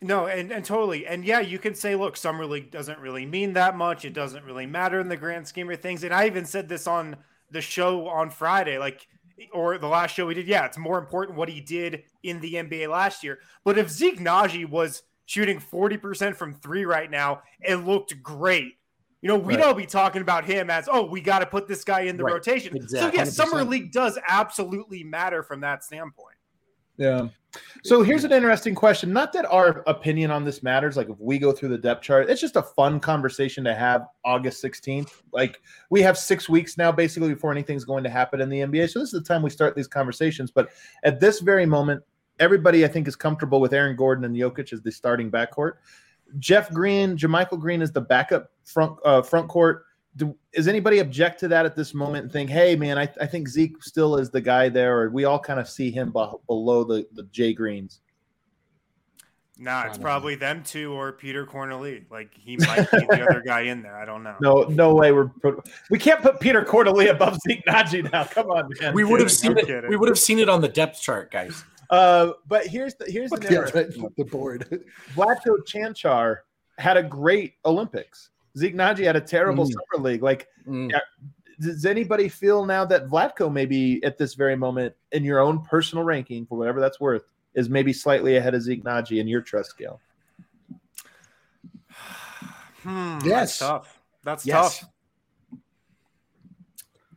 No, 0.00 0.26
and, 0.26 0.52
and 0.52 0.62
totally. 0.64 1.06
And 1.06 1.24
yeah, 1.24 1.40
you 1.40 1.58
can 1.58 1.74
say, 1.74 1.94
look, 1.94 2.16
Summer 2.18 2.44
League 2.44 2.70
doesn't 2.70 2.98
really 2.98 3.24
mean 3.24 3.54
that 3.54 3.74
much. 3.74 4.04
It 4.04 4.12
doesn't 4.12 4.44
really 4.44 4.66
matter 4.66 5.00
in 5.00 5.08
the 5.08 5.16
grand 5.16 5.48
scheme 5.48 5.70
of 5.70 5.80
things. 5.80 6.04
And 6.04 6.12
I 6.12 6.26
even 6.26 6.44
said 6.44 6.68
this 6.68 6.86
on 6.86 7.16
the 7.50 7.62
show 7.62 8.06
on 8.08 8.28
Friday, 8.28 8.76
like, 8.76 9.06
or 9.52 9.78
the 9.78 9.86
last 9.86 10.14
show 10.14 10.26
we 10.26 10.34
did. 10.34 10.46
Yeah, 10.46 10.66
it's 10.66 10.76
more 10.76 10.98
important 10.98 11.38
what 11.38 11.48
he 11.48 11.60
did 11.60 12.02
in 12.22 12.38
the 12.40 12.54
NBA 12.54 12.88
last 12.90 13.24
year. 13.24 13.38
But 13.64 13.78
if 13.78 13.88
Zeke 13.88 14.18
Nnaji 14.20 14.68
was 14.68 15.04
shooting 15.26 15.58
40% 15.58 16.36
from 16.36 16.54
three 16.54 16.84
right 16.84 17.10
now, 17.10 17.42
it 17.60 17.76
looked 17.76 18.22
great. 18.22 18.74
You 19.22 19.28
know, 19.28 19.38
we'd 19.38 19.56
Right. 19.56 19.64
all 19.64 19.74
be 19.74 19.86
talking 19.86 20.20
about 20.20 20.44
him 20.44 20.68
as, 20.68 20.86
oh, 20.90 21.06
we 21.06 21.20
got 21.20 21.38
to 21.38 21.46
put 21.46 21.66
this 21.66 21.82
guy 21.82 22.00
in 22.02 22.16
the 22.16 22.24
Right. 22.24 22.34
rotation. 22.34 22.76
Exactly. 22.76 23.18
So, 23.18 23.24
yeah, 23.24 23.24
Summer 23.24 23.62
100%. 23.62 23.70
League 23.70 23.92
does 23.92 24.18
absolutely 24.28 25.02
matter 25.02 25.42
from 25.42 25.60
that 25.60 25.82
standpoint. 25.82 26.36
Yeah. 26.96 27.28
So 27.84 28.02
here's 28.02 28.24
an 28.24 28.32
interesting 28.32 28.74
question. 28.74 29.12
Not 29.12 29.32
that 29.32 29.46
our 29.46 29.82
opinion 29.86 30.30
on 30.30 30.44
this 30.44 30.62
matters. 30.62 30.96
Like 30.96 31.08
if 31.08 31.18
we 31.20 31.38
go 31.38 31.52
through 31.52 31.70
the 31.70 31.78
depth 31.78 32.02
chart, 32.02 32.28
it's 32.28 32.40
just 32.40 32.56
a 32.56 32.62
fun 32.62 33.00
conversation 33.00 33.64
to 33.64 33.74
have 33.74 34.06
August 34.24 34.60
16th. 34.62 35.22
Like 35.32 35.60
we 35.90 36.02
have 36.02 36.18
six 36.18 36.48
weeks 36.48 36.76
now 36.76 36.90
basically 36.92 37.32
before 37.32 37.52
anything's 37.52 37.84
going 37.84 38.04
to 38.04 38.10
happen 38.10 38.40
in 38.40 38.48
the 38.48 38.60
NBA. 38.60 38.90
So 38.90 38.98
this 38.98 39.12
is 39.12 39.22
the 39.22 39.26
time 39.26 39.42
we 39.42 39.50
start 39.50 39.74
these 39.76 39.88
conversations. 39.88 40.50
But 40.50 40.70
at 41.04 41.20
this 41.20 41.40
very 41.40 41.66
moment, 41.66 42.02
everybody 42.40 42.84
I 42.84 42.88
think 42.88 43.08
is 43.08 43.16
comfortable 43.16 43.60
with 43.60 43.72
Aaron 43.72 43.96
Gordon 43.96 44.24
and 44.24 44.34
Jokic 44.34 44.72
as 44.72 44.82
the 44.82 44.90
starting 44.92 45.30
backcourt. 45.30 45.74
Jeff 46.38 46.70
Green, 46.72 47.16
JaMychal 47.16 47.60
Green 47.60 47.82
is 47.82 47.92
the 47.92 48.00
backup 48.00 48.50
front 48.64 48.98
uh, 49.04 49.22
front 49.22 49.48
court. 49.48 49.84
Do, 50.16 50.36
is 50.52 50.68
anybody 50.68 51.00
object 51.00 51.40
to 51.40 51.48
that 51.48 51.66
at 51.66 51.74
this 51.74 51.92
moment 51.92 52.24
and 52.24 52.32
think, 52.32 52.48
hey 52.48 52.76
man, 52.76 52.98
I, 52.98 53.08
I 53.20 53.26
think 53.26 53.48
Zeke 53.48 53.82
still 53.82 54.16
is 54.16 54.30
the 54.30 54.40
guy 54.40 54.68
there, 54.68 54.98
or 54.98 55.10
we 55.10 55.24
all 55.24 55.38
kind 55.40 55.58
of 55.58 55.68
see 55.68 55.90
him 55.90 56.10
be- 56.12 56.26
below 56.46 56.84
the 56.84 57.06
the 57.12 57.24
Jay 57.24 57.52
Greens? 57.52 58.00
Nah, 59.56 59.82
it's 59.82 59.98
Probably. 59.98 60.02
probably 60.02 60.34
them 60.34 60.62
two 60.64 60.92
or 60.92 61.12
Peter 61.12 61.46
Cornelie. 61.46 62.04
Like 62.10 62.34
he 62.36 62.56
might 62.56 62.90
be 62.90 62.98
the 63.08 63.26
other 63.30 63.42
guy 63.44 63.62
in 63.62 63.82
there. 63.82 63.96
I 63.96 64.04
don't 64.04 64.24
know. 64.24 64.34
No, 64.40 64.62
no 64.64 64.94
way. 64.94 65.12
We're 65.12 65.30
we 65.90 65.98
can't 65.98 66.20
put 66.22 66.40
Peter 66.40 66.64
Cornelie 66.64 67.10
above 67.10 67.38
Zeke 67.46 67.64
Nnaji 67.64 68.10
now. 68.12 68.24
Come 68.24 68.50
on, 68.50 68.68
man. 68.80 68.94
We 68.94 69.04
would 69.04 69.20
have 69.20 69.30
seen 69.30 69.52
I'm 69.52 69.58
it. 69.58 69.66
kidding. 69.66 69.88
We 69.90 69.96
would 69.96 70.08
have 70.08 70.18
seen 70.18 70.40
it 70.40 70.48
on 70.48 70.60
the 70.60 70.68
depth 70.68 71.00
chart, 71.00 71.30
guys. 71.30 71.64
Uh, 71.90 72.32
but 72.46 72.66
here's 72.66 72.94
the 72.94 73.04
here's 73.10 73.30
the 73.30 73.46
Yeah, 73.50 73.58
right, 73.60 74.14
the 74.16 74.24
board. 74.24 74.84
Vlatko 75.14 75.58
Cancar 75.66 76.38
had 76.78 76.96
a 76.96 77.02
great 77.02 77.54
Olympics. 77.64 78.30
Zeke 78.56 78.74
Nnaji 78.74 79.04
had 79.04 79.16
a 79.16 79.20
terrible 79.20 79.64
Mm. 79.66 79.72
summer 79.72 80.04
league. 80.04 80.22
Like, 80.22 80.48
Mm. 80.66 80.92
does 81.60 81.84
anybody 81.84 82.28
feel 82.28 82.64
now 82.64 82.84
that 82.84 83.06
Vlatko 83.08 83.52
maybe 83.52 84.02
at 84.04 84.16
this 84.18 84.34
very 84.34 84.56
moment 84.56 84.94
in 85.12 85.24
your 85.24 85.40
own 85.40 85.62
personal 85.64 86.04
ranking 86.04 86.46
for 86.46 86.56
whatever 86.58 86.80
that's 86.80 86.98
worth 87.00 87.24
is 87.54 87.68
maybe 87.68 87.92
slightly 87.92 88.36
ahead 88.36 88.54
of 88.54 88.62
Zeke 88.62 88.82
Nnaji 88.82 89.20
in 89.20 89.28
your 89.28 89.40
trust 89.42 89.70
scale? 89.70 90.00
Hmm, 92.82 93.18
Yes. 93.24 93.24
that's 93.24 93.58
tough. 93.58 94.00
That's 94.24 94.46
Yes. 94.46 94.80
tough. 94.80 94.90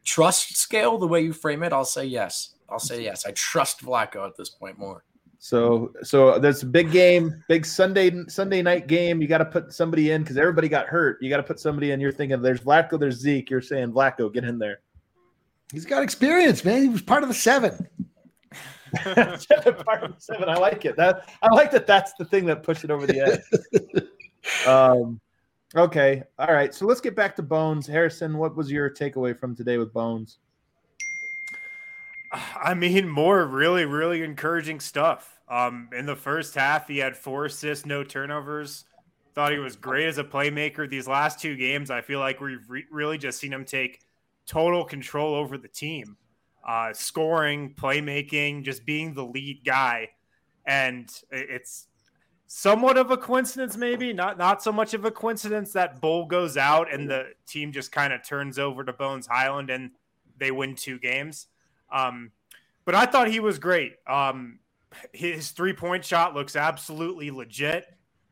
Trust 0.06 0.56
scale, 0.56 0.97
the 0.97 1.08
way 1.08 1.21
you 1.21 1.34
frame 1.34 1.62
it, 1.63 1.73
I'll 1.73 1.84
say 1.84 2.06
yes. 2.06 2.53
I'll 2.69 2.80
say 2.80 3.03
yes. 3.03 3.25
I 3.25 3.32
trust 3.32 3.84
Vlatko 3.84 4.27
at 4.27 4.36
this 4.36 4.49
point 4.49 4.77
more. 4.77 5.03
So, 5.39 5.93
so 6.03 6.39
there's 6.39 6.63
a 6.63 6.65
big 6.65 6.91
game, 6.91 7.43
big 7.47 7.65
Sunday 7.65 8.12
Sunday 8.27 8.62
night 8.62 8.88
game. 8.88 9.21
You 9.21 9.27
got 9.27 9.38
to 9.38 9.45
put 9.45 9.71
somebody 9.71 10.12
in 10.12 10.23
because 10.23 10.38
everybody 10.38 10.67
got 10.67 10.88
hurt. 10.88 11.21
You 11.21 11.30
got 11.30 11.38
to 11.38 11.43
put 11.43 11.60
somebody 11.60 11.91
in. 11.91 11.99
You're 11.99 12.12
thinking 12.12 12.41
there's 12.41 12.62
Vlatko, 12.62 12.99
there's 12.99 13.17
Zeke. 13.17 13.49
You're 13.49 13.62
saying 13.62 13.91
Vlatko, 13.91 14.34
get 14.34 14.43
in 14.43 14.58
there. 14.58 14.80
He's 15.71 15.86
got 15.86 16.01
experience, 16.01 16.63
man. 16.63 16.82
He 16.82 16.89
was 16.89 17.01
part 17.01 17.23
of 17.23 17.30
the 17.30 17.36
seven. 17.36 17.88
Part 19.03 20.03
of 20.03 20.15
seven. 20.17 20.47
I 20.47 20.56
like 20.56 20.86
it. 20.86 20.95
That 20.95 21.30
I 21.41 21.53
like 21.53 21.71
that. 21.71 21.86
That's 21.86 22.13
the 22.13 22.23
thing 22.23 22.45
that 22.45 22.63
pushed 22.63 22.86
it 22.86 22.89
over 22.89 23.06
the 23.06 23.19
edge. 23.19 24.67
um, 24.67 25.19
okay, 25.75 26.23
all 26.39 26.53
right. 26.53 26.73
So 26.73 26.86
let's 26.86 27.01
get 27.01 27.13
back 27.13 27.36
to 27.36 27.43
Bones. 27.43 27.86
Harrison, 27.86 28.38
what 28.38 28.56
was 28.56 28.71
your 28.71 28.89
takeaway 28.89 29.38
from 29.38 29.58
today 29.58 29.77
with 29.77 29.91
Bones? 29.91 30.38
I 32.31 32.73
mean, 32.73 33.07
more 33.07 33.45
really, 33.45 33.85
really 33.85 34.23
encouraging 34.23 34.79
stuff. 34.79 35.39
Um, 35.49 35.89
in 35.93 36.05
the 36.05 36.15
first 36.15 36.55
half, 36.55 36.87
he 36.87 36.97
had 36.97 37.15
four 37.15 37.45
assists, 37.45 37.85
no 37.85 38.03
turnovers. 38.03 38.85
Thought 39.33 39.51
he 39.51 39.59
was 39.59 39.75
great 39.75 40.07
as 40.07 40.17
a 40.17 40.23
playmaker. 40.23 40.89
These 40.89 41.07
last 41.07 41.39
two 41.39 41.55
games, 41.55 41.91
I 41.91 42.01
feel 42.01 42.19
like 42.19 42.41
we've 42.41 42.67
re- 42.67 42.85
really 42.91 43.17
just 43.17 43.39
seen 43.39 43.53
him 43.53 43.65
take 43.65 44.01
total 44.45 44.83
control 44.83 45.35
over 45.35 45.57
the 45.57 45.67
team, 45.67 46.17
uh, 46.67 46.91
scoring, 46.93 47.75
playmaking, 47.75 48.63
just 48.63 48.85
being 48.85 49.13
the 49.13 49.23
lead 49.23 49.61
guy. 49.63 50.09
And 50.65 51.09
it's 51.31 51.87
somewhat 52.47 52.97
of 52.97 53.11
a 53.11 53.17
coincidence, 53.17 53.77
maybe 53.77 54.11
not 54.11 54.37
not 54.37 54.63
so 54.63 54.71
much 54.71 54.93
of 54.93 55.05
a 55.05 55.11
coincidence 55.11 55.71
that 55.73 56.01
Bol 56.01 56.25
goes 56.25 56.57
out 56.57 56.91
and 56.91 57.09
the 57.09 57.27
team 57.45 57.71
just 57.71 57.91
kind 57.91 58.11
of 58.11 58.27
turns 58.27 58.57
over 58.57 58.83
to 58.83 58.91
Bones 58.91 59.27
Hyland 59.27 59.69
and 59.69 59.91
they 60.37 60.51
win 60.51 60.75
two 60.75 60.97
games. 60.97 61.47
Um, 61.91 62.32
but 62.86 62.95
I 62.95 63.06
thought 63.06 63.30
he 63.30 63.39
was 63.39 63.60
great. 63.60 63.95
Um, 64.08 64.60
his 65.13 65.52
three 65.52 65.73
point 65.73 66.06
shot 66.06 66.34
looks 66.34 66.56
absolutely 66.56 67.32
legit. 67.32 67.86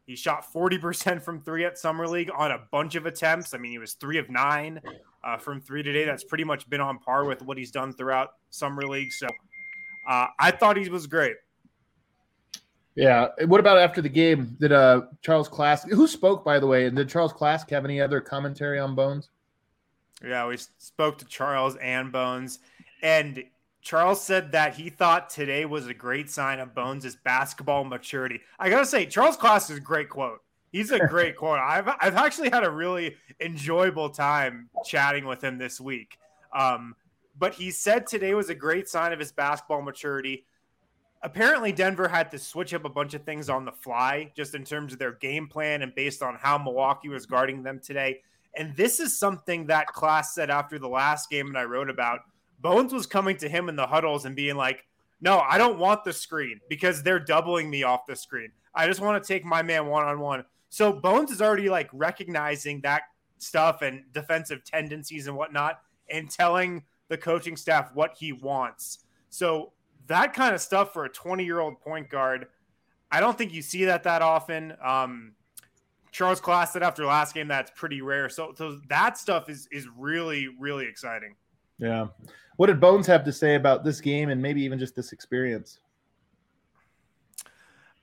He 0.05 0.15
shot 0.15 0.45
40% 0.53 1.21
from 1.21 1.41
three 1.41 1.65
at 1.65 1.77
Summer 1.79 2.07
League 2.07 2.29
on 2.35 2.51
a 2.51 2.61
bunch 2.71 2.93
of 2.95 3.07
attempts. 3.07 3.53
I 3.53 3.57
mean, 3.57 3.71
he 3.71 3.79
was 3.79 3.93
three 3.93 4.19
of 4.19 4.29
nine 4.29 4.79
uh, 5.23 5.37
from 5.37 5.59
three 5.59 5.81
today. 5.81 6.05
That's 6.05 6.23
pretty 6.23 6.43
much 6.43 6.69
been 6.69 6.79
on 6.79 6.99
par 6.99 7.25
with 7.25 7.41
what 7.41 7.57
he's 7.57 7.71
done 7.71 7.91
throughout 7.91 8.29
Summer 8.51 8.83
League. 8.83 9.11
So 9.11 9.27
uh, 10.07 10.27
I 10.39 10.51
thought 10.51 10.77
he 10.77 10.89
was 10.89 11.07
great. 11.07 11.35
Yeah. 12.95 13.29
What 13.45 13.59
about 13.59 13.77
after 13.77 14.01
the 14.01 14.09
game? 14.09 14.55
Did 14.59 14.71
uh 14.71 15.01
Charles 15.21 15.49
Klask 15.49 15.89
who 15.89 16.07
spoke 16.07 16.45
by 16.45 16.59
the 16.59 16.67
way, 16.67 16.85
and 16.85 16.95
did 16.95 17.09
Charles 17.09 17.33
Klask 17.33 17.69
have 17.71 17.83
any 17.83 17.99
other 17.99 18.21
commentary 18.21 18.79
on 18.79 18.95
Bones? 18.95 19.29
Yeah, 20.23 20.47
we 20.47 20.57
spoke 20.77 21.17
to 21.17 21.25
Charles 21.25 21.75
and 21.75 22.11
Bones, 22.11 22.59
and 23.01 23.43
Charles 23.81 24.21
said 24.23 24.51
that 24.53 24.75
he 24.75 24.89
thought 24.89 25.29
today 25.29 25.65
was 25.65 25.87
a 25.87 25.93
great 25.93 26.29
sign 26.29 26.59
of 26.59 26.73
Bones' 26.73 27.15
basketball 27.15 27.83
maturity. 27.83 28.41
I 28.57 28.69
gotta 28.69 28.85
say, 28.85 29.05
Charles 29.05 29.37
Klask 29.37 29.69
is 29.69 29.77
a 29.77 29.81
great 29.81 30.09
quote. 30.09 30.41
He's 30.71 30.91
a 30.91 31.05
great 31.07 31.35
quote. 31.37 31.59
I've 31.59 31.87
I've 31.99 32.15
actually 32.15 32.49
had 32.49 32.63
a 32.63 32.69
really 32.69 33.15
enjoyable 33.39 34.09
time 34.09 34.69
chatting 34.85 35.25
with 35.25 35.43
him 35.43 35.57
this 35.57 35.79
week. 35.79 36.17
Um, 36.51 36.95
but 37.37 37.53
he 37.53 37.69
said 37.69 38.07
today 38.07 38.33
was 38.33 38.49
a 38.49 38.55
great 38.55 38.89
sign 38.89 39.13
of 39.13 39.19
his 39.19 39.31
basketball 39.31 39.81
maturity. 39.81 40.45
Apparently, 41.21 41.71
Denver 41.71 42.07
had 42.07 42.31
to 42.31 42.39
switch 42.39 42.73
up 42.73 42.85
a 42.85 42.89
bunch 42.89 43.13
of 43.13 43.23
things 43.23 43.49
on 43.49 43.65
the 43.65 43.71
fly, 43.71 44.31
just 44.35 44.55
in 44.55 44.63
terms 44.63 44.93
of 44.93 44.99
their 44.99 45.13
game 45.13 45.47
plan 45.47 45.81
and 45.81 45.93
based 45.93 46.21
on 46.21 46.35
how 46.35 46.57
Milwaukee 46.57 47.09
was 47.09 47.25
guarding 47.25 47.63
them 47.63 47.79
today. 47.79 48.21
And 48.55 48.75
this 48.75 48.99
is 48.99 49.19
something 49.19 49.67
that 49.67 49.87
Klask 49.87 50.25
said 50.25 50.49
after 50.49 50.79
the 50.79 50.87
last 50.87 51.29
game 51.29 51.51
that 51.53 51.59
I 51.59 51.65
wrote 51.65 51.89
about. 51.89 52.21
Bones 52.59 52.93
was 52.93 53.05
coming 53.05 53.37
to 53.37 53.49
him 53.49 53.69
in 53.69 53.75
the 53.75 53.87
huddles 53.87 54.25
and 54.25 54.35
being 54.35 54.55
like, 54.55 54.85
No, 55.21 55.39
I 55.39 55.57
don't 55.57 55.79
want 55.79 56.03
the 56.03 56.13
screen 56.13 56.59
because 56.69 57.03
they're 57.03 57.19
doubling 57.19 57.69
me 57.69 57.83
off 57.83 58.05
the 58.05 58.15
screen. 58.15 58.51
I 58.73 58.87
just 58.87 58.99
want 58.99 59.21
to 59.21 59.27
take 59.27 59.45
my 59.45 59.61
man 59.61 59.87
one 59.87 60.05
on 60.05 60.19
one. 60.19 60.45
So 60.69 60.91
Bones 60.91 61.31
is 61.31 61.41
already 61.41 61.69
like 61.69 61.89
recognizing 61.93 62.81
that 62.81 63.03
stuff 63.37 63.81
and 63.81 64.03
defensive 64.13 64.63
tendencies 64.63 65.27
and 65.27 65.35
whatnot 65.35 65.79
and 66.09 66.29
telling 66.29 66.83
the 67.07 67.17
coaching 67.17 67.55
staff 67.55 67.91
what 67.93 68.15
he 68.17 68.33
wants. 68.33 69.05
So 69.29 69.71
that 70.07 70.33
kind 70.33 70.53
of 70.53 70.61
stuff 70.61 70.93
for 70.93 71.05
a 71.05 71.09
20 71.09 71.43
year 71.45 71.59
old 71.59 71.79
point 71.79 72.09
guard, 72.09 72.47
I 73.11 73.19
don't 73.19 73.37
think 73.37 73.53
you 73.53 73.61
see 73.61 73.85
that 73.85 74.03
that 74.03 74.21
often. 74.21 74.73
Um, 74.83 75.33
Charles 76.11 76.39
Klask 76.39 76.69
said 76.69 76.83
after 76.83 77.05
last 77.05 77.33
game 77.33 77.47
that's 77.47 77.71
pretty 77.75 78.01
rare. 78.01 78.29
So, 78.29 78.53
so 78.55 78.79
that 78.87 79.17
stuff 79.17 79.49
is 79.49 79.67
is 79.71 79.87
really 79.97 80.47
really 80.59 80.85
exciting. 80.85 81.35
Yeah. 81.79 82.07
What 82.57 82.67
did 82.67 82.79
Bones 82.79 83.07
have 83.07 83.23
to 83.25 83.33
say 83.33 83.55
about 83.55 83.83
this 83.83 83.99
game 83.99 84.29
and 84.29 84.41
maybe 84.41 84.61
even 84.61 84.79
just 84.79 84.95
this 84.95 85.11
experience? 85.11 85.79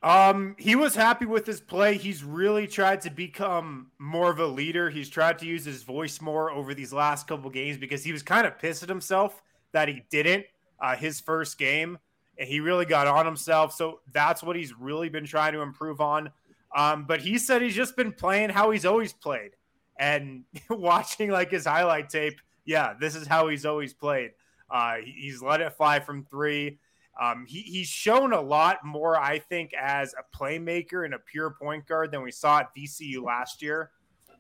Um, 0.03 0.57
he 0.59 0.75
was 0.75 0.97
happy 0.97 1.27
with 1.27 1.47
his 1.47 1.61
play. 1.61 1.97
He's 1.97 2.25
really 2.25 2.67
tried 2.67 3.01
to 3.03 3.11
become 3.11 3.93
more 3.99 4.31
of 4.31 4.41
a 4.41 4.47
leader. 4.47 4.91
He's 4.91 5.09
tried 5.09 5.39
to 5.39 5.47
use 5.47 5.65
his 5.65 5.85
voice 5.85 6.21
more 6.21 6.51
over 6.51 6.75
these 6.75 6.93
last 6.93 7.29
couple 7.29 7.49
games 7.51 7.79
because 7.79 8.03
he 8.03 8.13
was 8.13 8.23
kind 8.23 8.47
of 8.47 8.59
pissed 8.59 8.83
at 8.83 8.89
himself 8.89 9.43
that 9.73 9.89
he 9.89 10.03
didn't 10.11 10.45
uh, 10.83 10.97
his 10.97 11.21
first 11.21 11.57
game, 11.57 11.97
and 12.37 12.49
he 12.49 12.61
really 12.61 12.85
got 12.85 13.07
on 13.07 13.25
himself. 13.25 13.73
So 13.73 14.01
that's 14.13 14.43
what 14.43 14.57
he's 14.57 14.77
really 14.77 15.09
been 15.09 15.25
trying 15.25 15.53
to 15.53 15.61
improve 15.61 16.01
on. 16.01 16.31
Um, 16.77 17.05
but 17.05 17.21
he 17.21 17.39
said 17.39 17.63
he's 17.63 17.77
just 17.77 17.97
been 17.97 18.13
playing 18.13 18.51
how 18.51 18.73
he's 18.73 18.85
always 18.85 19.13
played, 19.13 19.53
and 19.99 20.45
watching 20.69 21.31
like 21.31 21.53
his 21.53 21.65
highlight 21.65 22.11
tape. 22.11 22.41
Yeah, 22.65 22.95
this 22.99 23.15
is 23.15 23.27
how 23.27 23.49
he's 23.49 23.67
always 23.67 23.93
played. 23.93 24.33
Uh, 24.71 24.97
he's 25.05 25.43
let 25.43 25.61
it 25.61 25.73
fly 25.75 26.01
from 26.01 26.25
three. 26.25 26.79
Um, 27.21 27.45
he, 27.47 27.61
he's 27.61 27.89
shown 27.89 28.33
a 28.33 28.41
lot 28.41 28.85
more, 28.85 29.19
I 29.19 29.39
think, 29.39 29.75
as 29.75 30.15
a 30.15 30.37
playmaker 30.37 31.05
and 31.05 31.15
a 31.15 31.19
pure 31.19 31.51
point 31.51 31.87
guard 31.87 32.11
than 32.11 32.23
we 32.23 32.31
saw 32.31 32.61
at 32.61 32.75
VCU 32.75 33.23
last 33.23 33.61
year. 33.61 33.91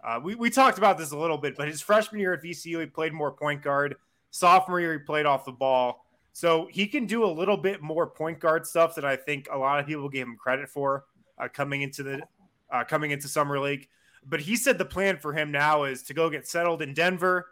Uh, 0.03 0.18
we, 0.23 0.35
we 0.35 0.51
talked 0.51 0.79
about 0.79 0.99
this 0.99 1.12
a 1.12 1.16
little 1.16 1.39
bit, 1.39 1.57
but 1.57 1.68
his 1.68 1.81
freshman 1.81 2.20
year 2.20 2.33
at 2.33 2.43
VCU, 2.43 2.81
he 2.81 2.87
played 2.87 3.12
more 3.12 3.31
point 3.31 3.62
guard. 3.62 3.97
Sophomore 4.31 4.81
year, 4.81 4.95
he 4.95 4.99
played 5.01 5.27
off 5.27 5.45
the 5.45 5.53
ball. 5.53 6.07
So 6.33 6.66
he 6.70 6.87
can 6.87 7.05
do 7.05 7.25
a 7.25 7.27
little 7.31 7.59
bit 7.59 7.83
more 7.83 8.07
point 8.07 8.41
guard 8.41 8.66
stuff 8.66 8.95
that 8.95 9.05
I 9.05 9.16
think 9.16 9.49
a 9.53 9.59
lot 9.59 9.79
of 9.79 9.87
people 9.87 10.09
gave 10.09 10.27
him 10.27 10.37
credit 10.37 10.68
for 10.68 11.05
uh, 11.39 11.49
coming 11.49 11.83
into 11.83 12.03
the 12.03 12.23
uh, 12.70 12.85
coming 12.85 13.11
into 13.11 13.29
summer 13.29 13.61
league. 13.61 13.87
But 14.27 14.41
he 14.41 14.57
said 14.57 14.79
the 14.79 14.85
plan 14.87 15.18
for 15.18 15.35
him 15.35 15.53
now 15.53 15.85
is 15.85 16.03
to 16.05 16.14
go 16.14 16.31
get 16.31 16.49
settled 16.49 16.81
in 16.81 16.95
Denver 16.95 17.49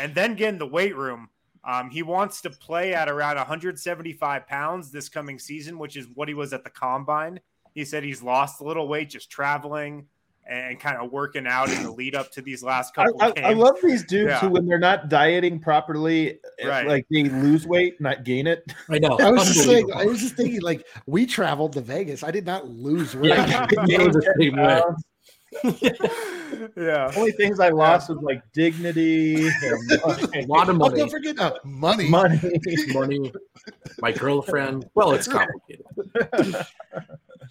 and 0.00 0.14
then 0.14 0.34
get 0.34 0.48
in 0.48 0.58
the 0.58 0.66
weight 0.66 0.96
room. 0.96 1.28
Um, 1.62 1.90
he 1.90 2.02
wants 2.02 2.40
to 2.42 2.50
play 2.50 2.94
at 2.94 3.08
around 3.08 3.36
175 3.36 4.46
pounds 4.46 4.90
this 4.90 5.08
coming 5.08 5.38
season, 5.38 5.78
which 5.78 5.96
is 5.96 6.08
what 6.14 6.26
he 6.26 6.34
was 6.34 6.52
at 6.52 6.64
the 6.64 6.70
combine. 6.70 7.38
He 7.74 7.84
said 7.84 8.02
he's 8.02 8.22
lost 8.22 8.60
a 8.60 8.64
little 8.64 8.88
weight 8.88 9.10
just 9.10 9.30
traveling 9.30 10.06
and 10.48 10.80
kind 10.80 10.96
of 10.96 11.12
working 11.12 11.46
out 11.46 11.70
in 11.70 11.82
the 11.82 11.90
lead 11.90 12.14
up 12.14 12.32
to 12.32 12.42
these 12.42 12.62
last 12.62 12.94
couple. 12.94 13.14
I, 13.20 13.32
I, 13.36 13.50
I 13.50 13.52
love 13.52 13.76
these 13.82 14.04
dudes 14.04 14.30
yeah. 14.30 14.40
who, 14.40 14.48
when 14.48 14.66
they're 14.66 14.78
not 14.78 15.08
dieting 15.08 15.60
properly, 15.60 16.40
eh, 16.58 16.66
right. 16.66 16.86
like 16.86 17.06
they 17.10 17.24
lose 17.24 17.66
weight, 17.66 18.00
not 18.00 18.24
gain 18.24 18.46
it. 18.46 18.72
I 18.88 18.98
know. 18.98 19.18
I 19.20 19.30
was 19.30 19.46
just 19.46 19.64
saying. 19.64 19.92
I 19.94 20.06
was 20.06 20.20
just 20.20 20.36
thinking, 20.36 20.62
like 20.62 20.86
we 21.06 21.26
traveled 21.26 21.74
to 21.74 21.82
Vegas. 21.82 22.24
I 22.24 22.30
did 22.30 22.46
not 22.46 22.68
lose 22.68 23.14
weight. 23.14 23.30
Yeah. 23.86 24.82
yeah. 26.76 27.12
Only 27.16 27.32
things 27.32 27.60
I 27.60 27.70
lost 27.70 28.08
was 28.08 28.18
like 28.22 28.42
dignity, 28.52 29.48
and, 29.48 29.92
a 30.34 30.46
lot 30.46 30.68
of 30.68 30.76
money. 30.76 30.94
Oh, 30.94 30.98
don't 30.98 31.10
forget 31.10 31.38
uh, 31.38 31.54
money. 31.64 32.08
Money, 32.08 32.40
money. 32.88 33.32
My 34.00 34.12
girlfriend. 34.12 34.86
Well, 34.94 35.12
it's 35.12 35.28
complicated. 35.28 35.86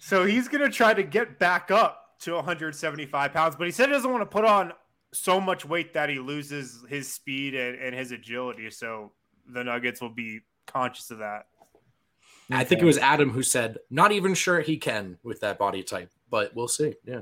so 0.00 0.24
he's 0.24 0.46
gonna 0.48 0.70
try 0.70 0.94
to 0.94 1.02
get 1.02 1.38
back 1.38 1.70
up 1.70 2.18
to 2.20 2.34
175 2.34 3.32
pounds, 3.32 3.56
but 3.56 3.66
he 3.66 3.70
said 3.70 3.88
he 3.88 3.92
doesn't 3.92 4.10
want 4.10 4.22
to 4.22 4.26
put 4.26 4.44
on 4.44 4.72
so 5.12 5.40
much 5.40 5.64
weight 5.64 5.94
that 5.94 6.08
he 6.08 6.18
loses 6.18 6.84
his 6.88 7.10
speed 7.12 7.54
and, 7.54 7.78
and 7.78 7.94
his 7.94 8.12
agility. 8.12 8.70
So 8.70 9.12
the 9.48 9.64
Nuggets 9.64 10.00
will 10.00 10.10
be 10.10 10.40
conscious 10.66 11.10
of 11.10 11.18
that. 11.18 11.46
I 12.52 12.64
think 12.64 12.82
it 12.82 12.84
was 12.84 12.98
Adam 12.98 13.30
who 13.30 13.42
said, 13.42 13.78
not 13.90 14.12
even 14.12 14.34
sure 14.34 14.60
he 14.60 14.76
can 14.76 15.18
with 15.22 15.40
that 15.40 15.58
body 15.58 15.82
type, 15.82 16.10
but 16.30 16.54
we'll 16.54 16.68
see. 16.68 16.94
Yeah. 17.04 17.20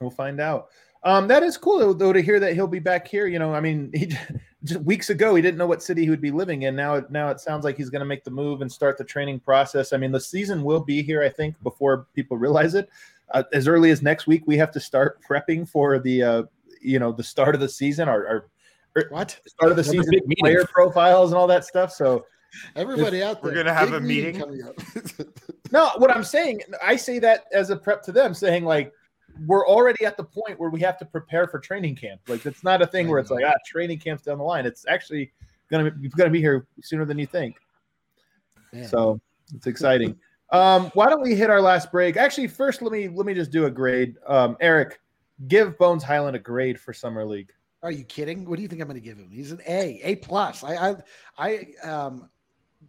We'll 0.00 0.10
find 0.10 0.40
out. 0.40 0.68
Um, 1.06 1.28
that 1.28 1.42
is 1.42 1.56
cool 1.56 1.94
though 1.94 2.12
to 2.12 2.20
hear 2.20 2.40
that 2.40 2.54
he'll 2.54 2.66
be 2.66 2.80
back 2.80 3.06
here. 3.06 3.26
You 3.26 3.38
know, 3.38 3.54
I 3.54 3.60
mean, 3.60 3.90
he 3.94 4.14
just 4.64 4.80
weeks 4.82 5.10
ago 5.10 5.34
he 5.34 5.42
didn't 5.42 5.58
know 5.58 5.66
what 5.66 5.82
city 5.82 6.02
he 6.02 6.10
would 6.10 6.20
be 6.20 6.30
living 6.30 6.62
in. 6.62 6.76
Now, 6.76 7.02
now 7.08 7.28
it 7.28 7.40
sounds 7.40 7.64
like 7.64 7.76
he's 7.76 7.90
going 7.90 8.00
to 8.00 8.06
make 8.06 8.24
the 8.24 8.30
move 8.30 8.60
and 8.60 8.70
start 8.70 8.98
the 8.98 9.04
training 9.04 9.40
process. 9.40 9.92
I 9.92 9.96
mean, 9.96 10.12
the 10.12 10.20
season 10.20 10.62
will 10.62 10.80
be 10.80 11.02
here, 11.02 11.22
I 11.22 11.28
think, 11.28 11.62
before 11.62 12.06
people 12.14 12.36
realize 12.36 12.74
it 12.74 12.90
uh, 13.30 13.42
as 13.52 13.68
early 13.68 13.90
as 13.90 14.02
next 14.02 14.26
week, 14.26 14.44
we 14.46 14.56
have 14.56 14.70
to 14.72 14.80
start 14.80 15.20
prepping 15.28 15.68
for 15.68 15.98
the 15.98 16.22
uh, 16.22 16.42
you 16.80 16.98
know 16.98 17.12
the 17.12 17.22
start 17.22 17.54
of 17.54 17.60
the 17.60 17.68
season. 17.68 18.08
Our, 18.08 18.26
our 18.26 18.46
er, 18.96 19.06
what 19.10 19.38
start 19.46 19.70
of 19.70 19.76
the 19.76 19.84
season 19.84 20.12
player 20.38 20.64
profiles 20.64 21.30
and 21.30 21.38
all 21.38 21.46
that 21.46 21.64
stuff. 21.64 21.92
So 21.92 22.26
everybody 22.74 23.22
out 23.22 23.42
there, 23.42 23.52
we're 23.52 23.56
gonna 23.56 23.74
have 23.74 23.92
a 23.92 24.00
meeting. 24.00 24.38
coming 24.38 24.62
up. 24.62 24.74
no, 25.72 25.90
what 25.98 26.10
I'm 26.10 26.24
saying, 26.24 26.62
I 26.82 26.96
say 26.96 27.18
that 27.20 27.44
as 27.52 27.70
a 27.70 27.76
prep 27.76 28.02
to 28.04 28.12
them, 28.12 28.34
saying 28.34 28.64
like 28.64 28.92
we're 29.46 29.66
already 29.66 30.04
at 30.04 30.16
the 30.16 30.24
point 30.24 30.58
where 30.58 30.70
we 30.70 30.80
have 30.80 30.98
to 30.98 31.04
prepare 31.04 31.46
for 31.46 31.58
training 31.58 31.96
camp. 31.96 32.20
Like 32.28 32.46
it's 32.46 32.64
not 32.64 32.82
a 32.82 32.86
thing 32.86 33.08
where 33.08 33.18
it's 33.18 33.30
like 33.30 33.44
ah 33.46 33.54
training 33.66 33.98
camp's 33.98 34.22
down 34.22 34.38
the 34.38 34.44
line. 34.44 34.66
It's 34.66 34.86
actually 34.88 35.32
gonna 35.70 35.90
be 35.90 36.08
gonna 36.08 36.30
be 36.30 36.40
here 36.40 36.66
sooner 36.82 37.04
than 37.04 37.18
you 37.18 37.26
think. 37.26 37.56
Man. 38.72 38.88
So 38.88 39.20
it's 39.54 39.66
exciting. 39.66 40.16
Um, 40.50 40.90
why 40.94 41.08
don't 41.08 41.22
we 41.22 41.34
hit 41.34 41.50
our 41.50 41.60
last 41.60 41.90
break? 41.90 42.16
Actually, 42.16 42.48
first 42.48 42.82
let 42.82 42.92
me 42.92 43.08
let 43.08 43.26
me 43.26 43.34
just 43.34 43.50
do 43.50 43.66
a 43.66 43.70
grade. 43.70 44.16
Um, 44.26 44.56
Eric, 44.60 45.00
give 45.48 45.76
Bones 45.78 46.02
Hyland 46.02 46.36
a 46.36 46.40
grade 46.40 46.78
for 46.78 46.92
summer 46.92 47.24
league. 47.24 47.52
Are 47.82 47.90
you 47.90 48.04
kidding? 48.04 48.44
What 48.48 48.56
do 48.56 48.62
you 48.62 48.68
think 48.68 48.80
I'm 48.80 48.88
going 48.88 49.00
to 49.00 49.04
give 49.04 49.18
him? 49.18 49.30
He's 49.30 49.52
an 49.52 49.60
A, 49.66 50.00
A 50.02 50.16
plus. 50.16 50.64
I 50.64 50.90
I 50.90 50.96
I 51.38 51.88
um 51.88 52.30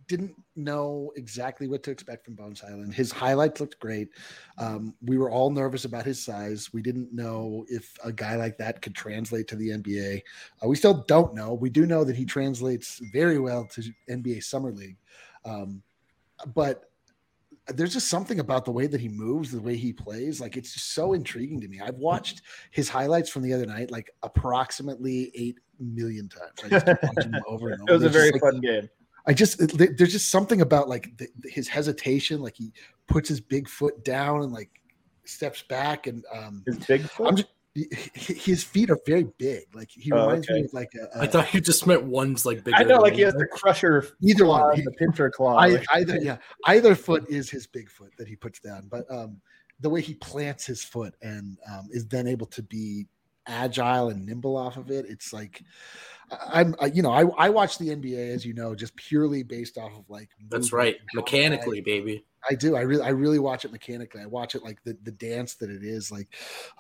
didn't 0.08 0.36
know 0.58 1.12
exactly 1.16 1.68
what 1.68 1.84
to 1.84 1.92
expect 1.92 2.26
from 2.26 2.36
Bones 2.36 2.62
Hyland. 2.62 2.94
His 2.94 3.12
highlights 3.12 3.62
looked 3.62 3.80
great. 3.80 4.10
Um, 4.58 4.94
we 5.02 5.18
were 5.18 5.30
all 5.30 5.50
nervous 5.50 5.86
about 5.86 6.06
his 6.06 6.24
size. 6.24 6.72
We 6.74 6.82
didn't 6.82 7.14
know 7.14 7.66
if 7.70 7.96
a 8.04 8.12
guy 8.12 8.36
like 8.36 8.58
that 8.58 8.82
could 8.82 8.96
translate 8.96 9.48
to 9.50 9.56
the 9.56 9.70
NBA. 9.70 10.22
Uh, 10.64 10.68
we 10.68 10.76
still 10.76 11.06
don't 11.08 11.34
know. 11.34 11.54
We 11.54 11.70
do 11.70 11.86
know 11.86 12.04
that 12.04 12.16
he 12.16 12.26
translates 12.26 13.00
very 13.14 13.40
well 13.40 13.66
to 13.66 13.84
NBA 14.10 14.44
Summer 14.44 14.72
League. 14.72 14.98
Um, 15.46 15.82
but 16.54 16.84
there's 17.68 17.94
just 17.94 18.08
something 18.08 18.40
about 18.40 18.66
the 18.66 18.72
way 18.72 18.88
that 18.88 19.02
he 19.02 19.10
moves, 19.10 19.52
the 19.52 19.62
way 19.62 19.76
he 19.76 19.92
plays. 19.92 20.40
Like 20.40 20.56
it's 20.56 20.74
just 20.74 20.94
so 20.94 21.14
intriguing 21.14 21.60
to 21.62 21.68
me. 21.68 21.82
I've 21.82 21.98
watched 21.98 22.42
his 22.72 22.90
highlights 22.90 23.30
from 23.30 23.44
the 23.44 23.54
other 23.54 23.66
night 23.66 23.92
like 23.92 24.12
approximately 24.24 25.32
eight 25.36 25.60
million 25.80 26.30
times. 26.30 26.52
I 26.64 26.70
just 26.70 26.86
them 26.86 27.42
over 27.48 27.70
and 27.70 27.82
over. 27.82 27.92
It 27.92 27.94
was 27.94 28.04
a 28.04 28.10
very 28.10 28.32
like, 28.32 28.42
fun 28.42 28.62
game. 28.62 28.90
I 29.28 29.34
just 29.34 29.78
there's 29.78 30.12
just 30.12 30.30
something 30.30 30.62
about 30.62 30.88
like 30.88 31.18
the, 31.18 31.28
his 31.44 31.68
hesitation, 31.68 32.42
like 32.42 32.56
he 32.56 32.72
puts 33.08 33.28
his 33.28 33.42
big 33.42 33.68
foot 33.68 34.04
down 34.06 34.42
and 34.42 34.54
like 34.54 34.70
steps 35.26 35.62
back 35.62 36.08
and 36.08 36.24
um 36.34 36.64
his 36.66 36.78
big 36.78 37.02
foot. 37.02 37.28
I'm 37.28 37.36
just, 37.36 37.50
his 38.16 38.64
feet 38.64 38.90
are 38.90 38.98
very 39.06 39.28
big. 39.38 39.66
Like 39.76 39.92
he 39.92 40.12
oh, 40.12 40.22
reminds 40.28 40.50
okay. 40.50 40.62
me 40.62 40.66
of 40.66 40.74
like 40.74 40.92
a, 40.96 41.20
a, 41.20 41.24
I 41.24 41.28
thought 41.28 41.54
you 41.54 41.62
just 41.62 41.86
meant 41.86 42.04
one's 42.04 42.46
like 42.46 42.64
big. 42.64 42.74
I 42.76 42.84
know, 42.84 42.98
like 43.00 43.14
he 43.14 43.22
has 43.22 43.34
the 43.34 43.46
crusher, 43.46 44.08
either 44.22 44.46
one, 44.46 44.84
the 44.84 44.92
pincher 44.92 45.30
claw. 45.30 45.58
I, 45.58 45.84
either 45.94 46.18
yeah, 46.18 46.38
either 46.66 46.96
foot 46.96 47.30
is 47.30 47.50
his 47.50 47.68
big 47.68 47.90
foot 47.90 48.12
that 48.18 48.28
he 48.28 48.36
puts 48.36 48.60
down. 48.60 48.88
But 48.90 49.06
um, 49.12 49.42
the 49.80 49.90
way 49.90 50.02
he 50.02 50.16
plants 50.16 50.66
his 50.66 50.84
foot 50.84 51.14
and 51.22 51.58
um, 51.72 51.88
is 51.92 52.08
then 52.08 52.28
able 52.28 52.48
to 52.48 52.64
be 52.64 53.06
agile 53.48 54.10
and 54.10 54.26
nimble 54.26 54.58
off 54.58 54.78
of 54.78 54.92
it. 54.92 55.06
It's 55.08 55.34
like 55.34 55.64
I'm, 56.30 56.76
I, 56.80 56.88
you 56.88 57.02
know, 57.02 57.12
I, 57.12 57.26
I 57.38 57.50
watch 57.50 57.78
the 57.78 57.90
NBA 57.90 58.34
as 58.34 58.46
you 58.46 58.54
know, 58.54 58.76
just 58.76 58.96
purely 58.96 59.44
based 59.44 59.78
off 59.78 59.94
of 59.98 60.10
like. 60.10 60.30
That's 60.50 60.74
right, 60.74 60.98
mechanically, 61.14 61.82
baby. 61.82 62.26
I 62.50 62.56
do. 62.56 62.76
I 62.76 62.82
really, 62.82 63.02
I 63.02 63.10
really 63.10 63.40
watch 63.40 63.66
it 63.66 63.72
mechanically. 63.72 64.22
I 64.22 64.26
watch 64.26 64.56
it 64.56 64.64
like 64.64 64.84
the 64.84 64.98
the 65.04 65.12
dance 65.12 65.56
that 65.56 65.70
it 65.70 65.84
is, 65.84 66.12
like, 66.12 66.28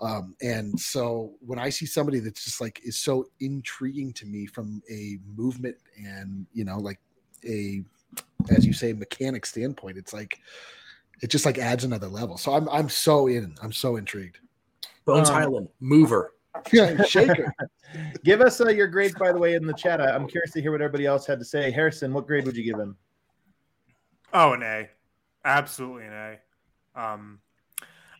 um, 0.01 0.35
and 0.41 0.77
so 0.77 1.33
when 1.39 1.59
I 1.59 1.69
see 1.69 1.85
somebody 1.85 2.19
that's 2.19 2.43
just 2.43 2.59
like 2.59 2.81
is 2.83 2.97
so 2.97 3.27
intriguing 3.39 4.11
to 4.13 4.25
me 4.25 4.47
from 4.47 4.81
a 4.91 5.17
movement 5.35 5.77
and 5.97 6.45
you 6.53 6.65
know, 6.65 6.77
like 6.77 6.99
a, 7.45 7.83
as 8.49 8.65
you 8.65 8.73
say, 8.73 8.91
mechanic 8.91 9.45
standpoint, 9.45 9.97
it's 9.97 10.13
like, 10.13 10.39
it 11.21 11.29
just 11.29 11.45
like 11.45 11.57
adds 11.57 11.85
another 11.85 12.07
level. 12.07 12.37
So 12.37 12.53
I'm, 12.53 12.67
I'm 12.69 12.89
so 12.89 13.27
in. 13.27 13.55
I'm 13.61 13.73
so 13.73 13.95
intrigued. 13.95 14.39
Bones 15.05 15.29
um, 15.29 15.35
Hyland, 15.35 15.69
mover. 15.79 16.33
Yeah, 16.71 17.03
shaker. 17.03 17.53
give 18.23 18.41
us 18.41 18.59
uh, 18.61 18.69
your 18.69 18.87
grades, 18.87 19.15
by 19.15 19.31
the 19.31 19.39
way, 19.39 19.55
in 19.55 19.65
the 19.65 19.73
chat. 19.73 20.01
I, 20.01 20.15
am 20.15 20.27
curious 20.27 20.51
to 20.53 20.61
hear 20.61 20.71
what 20.71 20.81
everybody 20.81 21.05
else 21.05 21.25
had 21.25 21.39
to 21.39 21.45
say. 21.45 21.71
Harrison, 21.71 22.13
what 22.13 22.27
grade 22.27 22.45
would 22.45 22.55
you 22.55 22.63
give 22.63 22.79
him? 22.79 22.95
Oh, 24.33 24.53
an 24.53 24.63
A, 24.63 24.89
absolutely 25.45 26.05
an 26.05 26.13
A. 26.13 26.99
Um, 26.99 27.39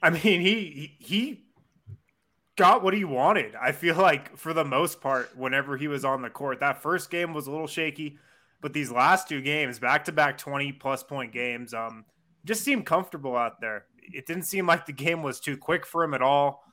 I 0.01 0.09
mean, 0.11 0.41
he 0.41 0.95
he 0.99 1.45
got 2.55 2.83
what 2.83 2.93
he 2.93 3.03
wanted. 3.03 3.55
I 3.55 3.71
feel 3.71 3.95
like 3.95 4.37
for 4.37 4.53
the 4.53 4.65
most 4.65 5.01
part, 5.01 5.35
whenever 5.37 5.77
he 5.77 5.87
was 5.87 6.05
on 6.05 6.21
the 6.21 6.29
court, 6.29 6.59
that 6.59 6.81
first 6.81 7.09
game 7.09 7.33
was 7.33 7.47
a 7.47 7.51
little 7.51 7.67
shaky, 7.67 8.17
but 8.61 8.73
these 8.73 8.91
last 8.91 9.27
two 9.27 9.41
games, 9.41 9.79
back 9.79 10.05
to 10.05 10.11
back 10.11 10.37
twenty 10.37 10.71
plus 10.71 11.03
point 11.03 11.33
games, 11.33 11.73
um, 11.73 12.05
just 12.45 12.63
seemed 12.63 12.85
comfortable 12.85 13.35
out 13.35 13.59
there. 13.59 13.85
It 14.01 14.25
didn't 14.25 14.43
seem 14.43 14.67
like 14.67 14.85
the 14.85 14.93
game 14.93 15.23
was 15.23 15.39
too 15.39 15.57
quick 15.57 15.85
for 15.85 16.03
him 16.03 16.13
at 16.13 16.21
all. 16.21 16.63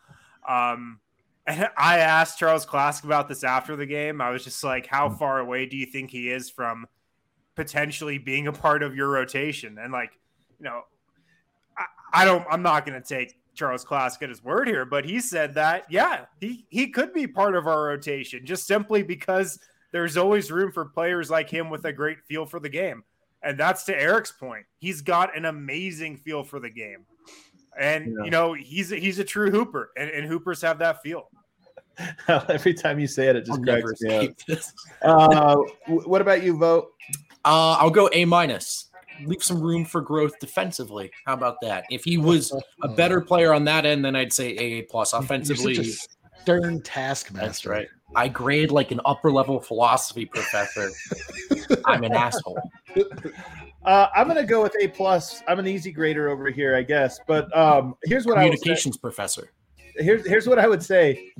Um, 0.48 1.00
and 1.46 1.68
I 1.76 1.98
asked 1.98 2.38
Charles 2.38 2.64
Klassick 2.64 3.04
about 3.04 3.28
this 3.28 3.44
after 3.44 3.76
the 3.76 3.86
game. 3.86 4.20
I 4.20 4.30
was 4.30 4.44
just 4.44 4.64
like, 4.64 4.86
how 4.86 5.08
hmm. 5.08 5.16
far 5.16 5.38
away 5.40 5.66
do 5.66 5.76
you 5.76 5.86
think 5.86 6.10
he 6.10 6.30
is 6.30 6.50
from 6.50 6.86
potentially 7.54 8.18
being 8.18 8.46
a 8.46 8.52
part 8.52 8.82
of 8.82 8.96
your 8.96 9.08
rotation? 9.08 9.78
And 9.78 9.92
like, 9.92 10.12
you 10.58 10.64
know, 10.64 10.82
I, 11.76 12.22
I 12.22 12.24
don't, 12.24 12.46
I'm 12.50 12.62
not 12.62 12.86
going 12.86 13.00
to 13.00 13.06
take 13.06 13.34
Charles 13.54 13.84
Klassick 13.84 14.22
at 14.22 14.28
his 14.28 14.42
word 14.42 14.68
here, 14.68 14.84
but 14.84 15.04
he 15.04 15.20
said 15.20 15.54
that, 15.54 15.84
yeah, 15.90 16.24
he, 16.40 16.66
he 16.70 16.88
could 16.88 17.12
be 17.12 17.26
part 17.26 17.54
of 17.54 17.66
our 17.66 17.84
rotation 17.84 18.44
just 18.44 18.66
simply 18.66 19.02
because 19.02 19.58
there's 19.92 20.16
always 20.16 20.50
room 20.50 20.72
for 20.72 20.86
players 20.86 21.30
like 21.30 21.48
him 21.48 21.70
with 21.70 21.84
a 21.84 21.92
great 21.92 22.18
feel 22.26 22.46
for 22.46 22.58
the 22.58 22.68
game. 22.68 23.04
And 23.42 23.58
that's 23.58 23.84
to 23.84 24.00
Eric's 24.00 24.32
point. 24.32 24.64
He's 24.78 25.02
got 25.02 25.36
an 25.36 25.44
amazing 25.44 26.16
feel 26.16 26.42
for 26.42 26.58
the 26.58 26.70
game. 26.70 27.04
And 27.78 28.06
yeah. 28.06 28.24
you 28.24 28.30
know, 28.30 28.54
he's 28.54 28.90
a, 28.92 28.96
he's 28.96 29.18
a 29.18 29.24
true 29.24 29.50
hooper, 29.50 29.90
and, 29.96 30.08
and 30.10 30.26
hoopers 30.26 30.62
have 30.62 30.78
that 30.78 31.02
feel. 31.02 31.28
Every 32.28 32.74
time 32.74 32.98
you 32.98 33.06
say 33.06 33.28
it, 33.28 33.36
it 33.36 33.46
just 33.46 33.58
I'll 33.58 33.64
cracks 33.64 34.00
me 34.00 34.28
up. 34.28 34.34
Uh, 35.02 35.56
what 35.86 36.20
about 36.20 36.42
you, 36.42 36.56
Vogt? 36.56 36.92
Uh, 37.44 37.76
I'll 37.78 37.90
go 37.90 38.08
A 38.12 38.24
minus. 38.24 38.90
Leave 39.24 39.42
some 39.42 39.60
room 39.60 39.84
for 39.84 40.00
growth 40.00 40.38
defensively. 40.40 41.10
How 41.24 41.34
about 41.34 41.56
that? 41.62 41.84
If 41.90 42.02
he 42.04 42.18
was 42.18 42.52
a 42.82 42.88
better 42.88 43.20
player 43.20 43.52
on 43.52 43.64
that 43.64 43.86
end, 43.86 44.04
then 44.04 44.16
I'd 44.16 44.32
say 44.32 44.48
A 44.48 44.82
plus. 44.82 45.12
Offensively, 45.12 45.94
stern 46.42 46.82
taskmaster. 46.82 47.46
That's 47.46 47.66
right. 47.66 47.88
I 48.16 48.28
grade 48.28 48.70
like 48.70 48.90
an 48.90 49.00
upper 49.04 49.30
level 49.30 49.60
philosophy 49.60 50.24
professor. 50.24 50.90
I'm 51.84 52.04
an 52.04 52.12
asshole. 52.12 52.58
Uh, 53.84 54.08
I'm 54.14 54.28
gonna 54.28 54.44
go 54.44 54.62
with 54.62 54.74
A 54.80 54.88
plus. 54.88 55.42
I'm 55.48 55.58
an 55.58 55.66
easy 55.66 55.92
grader 55.92 56.28
over 56.28 56.50
here, 56.50 56.76
I 56.76 56.82
guess. 56.82 57.20
But 57.26 57.54
um, 57.56 57.96
here's 58.04 58.26
what 58.26 58.38
I 58.38 58.44
communications 58.44 58.96
professor. 58.96 59.50
Here's 59.96 60.26
here's 60.26 60.48
what 60.48 60.58
I 60.58 60.68
would 60.68 60.82
say. 60.82 61.32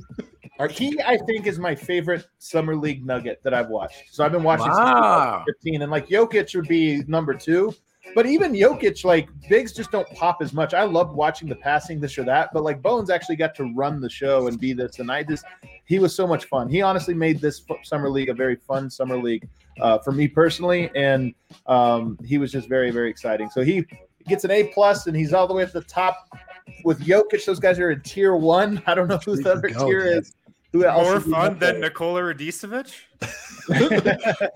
He, 0.71 1.01
I 1.03 1.17
think, 1.27 1.47
is 1.47 1.59
my 1.59 1.75
favorite 1.75 2.27
summer 2.39 2.77
league 2.77 3.05
nugget 3.05 3.41
that 3.43 3.53
I've 3.53 3.69
watched. 3.69 4.15
So 4.15 4.25
I've 4.25 4.33
been 4.33 4.45
watching 4.45 4.69
wow. 4.69 5.43
15, 5.47 5.83
and 5.83 5.91
like 5.91 6.09
Jokic 6.09 6.55
would 6.55 6.69
be 6.69 7.03
number 7.09 7.35
two. 7.35 7.75
But 8.15 8.27
even 8.27 8.53
Jokic, 8.53 9.05
like 9.05 9.29
bigs 9.49 9.73
just 9.73 9.91
don't 9.91 10.09
pop 10.11 10.39
as 10.41 10.53
much. 10.53 10.73
I 10.75 10.85
loved 10.85 11.15
watching 11.15 11.49
the 11.49 11.57
passing, 11.57 12.01
this 12.01 12.17
or 12.19 12.25
that. 12.25 12.51
But 12.53 12.63
like 12.63 12.83
Bones 12.83 13.11
actually 13.11 13.37
got 13.37 13.55
to 13.57 13.73
run 13.75 14.01
the 14.01 14.11
show 14.11 14.47
and 14.47 14.61
be 14.61 14.73
this, 14.73 15.01
and 15.01 15.11
I 15.11 15.25
just 15.25 15.45
he 15.87 15.99
was 15.99 16.15
so 16.15 16.27
much 16.27 16.45
fun. 16.45 16.69
He 16.69 16.83
honestly 16.83 17.15
made 17.15 17.41
this 17.41 17.63
summer 17.83 18.09
league 18.09 18.29
a 18.29 18.35
very 18.35 18.57
fun 18.57 18.91
summer 18.91 19.17
league 19.17 19.49
uh, 19.81 19.99
for 19.99 20.13
me 20.13 20.29
personally, 20.29 20.91
and 20.95 21.35
um, 21.67 22.19
he 22.25 22.39
was 22.39 22.53
just 22.53 22.69
very 22.69 22.91
very 22.91 23.11
exciting. 23.11 23.51
So 23.51 23.63
he 23.63 23.85
gets 24.29 24.45
an 24.45 24.53
A 24.53 24.65
plus, 24.69 25.09
and 25.09 25.17
he's 25.17 25.33
all 25.33 25.49
the 25.49 25.55
way 25.55 25.63
at 25.63 25.73
the 25.73 25.83
top 25.83 26.29
with 26.85 27.01
Jokic. 27.01 27.45
Those 27.45 27.59
guys 27.59 27.79
are 27.81 27.91
in 27.91 28.01
tier 28.03 28.37
one. 28.37 28.83
I 28.87 28.95
don't 28.95 29.09
know 29.09 29.19
who 29.25 29.37
the 29.43 29.53
other 29.55 29.69
go, 29.69 29.87
tier 29.87 30.05
man. 30.05 30.19
is. 30.19 30.33
Who 30.75 30.81
More 30.81 31.21
fun 31.21 31.61
than 31.61 31.81
Nikola 31.81 32.21
Radicevic. 32.21 32.93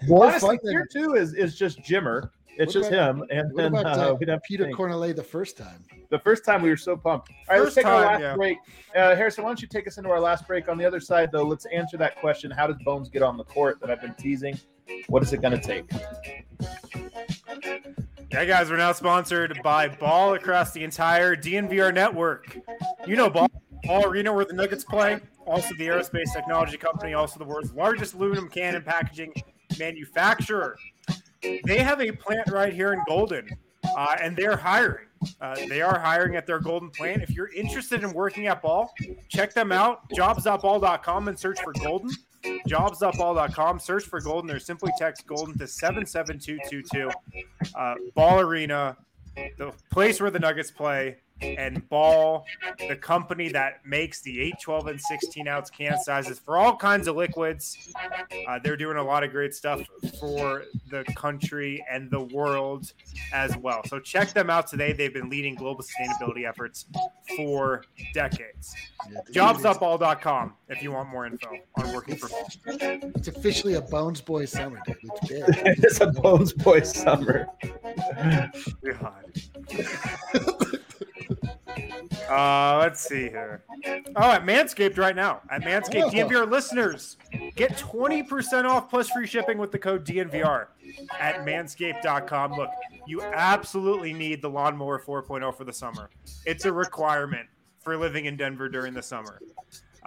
More 0.09 0.27
Honestly, 0.27 0.59
fun 0.59 0.59
tier 0.69 0.85
two 0.93 1.15
is 1.15 1.33
is 1.33 1.57
just 1.57 1.79
Jimmer. 1.83 2.31
It's 2.57 2.75
what 2.75 2.81
just 2.81 2.93
about, 2.93 3.11
him. 3.11 3.25
And 3.31 3.57
then 3.57 3.73
about, 3.73 4.21
uh, 4.27 4.33
uh, 4.33 4.39
Peter 4.43 4.67
Cornelie 4.67 5.15
the 5.15 5.23
first 5.23 5.57
time. 5.57 5.85
The 6.11 6.19
first 6.19 6.45
time 6.45 6.61
we 6.61 6.71
were 6.71 6.77
so 6.77 6.97
pumped. 6.97 7.31
All 7.49 7.55
right, 7.55 7.63
let's 7.63 7.77
take 7.77 7.85
time, 7.85 7.95
our 7.95 8.01
last 8.01 8.21
yeah. 8.21 8.35
break. 8.35 8.59
Uh, 8.97 9.15
Harrison, 9.15 9.45
why 9.45 9.51
don't 9.51 9.63
you 9.63 9.69
take 9.69 9.87
us 9.87 9.97
into 9.97 10.11
our 10.11 10.19
last 10.19 10.45
break? 10.49 10.69
On 10.69 10.77
the 10.77 10.85
other 10.85 10.99
side, 10.99 11.31
though, 11.31 11.45
let's 11.45 11.67
answer 11.67 11.97
that 11.99 12.17
question: 12.17 12.51
How 12.51 12.67
does 12.67 12.79
Bones 12.85 13.09
get 13.09 13.23
on 13.23 13.37
the 13.37 13.45
court? 13.45 13.79
That 13.81 13.89
I've 13.89 14.01
been 14.01 14.15
teasing. 14.15 14.59
What 15.07 15.23
is 15.23 15.33
it 15.33 15.41
going 15.41 15.57
to 15.57 15.65
take? 15.65 15.89
Yeah, 18.33 18.45
guys, 18.45 18.71
we're 18.71 18.77
now 18.77 18.91
sponsored 18.91 19.61
by 19.63 19.87
Ball 19.87 20.35
across 20.35 20.73
the 20.73 20.83
entire 20.83 21.37
DNVR 21.37 21.95
network. 21.95 22.59
You 23.07 23.15
know 23.15 23.31
Ball, 23.31 23.49
Ball 23.85 24.05
Arena 24.07 24.33
where 24.33 24.45
the 24.45 24.55
Nuggets 24.55 24.85
play. 24.85 25.21
Also, 25.47 25.75
the 25.77 25.87
aerospace 25.87 26.33
technology 26.33 26.77
company, 26.77 27.15
also 27.15 27.39
the 27.39 27.45
world's 27.45 27.73
largest 27.73 28.15
aluminum 28.15 28.49
can 28.49 28.75
and 28.75 28.85
packaging 28.85 29.33
manufacturer. 29.79 30.77
They 31.43 31.79
have 31.79 32.01
a 32.01 32.13
plant 32.13 32.51
right 32.51 32.73
here 32.73 32.93
in 32.93 33.01
Golden, 33.09 33.49
uh, 33.97 34.17
and 34.21 34.37
they're 34.37 34.57
hiring. 34.57 35.07
Uh, 35.41 35.57
they 35.69 35.81
are 35.81 35.99
hiring 35.99 36.37
at 36.37 36.47
their 36.47 36.61
Golden 36.61 36.91
plant. 36.91 37.23
If 37.23 37.31
you're 37.31 37.53
interested 37.53 38.03
in 38.03 38.13
working 38.13 38.47
at 38.47 38.63
Ball, 38.63 38.93
check 39.29 39.55
them 39.55 39.73
out. 39.73 40.09
Jobs.ball.com 40.15 41.29
and 41.29 41.39
search 41.39 41.61
for 41.63 41.73
Golden. 41.73 42.11
Jobs.ball.com. 42.67 43.79
Search 43.79 44.05
for 44.05 44.21
Golden 44.21 44.51
or 44.51 44.59
simply 44.59 44.93
text 44.99 45.27
Golden 45.27 45.59
to 45.59 45.67
77222. 45.67 47.11
Uh, 47.75 47.95
Ball 48.15 48.41
Arena, 48.41 48.97
the 49.57 49.73
place 49.91 50.21
where 50.21 50.31
the 50.31 50.39
Nuggets 50.39 50.71
play 50.71 51.17
and 51.41 51.87
Ball, 51.89 52.45
the 52.89 52.97
company 52.97 53.49
that 53.51 53.85
makes 53.87 54.21
the 54.21 54.41
8, 54.41 54.55
12, 54.61 54.87
and 54.89 55.01
16 55.01 55.49
ounce 55.49 55.71
can 55.71 55.99
sizes 56.01 56.39
for 56.39 56.57
all 56.57 56.77
kinds 56.77 57.09
of 57.09 57.17
liquids. 57.17 57.93
Uh, 58.49 58.59
they're 58.63 58.77
doing 58.77 58.97
a 58.97 59.03
lot 59.03 59.23
of 59.23 59.31
great 59.31 59.55
stuff 59.55 59.81
for 60.21 60.65
the 60.91 61.05
country 61.17 61.85
and 61.91 62.11
the 62.11 62.21
world 62.21 62.93
as 63.33 63.57
well. 63.57 63.83
So 63.87 63.99
check 63.99 64.33
them 64.33 64.51
out 64.51 64.67
today. 64.67 64.93
They've 64.93 65.13
been 65.13 65.31
leading 65.31 65.55
global 65.55 65.85
sustainability 65.85 66.49
efforts 66.49 66.87
for 67.37 67.85
decades. 68.15 68.75
Jobsupall.com 69.33 70.55
if 70.69 70.83
you 70.83 70.93
want 70.93 71.09
more 71.09 71.27
info 71.27 71.51
on 71.77 71.93
working 71.93 72.17
for 72.17 72.29
Ball. 72.29 72.49
It's 73.17 73.29
officially 73.29 73.75
a 73.75 73.81
Bones 73.81 74.21
Boy 74.21 74.45
summer, 74.45 74.81
dude. 74.87 74.97
It's 75.03 75.29
big. 75.29 75.45
it's 75.85 76.01
a 76.01 76.07
Bones 76.09 76.53
Boy 76.53 76.83
summer. 76.83 77.49
God. 78.85 79.33
Uh, 82.29 82.79
let's 82.79 83.01
see 83.01 83.29
here. 83.29 83.63
Oh, 84.17 84.31
at 84.31 84.45
Manscaped 84.45 84.99
right 84.99 85.17
now. 85.17 85.41
At 85.51 85.63
Manscaped, 85.63 86.05
oh. 86.05 86.11
DNVR 86.11 86.51
listeners 86.51 87.17
get 87.57 87.73
20% 87.77 88.65
off 88.65 88.91
plus 88.91 89.09
free 89.09 89.27
shipping 89.27 89.59
with 89.59 89.73
the 89.73 89.79
code 89.79 90.05
DNVR 90.05 90.67
at 91.19 91.47
manscaped.com. 91.47 92.53
Look, 92.53 92.71
you 93.07 93.23
absolutely 93.23 94.13
need 94.13 94.43
the 94.43 94.51
Lawnmower 94.51 95.01
4.0 95.01 95.57
for 95.57 95.65
the 95.65 95.73
summer. 95.73 96.11
It's 96.45 96.65
a 96.65 96.73
requirement 96.73 97.49
for 97.81 97.97
living 97.97 98.27
in 98.27 98.37
Denver 98.37 98.69
during 98.69 98.93
the 98.93 99.03
summer. 99.03 99.41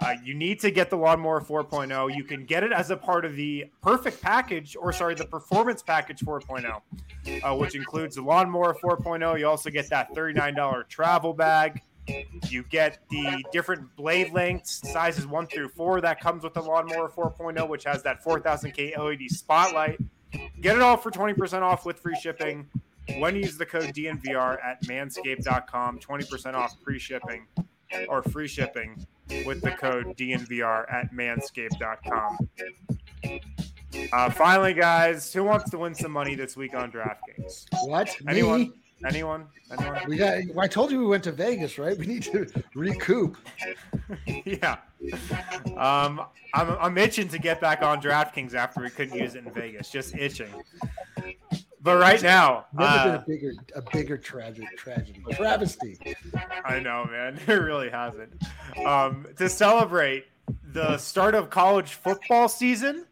Uh, 0.02 0.16
you 0.24 0.34
need 0.34 0.58
to 0.58 0.72
get 0.72 0.90
the 0.90 0.96
Lawnmower 0.96 1.40
4.0. 1.40 2.16
You 2.16 2.24
can 2.24 2.44
get 2.44 2.64
it 2.64 2.72
as 2.72 2.90
a 2.90 2.96
part 2.96 3.24
of 3.24 3.36
the 3.36 3.66
Perfect 3.82 4.20
Package, 4.20 4.74
or 4.74 4.92
sorry, 4.92 5.14
the 5.14 5.24
Performance 5.24 5.80
Package 5.80 6.20
4.0, 6.22 6.80
uh, 7.44 7.56
which 7.56 7.76
includes 7.76 8.16
the 8.16 8.22
Lawnmower 8.22 8.74
4.0. 8.82 9.38
You 9.38 9.46
also 9.46 9.70
get 9.70 9.88
that 9.90 10.12
$39 10.12 10.88
travel 10.88 11.32
bag. 11.32 11.82
You 12.48 12.64
get 12.64 12.98
the 13.10 13.44
different 13.52 13.94
blade 13.94 14.32
lengths, 14.32 14.82
sizes 14.92 15.24
one 15.24 15.46
through 15.46 15.68
four, 15.68 16.00
that 16.00 16.20
comes 16.20 16.42
with 16.42 16.54
the 16.54 16.62
Lawnmower 16.62 17.08
4.0, 17.08 17.68
which 17.68 17.84
has 17.84 18.02
that 18.02 18.24
4000K 18.24 18.98
LED 18.98 19.30
spotlight. 19.30 20.00
Get 20.60 20.74
it 20.74 20.82
all 20.82 20.96
for 20.96 21.12
20% 21.12 21.62
off 21.62 21.86
with 21.86 22.00
free 22.00 22.16
shipping 22.20 22.68
when 23.18 23.36
you 23.36 23.42
use 23.42 23.56
the 23.56 23.66
code 23.66 23.94
DNVR 23.94 24.58
at 24.64 24.82
manscaped.com. 24.82 26.00
20% 26.00 26.54
off 26.54 26.74
pre 26.82 26.98
shipping 26.98 27.46
or 28.08 28.22
free 28.22 28.48
shipping 28.48 29.06
with 29.46 29.60
the 29.60 29.70
code 29.72 30.16
DNVR 30.16 30.92
at 30.92 31.12
manscaped.com. 31.12 32.48
Uh, 34.12 34.30
finally, 34.30 34.74
guys, 34.74 35.32
who 35.32 35.44
wants 35.44 35.70
to 35.70 35.78
win 35.78 35.94
some 35.94 36.12
money 36.12 36.34
this 36.34 36.56
week 36.56 36.74
on 36.74 36.90
DraftKings? 36.90 37.66
What? 37.84 38.14
Anyone? 38.28 38.60
Me? 38.60 38.72
Anyone? 39.04 39.46
Anyone? 39.70 40.00
We 40.08 40.16
got. 40.16 40.38
I 40.58 40.66
told 40.68 40.90
you 40.92 40.98
we 40.98 41.06
went 41.06 41.24
to 41.24 41.32
Vegas, 41.32 41.78
right? 41.78 41.96
We 41.98 42.06
need 42.06 42.22
to 42.24 42.46
recoup. 42.74 43.36
yeah. 44.26 44.78
Um, 45.76 46.22
I'm 46.54 46.70
I'm 46.80 46.98
itching 46.98 47.28
to 47.28 47.38
get 47.38 47.60
back 47.60 47.82
on 47.82 48.00
DraftKings 48.00 48.54
after 48.54 48.80
we 48.80 48.90
couldn't 48.90 49.18
use 49.18 49.34
it 49.34 49.44
in 49.44 49.52
Vegas. 49.52 49.90
Just 49.90 50.14
itching. 50.14 50.52
But 51.82 51.98
right 51.98 52.22
now, 52.22 52.66
Never 52.72 52.88
uh, 52.88 53.04
been 53.04 53.14
a 53.14 53.24
bigger, 53.26 53.52
a 53.74 53.82
bigger 53.82 54.16
tragic 54.16 54.76
tragedy, 54.76 55.24
travesty. 55.32 55.98
I 56.64 56.78
know, 56.78 57.08
man. 57.10 57.40
It 57.48 57.54
really 57.54 57.90
hasn't. 57.90 58.32
Um, 58.86 59.26
to 59.36 59.48
celebrate 59.48 60.26
the 60.72 60.96
start 60.98 61.34
of 61.34 61.50
college 61.50 61.94
football 61.94 62.48
season, 62.48 63.06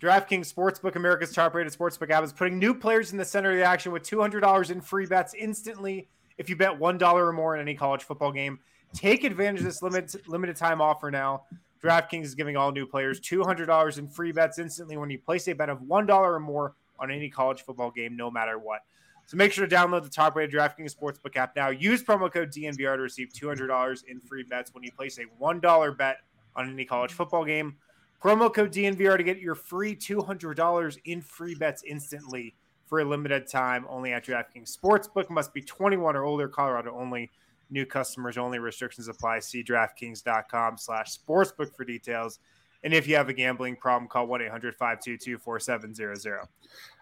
DraftKings 0.00 0.52
Sportsbook, 0.52 0.96
America's 0.96 1.32
top-rated 1.32 1.72
sportsbook 1.72 2.10
app, 2.10 2.24
is 2.24 2.32
putting 2.32 2.58
new 2.58 2.74
players 2.74 3.12
in 3.12 3.18
the 3.18 3.24
center 3.24 3.50
of 3.50 3.58
the 3.58 3.64
action 3.64 3.92
with 3.92 4.02
$200 4.02 4.70
in 4.70 4.80
free 4.80 5.06
bets 5.06 5.34
instantly 5.34 6.08
if 6.38 6.48
you 6.48 6.56
bet 6.56 6.76
one 6.78 6.98
dollar 6.98 7.26
or 7.26 7.32
more 7.32 7.54
in 7.54 7.60
any 7.60 7.74
college 7.74 8.04
football 8.04 8.32
game. 8.32 8.58
Take 8.94 9.24
advantage 9.24 9.60
of 9.60 9.66
this 9.66 9.82
limited 9.82 10.26
limited 10.28 10.56
time 10.56 10.80
offer 10.80 11.10
now. 11.10 11.42
DraftKings 11.82 12.24
is 12.24 12.34
giving 12.34 12.56
all 12.56 12.72
new 12.72 12.86
players 12.86 13.20
$200 13.20 13.98
in 13.98 14.08
free 14.08 14.32
bets 14.32 14.58
instantly 14.58 14.96
when 14.96 15.10
you 15.10 15.18
place 15.18 15.46
a 15.48 15.52
bet 15.52 15.68
of 15.68 15.82
one 15.82 16.06
dollar 16.06 16.34
or 16.34 16.40
more 16.40 16.74
on 16.98 17.10
any 17.10 17.28
college 17.28 17.62
football 17.62 17.90
game, 17.90 18.16
no 18.16 18.30
matter 18.30 18.58
what. 18.58 18.80
So 19.26 19.36
make 19.36 19.52
sure 19.52 19.66
to 19.66 19.74
download 19.74 20.02
the 20.02 20.10
top-rated 20.10 20.54
DraftKings 20.54 20.94
Sportsbook 20.94 21.36
app 21.36 21.56
now. 21.56 21.70
Use 21.70 22.02
promo 22.02 22.30
code 22.30 22.52
DNVR 22.52 22.96
to 22.96 23.02
receive 23.02 23.30
$200 23.30 24.04
in 24.04 24.20
free 24.20 24.42
bets 24.42 24.74
when 24.74 24.84
you 24.84 24.92
place 24.92 25.18
a 25.18 25.24
$1 25.42 25.96
bet 25.96 26.18
on 26.56 26.70
any 26.70 26.84
college 26.84 27.12
football 27.12 27.44
game. 27.44 27.76
Promo 28.22 28.52
code 28.52 28.72
DNVR 28.72 29.16
to 29.16 29.22
get 29.22 29.38
your 29.38 29.54
free 29.54 29.96
$200 29.96 30.98
in 31.04 31.20
free 31.20 31.54
bets 31.54 31.82
instantly 31.86 32.54
for 32.86 33.00
a 33.00 33.04
limited 33.04 33.48
time 33.48 33.86
only 33.88 34.12
at 34.12 34.24
DraftKings 34.24 34.76
Sportsbook. 34.76 35.30
Must 35.30 35.52
be 35.54 35.62
21 35.62 36.16
or 36.16 36.24
older, 36.24 36.48
Colorado 36.48 36.94
only. 36.94 37.30
New 37.70 37.86
customers 37.86 38.36
only. 38.36 38.58
Restrictions 38.58 39.08
apply. 39.08 39.40
See 39.40 39.64
DraftKings.com 39.64 40.78
slash 40.78 41.18
sportsbook 41.18 41.74
for 41.74 41.84
details. 41.84 42.38
And 42.84 42.94
if 42.94 43.08
you 43.08 43.16
have 43.16 43.28
a 43.28 43.32
gambling 43.32 43.74
problem, 43.76 44.08
call 44.08 44.28
1-800-522-4700. 44.28 46.46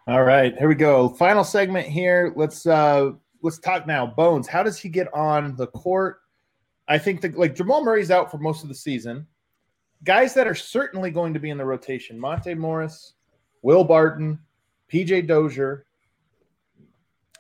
All 0.07 0.23
right, 0.23 0.57
here 0.57 0.69
we 0.69 0.75
go. 0.75 1.11
Final 1.11 1.45
segment 1.45 1.87
here. 1.87 2.33
Let's 2.35 2.67
uh 2.67 3.13
let's 3.43 3.59
talk 3.59 3.87
now. 3.87 4.07
Bones, 4.07 4.49
how 4.49 4.63
does 4.63 4.79
he 4.79 4.89
get 4.89 5.13
on 5.13 5.55
the 5.57 5.67
court? 5.69 6.21
I 6.89 6.99
think 6.99 7.21
that 7.21 7.37
like 7.37 7.55
Jamal 7.55 7.85
Murray's 7.85 8.11
out 8.11 8.31
for 8.31 8.39
most 8.39 8.63
of 8.63 8.69
the 8.69 8.75
season. 8.75 9.27
Guys 10.05 10.35
that 10.35 10.49
are 10.49 10.55
certainly 10.55 11.11
going 11.11 11.35
to 11.35 11.41
be 11.41 11.51
in 11.51 11.59
the 11.59 11.65
rotation: 11.65 12.19
Monte 12.19 12.55
Morris, 12.55 13.15
Will 13.63 13.85
Barton, 13.85 14.39
PJ 14.93 15.29
Dozier, 15.29 15.87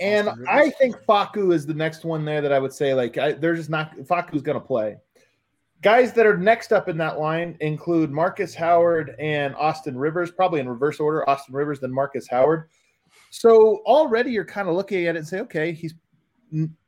and 0.01 0.30
I 0.49 0.70
think 0.70 0.97
Facu 1.09 1.53
is 1.53 1.66
the 1.66 1.74
next 1.74 2.05
one 2.05 2.24
there 2.24 2.40
that 2.40 2.53
I 2.53 2.59
would 2.59 2.72
say 2.72 2.95
like 2.95 3.18
I, 3.18 3.32
they're 3.32 3.57
just 3.57 3.70
not 3.70 3.97
Facu's 3.99 4.43
going 4.43 4.61
to 4.61 4.64
play. 4.64 4.97
Guys 5.83 6.12
that 6.12 6.26
are 6.26 6.39
next 6.39 6.72
up 6.72 6.89
in 6.89 6.97
that 6.97 7.18
line 7.18 7.57
include 7.61 8.11
Marcus 8.11 8.55
Howard 8.55 9.16
and 9.18 9.55
Austin 9.57 9.99
Rivers, 9.99 10.30
probably 10.30 10.61
in 10.61 10.68
reverse 10.68 11.01
order. 11.01 11.28
Austin 11.28 11.55
Rivers, 11.55 11.80
then 11.80 11.93
Marcus 11.93 12.28
Howard. 12.28 12.68
So 13.30 13.83
already 13.85 14.30
you're 14.30 14.45
kind 14.45 14.68
of 14.68 14.76
looking 14.76 15.07
at 15.07 15.16
it 15.16 15.18
and 15.18 15.26
say, 15.26 15.41
okay, 15.41 15.72
he's 15.72 15.95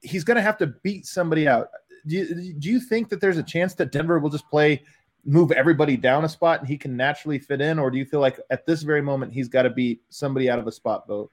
he's 0.01 0.25
going 0.25 0.37
to 0.37 0.43
have 0.43 0.59
to 0.59 0.69
beat 0.83 1.07
somebody 1.07 1.49
out. 1.49 1.69
Do 2.07 2.17
you, 2.17 2.55
do 2.55 2.71
you 2.71 2.79
think 2.79 3.09
that 3.09 3.21
there's 3.21 3.39
a 3.39 3.43
chance 3.43 3.75
that 3.75 3.91
Denver 3.91 4.19
will 4.19 4.31
just 4.31 4.49
play, 4.49 4.83
move 5.25 5.53
everybody 5.53 5.97
down 5.97 6.25
a 6.25 6.29
spot, 6.29 6.61
and 6.61 6.69
he 6.69 6.77
can 6.77 6.97
naturally 6.97 7.39
fit 7.39 7.63
in, 7.63 7.79
or 7.79 7.91
do 7.91 7.99
you 7.99 8.05
feel 8.05 8.21
like 8.21 8.39
at 8.51 8.67
this 8.67 8.83
very 8.83 9.01
moment 9.01 9.33
he's 9.33 9.49
got 9.49 9.63
to 9.63 9.71
beat 9.71 10.03
somebody 10.11 10.51
out 10.51 10.59
of 10.59 10.67
a 10.67 10.73
spot 10.73 11.09
Vogt? 11.09 11.33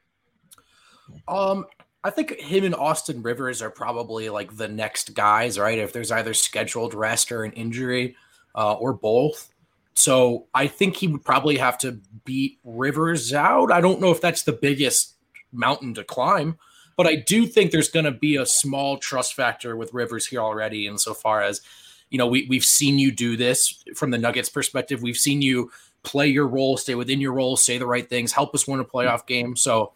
Um, 1.27 1.65
I 2.03 2.09
think 2.09 2.39
him 2.39 2.63
and 2.63 2.75
Austin 2.75 3.21
Rivers 3.21 3.61
are 3.61 3.69
probably 3.69 4.29
like 4.29 4.57
the 4.57 4.67
next 4.67 5.13
guys, 5.13 5.59
right? 5.59 5.77
If 5.77 5.93
there's 5.93 6.11
either 6.11 6.33
scheduled 6.33 6.93
rest 6.93 7.31
or 7.31 7.43
an 7.43 7.51
injury, 7.53 8.15
uh, 8.55 8.73
or 8.73 8.93
both. 8.93 9.49
So 9.93 10.47
I 10.53 10.67
think 10.67 10.95
he 10.95 11.07
would 11.07 11.23
probably 11.23 11.57
have 11.57 11.77
to 11.79 11.99
beat 12.25 12.59
Rivers 12.63 13.33
out. 13.33 13.71
I 13.71 13.81
don't 13.81 14.01
know 14.01 14.11
if 14.11 14.21
that's 14.21 14.43
the 14.43 14.53
biggest 14.53 15.15
mountain 15.51 15.93
to 15.95 16.03
climb, 16.03 16.57
but 16.95 17.07
I 17.07 17.15
do 17.15 17.45
think 17.45 17.71
there's 17.71 17.89
going 17.89 18.05
to 18.05 18.11
be 18.11 18.37
a 18.37 18.45
small 18.45 18.97
trust 18.97 19.33
factor 19.33 19.75
with 19.75 19.93
Rivers 19.93 20.27
here 20.27 20.41
already. 20.41 20.87
Insofar 20.87 21.41
as, 21.41 21.61
you 22.09 22.17
know, 22.17 22.27
we, 22.27 22.47
we've 22.49 22.63
seen 22.63 22.99
you 22.99 23.11
do 23.11 23.35
this 23.35 23.83
from 23.95 24.11
the 24.11 24.17
Nuggets 24.17 24.49
perspective. 24.49 25.01
We've 25.01 25.17
seen 25.17 25.41
you 25.41 25.71
play 26.03 26.27
your 26.27 26.47
role, 26.47 26.77
stay 26.77 26.95
within 26.95 27.21
your 27.21 27.33
role, 27.33 27.57
say 27.57 27.77
the 27.77 27.85
right 27.85 28.07
things, 28.07 28.31
help 28.31 28.55
us 28.55 28.67
win 28.67 28.79
a 28.79 28.85
playoff 28.85 29.27
game. 29.27 29.55
So, 29.55 29.93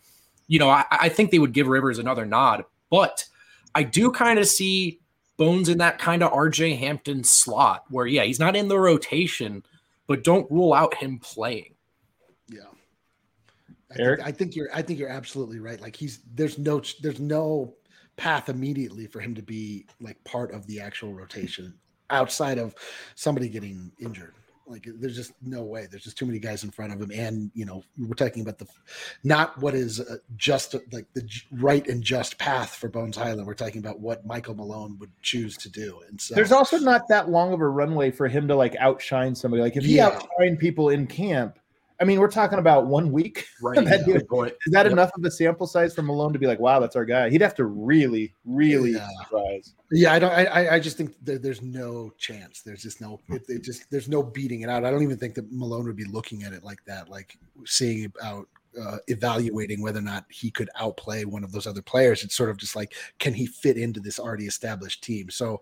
you 0.48 0.60
know, 0.60 0.70
I, 0.70 0.86
I 0.91 1.10
think 1.10 1.32
they 1.32 1.39
would 1.39 1.54
give 1.54 1.68
Rivers 1.68 2.00
another 2.00 2.26
nod, 2.26 2.66
but 2.89 3.26
I 3.74 3.84
do 3.84 4.12
kind 4.12 4.39
of 4.39 4.48
see 4.48 5.00
Bones 5.38 5.68
in 5.68 5.80
that 5.80 6.00
kind 6.00 6.24
of 6.24 6.32
RJ 6.32 6.78
Hampton 6.80 7.24
slot 7.24 7.84
where, 7.89 8.08
yeah, 8.08 8.24
he's 8.24 8.39
not 8.39 8.56
in 8.56 8.68
the 8.68 8.80
rotation, 8.80 9.64
but 10.08 10.24
don't 10.24 10.50
rule 10.50 10.74
out 10.74 10.96
him 10.96 11.20
playing. 11.20 11.76
Yeah. 12.48 12.62
I 13.91 13.96
Eric? 14.00 14.20
think, 14.20 14.28
I 14.28 14.32
think 14.32 14.56
you're 14.56 14.70
I 14.74 14.82
think 14.82 15.00
you're 15.00 15.10
absolutely 15.10 15.60
right. 15.60 15.82
Like 15.82 15.96
he's 15.96 16.20
there's 16.34 16.58
no 16.58 16.82
there's 17.02 17.20
no 17.20 17.74
path 18.18 18.50
immediately 18.50 19.08
for 19.08 19.20
him 19.20 19.36
to 19.36 19.41
be 19.41 19.86
like 20.00 20.24
part 20.24 20.54
of 20.54 20.66
the 20.68 20.80
actual 20.80 21.14
rotation 21.14 21.74
outside 22.10 22.58
of 22.58 22.76
somebody 23.16 23.50
getting 23.50 23.91
injured. 24.00 24.36
Like 24.68 24.88
there's 24.99 25.16
just 25.16 25.34
no 25.43 25.63
way. 25.63 25.88
There's 25.89 26.03
just 26.03 26.18
too 26.18 26.26
many 26.26 26.39
guys 26.39 26.63
in 26.63 26.72
front 26.72 26.91
of 26.91 26.99
him, 26.99 27.11
and 27.13 27.51
you 27.53 27.66
know 27.66 27.84
we're 27.97 28.16
talking 28.16 28.41
about 28.41 28.57
the 28.57 28.66
not 29.24 29.57
what 29.59 29.76
is 29.76 29.99
uh, 29.99 30.18
just 30.38 30.76
like 30.91 31.05
the 31.13 31.30
right 31.51 31.88
and 31.88 32.01
just 32.03 32.38
path 32.39 32.76
for 32.76 32.89
Bones 32.89 33.16
Hyland. 33.16 33.45
We're 33.45 33.53
talking 33.53 33.80
about 33.80 33.99
what 33.99 34.26
Michael 34.26 34.55
Malone 34.55 34.97
would 34.99 35.11
choose 35.22 35.55
to 35.57 35.70
do, 35.70 36.01
and 36.09 36.20
so 36.20 36.34
There's 36.34 36.51
also 36.51 36.80
not 36.80 37.07
that 37.09 37.30
long 37.30 37.53
of 37.53 37.61
a 37.61 37.68
runway 37.68 38.09
for 38.09 38.28
him 38.28 38.47
to 38.47 38.55
like 38.55 38.76
outshine 38.78 39.36
somebody. 39.36 39.61
Like 39.61 39.76
if 39.76 39.86
he 39.86 39.97
Yeah. 39.97 40.20
outshined 40.39 40.57
people 40.59 40.89
in 40.89 41.05
camp, 41.05 41.59
I 42.00 42.04
mean, 42.04 42.20
we're 42.20 42.30
talking 42.30 42.60
about 42.60 42.88
one 42.88 43.12
week. 43.12 43.48
Right. 43.62 43.84
That 43.86 44.06
dude-. 44.06 44.18
Is 44.18 44.72
that 44.74 44.84
Yep. 44.86 44.91
enough 44.91 45.12
of 45.18 45.24
a 45.24 45.32
sample 45.32 45.66
size 45.66 45.96
for 45.96 46.02
Malone 46.02 46.34
to 46.34 46.39
be 46.39 46.46
like, 46.46 46.60
wow, 46.60 46.80
that's 46.80 46.96
our 46.96 47.06
guy? 47.06 47.30
He'd 47.30 47.41
have 47.41 47.56
to 47.56 47.66
really, 47.66 48.36
really 48.43 48.91
Yeah. 48.91 49.08
surprise. 49.24 49.74
Yeah, 49.91 50.14
I 50.14 50.20
don't. 50.20 50.32
I, 50.32 50.76
I- 50.76 50.80
just 50.80 50.98
think 50.98 51.16
there, 51.24 51.38
there's 51.39 51.62
no 51.62 52.12
chance. 52.18 52.62
There's 52.62 52.82
just 52.84 53.00
no. 53.02 53.20
It, 53.30 53.43
it 53.48 53.64
just 53.64 53.89
there's 53.91 54.10
no 54.10 54.22
beating 54.22 54.62
it 54.62 54.70
out. 54.70 54.84
I 54.84 54.91
don't 54.91 55.04
even 55.04 55.18
think 55.18 55.36
that 55.36 55.52
Malone 55.52 55.86
would 55.86 55.96
be 55.96 56.06
looking 56.06 56.43
at 56.43 56.54
it 56.54 56.64
like 56.64 56.84
that, 56.86 57.08
like 57.10 57.38
seeing 57.66 58.06
about 58.06 58.48
uh, 58.80 58.97
evaluating 59.07 59.82
whether 59.82 59.99
or 59.99 60.03
not 60.03 60.26
he 60.30 60.51
could 60.51 60.69
outplay 60.76 61.26
one 61.26 61.43
of 61.43 61.51
those 61.51 61.67
other 61.67 61.82
players. 61.82 62.23
It's 62.23 62.36
sort 62.36 62.49
of 62.49 62.57
just 62.57 62.76
like, 62.76 62.93
can 63.19 63.34
he 63.34 63.45
fit 63.45 63.78
into 63.78 63.99
this 63.99 64.19
already 64.19 64.45
established 64.45 65.03
team? 65.03 65.30
So, 65.30 65.61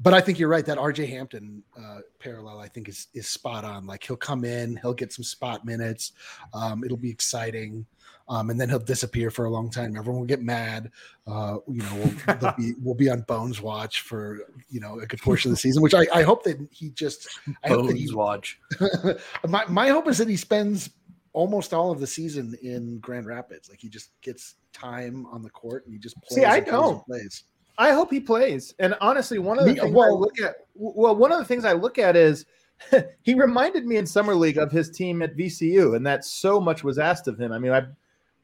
but 0.00 0.14
I 0.14 0.20
think 0.20 0.38
you're 0.38 0.48
right. 0.48 0.64
That 0.64 0.78
RJ 0.78 1.08
Hampton 1.08 1.62
uh, 1.78 2.00
parallel, 2.18 2.58
I 2.58 2.68
think, 2.68 2.88
is 2.88 3.08
is 3.14 3.28
spot 3.28 3.64
on. 3.64 3.86
Like 3.86 4.04
he'll 4.04 4.16
come 4.16 4.44
in, 4.44 4.76
he'll 4.76 4.94
get 4.94 5.12
some 5.12 5.24
spot 5.24 5.64
minutes. 5.64 6.12
Um, 6.52 6.84
it'll 6.84 6.96
be 6.96 7.10
exciting. 7.10 7.86
Um, 8.28 8.48
and 8.48 8.58
then 8.58 8.70
he'll 8.70 8.78
disappear 8.78 9.30
for 9.30 9.44
a 9.44 9.50
long 9.50 9.70
time. 9.70 9.96
Everyone 9.96 10.20
will 10.20 10.26
get 10.26 10.42
mad. 10.42 10.90
Uh, 11.26 11.58
you 11.68 11.82
know, 11.82 12.12
we'll, 12.40 12.52
be, 12.58 12.72
we'll 12.82 12.94
be 12.94 13.10
on 13.10 13.20
Bones 13.22 13.60
watch 13.60 14.00
for 14.00 14.46
you 14.70 14.80
know 14.80 14.98
a 15.00 15.06
good 15.06 15.20
portion 15.20 15.50
of 15.50 15.56
the 15.56 15.60
season. 15.60 15.82
Which 15.82 15.94
I, 15.94 16.06
I 16.12 16.22
hope 16.22 16.42
that 16.44 16.58
he 16.70 16.90
just. 16.90 17.28
I 17.62 17.68
hope 17.68 17.86
that 17.86 17.92
Bones 17.92 18.10
he, 18.10 18.14
watch. 18.14 18.58
my 19.48 19.64
my 19.66 19.88
hope 19.88 20.08
is 20.08 20.18
that 20.18 20.28
he 20.28 20.36
spends 20.36 20.90
almost 21.34 21.74
all 21.74 21.90
of 21.90 22.00
the 22.00 22.06
season 22.06 22.56
in 22.62 22.98
Grand 23.00 23.26
Rapids. 23.26 23.68
Like 23.68 23.80
he 23.80 23.90
just 23.90 24.10
gets 24.22 24.54
time 24.72 25.26
on 25.26 25.42
the 25.42 25.50
court 25.50 25.84
and 25.84 25.92
he 25.92 25.98
just 25.98 26.16
plays. 26.22 26.40
See, 26.40 26.44
I 26.46 26.60
don't. 26.60 27.04
Plays. 27.04 27.44
I 27.76 27.92
hope 27.92 28.10
he 28.10 28.20
plays. 28.20 28.72
And 28.78 28.94
honestly, 29.00 29.38
one 29.38 29.58
of 29.58 29.66
the 29.66 29.74
Me- 29.74 29.80
things 29.80 29.96
I 29.96 30.08
look 30.08 30.40
at, 30.40 30.54
well, 30.74 31.14
one 31.14 31.32
of 31.32 31.38
the 31.38 31.44
things 31.44 31.64
I 31.64 31.72
look 31.72 31.98
at 31.98 32.16
is 32.16 32.46
he 33.22 33.34
reminded 33.34 33.84
me 33.84 33.96
in 33.96 34.06
summer 34.06 34.34
league 34.34 34.58
of 34.58 34.70
his 34.70 34.90
team 34.90 35.22
at 35.22 35.36
VCU, 35.36 35.96
and 35.96 36.06
that 36.06 36.24
so 36.24 36.60
much 36.60 36.84
was 36.84 36.98
asked 36.98 37.28
of 37.28 37.38
him. 37.38 37.52
I 37.52 37.58
mean, 37.58 37.72
I 37.72 37.82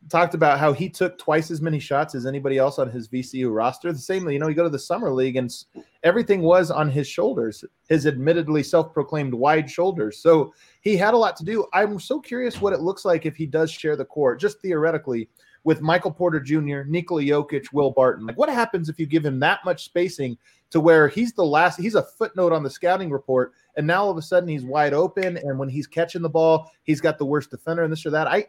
talked 0.08 0.34
about 0.34 0.58
how 0.58 0.72
he 0.72 0.88
took 0.88 1.18
twice 1.18 1.50
as 1.50 1.60
many 1.60 1.78
shots 1.78 2.14
as 2.14 2.24
anybody 2.24 2.56
else 2.56 2.78
on 2.78 2.90
his 2.90 3.08
VCU 3.08 3.54
roster. 3.54 3.92
The 3.92 3.98
same, 3.98 4.28
you 4.30 4.38
know, 4.38 4.48
you 4.48 4.54
go 4.54 4.64
to 4.64 4.70
the 4.70 4.78
summer 4.78 5.12
league 5.12 5.36
and 5.36 5.54
everything 6.02 6.40
was 6.40 6.70
on 6.70 6.90
his 6.90 7.06
shoulders, 7.06 7.64
his 7.88 8.06
admittedly 8.06 8.62
self-proclaimed 8.62 9.34
wide 9.34 9.70
shoulders. 9.70 10.18
So 10.18 10.54
he 10.80 10.96
had 10.96 11.14
a 11.14 11.18
lot 11.18 11.36
to 11.36 11.44
do. 11.44 11.66
I'm 11.74 12.00
so 12.00 12.18
curious 12.20 12.60
what 12.60 12.72
it 12.72 12.80
looks 12.80 13.04
like 13.04 13.26
if 13.26 13.36
he 13.36 13.46
does 13.46 13.70
share 13.70 13.96
the 13.96 14.04
court, 14.04 14.40
just 14.40 14.60
theoretically, 14.60 15.28
with 15.64 15.82
Michael 15.82 16.10
Porter 16.10 16.40
Jr., 16.40 16.82
Nikola 16.86 17.22
Jokic, 17.22 17.66
Will 17.72 17.90
Barton. 17.90 18.26
Like, 18.26 18.38
what 18.38 18.48
happens 18.48 18.88
if 18.88 18.98
you 18.98 19.04
give 19.04 19.26
him 19.26 19.38
that 19.40 19.62
much 19.64 19.84
spacing 19.84 20.38
to 20.70 20.80
where 20.80 21.08
he's 21.08 21.34
the 21.34 21.44
last, 21.44 21.78
he's 21.78 21.96
a 21.96 22.02
footnote 22.02 22.52
on 22.52 22.62
the 22.62 22.70
scouting 22.70 23.10
report, 23.10 23.52
and 23.76 23.86
now 23.86 24.04
all 24.04 24.10
of 24.10 24.16
a 24.16 24.22
sudden 24.22 24.48
he's 24.48 24.64
wide 24.64 24.94
open, 24.94 25.36
and 25.36 25.58
when 25.58 25.68
he's 25.68 25.86
catching 25.86 26.22
the 26.22 26.30
ball, 26.30 26.70
he's 26.84 27.02
got 27.02 27.18
the 27.18 27.26
worst 27.26 27.50
defender 27.50 27.82
and 27.82 27.92
this 27.92 28.06
or 28.06 28.10
that. 28.10 28.26
I, 28.26 28.46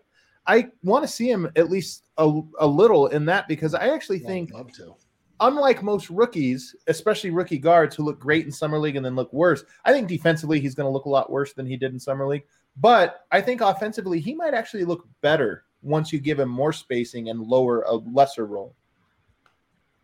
I 0.48 0.70
want 0.84 1.04
to 1.04 1.08
see 1.08 1.30
him 1.30 1.50
at 1.56 1.70
least 1.70 2.04
a, 2.18 2.42
a 2.60 2.68
little 2.68 3.08
in 3.08 3.26
that 3.26 3.48
because 3.48 3.74
I 3.74 3.88
actually 3.90 4.20
Yeah, 4.20 4.28
think 4.28 4.54
love 4.54 4.72
to. 4.74 4.96
unlike 5.40 5.84
most 5.84 6.10
rookies, 6.10 6.76
especially 6.88 7.30
rookie 7.30 7.58
guards 7.60 7.96
who 7.96 8.04
look 8.04 8.20
great 8.20 8.46
in 8.46 8.52
summer 8.52 8.80
league 8.80 8.96
and 8.96 9.06
then 9.06 9.16
look 9.16 9.32
worse, 9.34 9.64
I 9.86 9.92
think 9.92 10.08
defensively 10.08 10.60
he's 10.60 10.76
going 10.76 10.88
to 10.88 10.92
look 10.92 11.06
a 11.06 11.10
lot 11.10 11.32
worse 11.32 11.54
than 11.54 11.66
he 11.66 11.78
did 11.78 11.94
in 11.94 12.00
summer 12.00 12.28
league. 12.28 12.44
But 12.78 13.26
I 13.32 13.42
think 13.42 13.62
offensively 13.62 14.20
he 14.20 14.34
might 14.34 14.54
actually 14.54 14.86
look 14.86 15.08
better 15.22 15.66
once 15.82 16.14
you 16.14 16.20
give 16.20 16.40
him 16.40 16.50
more 16.50 16.74
spacing 16.74 17.30
and 17.30 17.42
lower 17.42 17.82
a 17.82 17.94
lesser 17.94 18.46
role. 18.46 18.76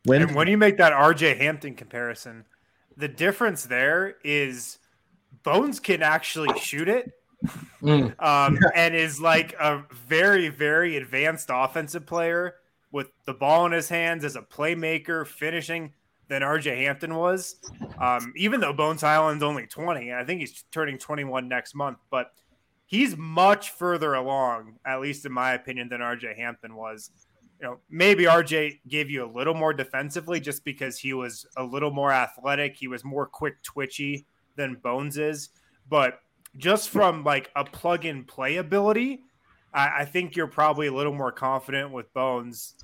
When 0.05 0.21
and 0.21 0.35
when 0.35 0.47
you 0.47 0.57
make 0.57 0.77
that 0.77 0.93
RJ 0.93 1.37
Hampton 1.37 1.75
comparison, 1.75 2.45
the 2.95 3.07
difference 3.07 3.65
there 3.65 4.15
is 4.23 4.79
Bones 5.43 5.79
can 5.79 6.01
actually 6.01 6.57
shoot 6.59 6.87
it. 6.89 7.11
Mm. 7.81 8.21
Um, 8.21 8.57
and 8.75 8.95
is 8.95 9.19
like 9.19 9.53
a 9.59 9.83
very, 10.07 10.49
very 10.49 10.97
advanced 10.97 11.49
offensive 11.51 12.05
player 12.05 12.55
with 12.91 13.07
the 13.25 13.33
ball 13.33 13.65
in 13.65 13.71
his 13.71 13.89
hands 13.89 14.23
as 14.23 14.35
a 14.35 14.41
playmaker, 14.41 15.25
finishing 15.27 15.93
than 16.27 16.41
RJ 16.41 16.77
Hampton 16.77 17.15
was. 17.15 17.55
Um, 17.99 18.33
even 18.35 18.59
though 18.59 18.73
Bones 18.73 19.01
Hyland's 19.01 19.43
only 19.43 19.65
20, 19.65 20.09
and 20.09 20.19
I 20.19 20.23
think 20.23 20.39
he's 20.41 20.63
turning 20.71 20.97
21 20.97 21.47
next 21.47 21.75
month, 21.75 21.99
but 22.09 22.31
he's 22.85 23.15
much 23.17 23.71
further 23.71 24.13
along, 24.15 24.77
at 24.85 24.99
least 25.01 25.25
in 25.25 25.31
my 25.31 25.53
opinion, 25.53 25.89
than 25.89 26.01
RJ 26.01 26.35
Hampton 26.35 26.75
was. 26.75 27.11
You 27.61 27.67
know, 27.67 27.79
maybe 27.89 28.25
RJ 28.25 28.81
gave 28.87 29.09
you 29.09 29.25
a 29.25 29.31
little 29.31 29.53
more 29.53 29.73
defensively 29.73 30.39
just 30.39 30.63
because 30.63 30.97
he 30.99 31.13
was 31.13 31.45
a 31.57 31.63
little 31.63 31.91
more 31.91 32.11
athletic. 32.11 32.75
He 32.75 32.87
was 32.87 33.03
more 33.03 33.25
quick 33.25 33.61
twitchy 33.63 34.25
than 34.55 34.75
Bones 34.75 35.17
is. 35.17 35.49
But 35.89 36.19
just 36.57 36.89
from 36.89 37.23
like 37.23 37.51
a 37.55 37.63
plug 37.63 38.05
and 38.05 38.27
play 38.27 38.57
ability, 38.57 39.21
I, 39.73 39.99
I 39.99 40.05
think 40.05 40.35
you're 40.35 40.47
probably 40.47 40.87
a 40.87 40.93
little 40.93 41.13
more 41.13 41.31
confident 41.31 41.91
with 41.91 42.13
Bones. 42.13 42.75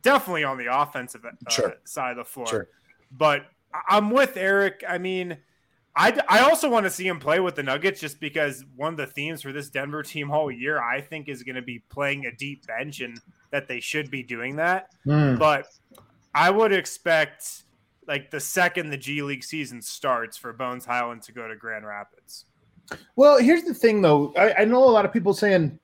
Definitely 0.00 0.44
on 0.44 0.58
the 0.58 0.66
offensive 0.66 1.24
uh, 1.24 1.50
sure. 1.50 1.74
side 1.84 2.12
of 2.12 2.16
the 2.16 2.24
floor. 2.24 2.46
Sure. 2.46 2.68
But 3.10 3.46
I'm 3.88 4.10
with 4.10 4.36
Eric. 4.36 4.82
I 4.88 4.98
mean, 4.98 5.38
I, 5.94 6.18
I 6.28 6.40
also 6.40 6.70
want 6.70 6.84
to 6.86 6.90
see 6.90 7.06
him 7.06 7.20
play 7.20 7.38
with 7.40 7.54
the 7.54 7.62
Nuggets 7.62 8.00
just 8.00 8.18
because 8.18 8.64
one 8.76 8.94
of 8.94 8.96
the 8.96 9.06
themes 9.06 9.42
for 9.42 9.52
this 9.52 9.68
Denver 9.68 10.02
team 10.02 10.30
all 10.30 10.50
year, 10.50 10.82
I 10.82 11.00
think, 11.00 11.28
is 11.28 11.42
going 11.42 11.56
to 11.56 11.62
be 11.62 11.80
playing 11.90 12.26
a 12.26 12.32
deep 12.32 12.66
bench 12.66 13.00
and 13.00 13.20
that 13.50 13.68
they 13.68 13.80
should 13.80 14.10
be 14.10 14.22
doing 14.22 14.56
that. 14.56 14.90
Mm. 15.06 15.38
But 15.38 15.66
I 16.34 16.50
would 16.50 16.72
expect 16.72 17.64
like 18.08 18.30
the 18.30 18.40
second 18.40 18.90
the 18.90 18.96
G 18.96 19.22
League 19.22 19.44
season 19.44 19.82
starts 19.82 20.36
for 20.36 20.52
Bones 20.52 20.86
Hyland 20.86 21.22
to 21.22 21.32
go 21.32 21.46
to 21.46 21.54
Grand 21.54 21.86
Rapids. 21.86 22.46
Well, 23.16 23.38
here's 23.38 23.64
the 23.64 23.74
thing 23.74 24.02
though. 24.02 24.32
I, 24.36 24.62
I 24.62 24.64
know 24.64 24.84
a 24.84 24.86
lot 24.86 25.04
of 25.04 25.12
people 25.12 25.34
saying 25.34 25.78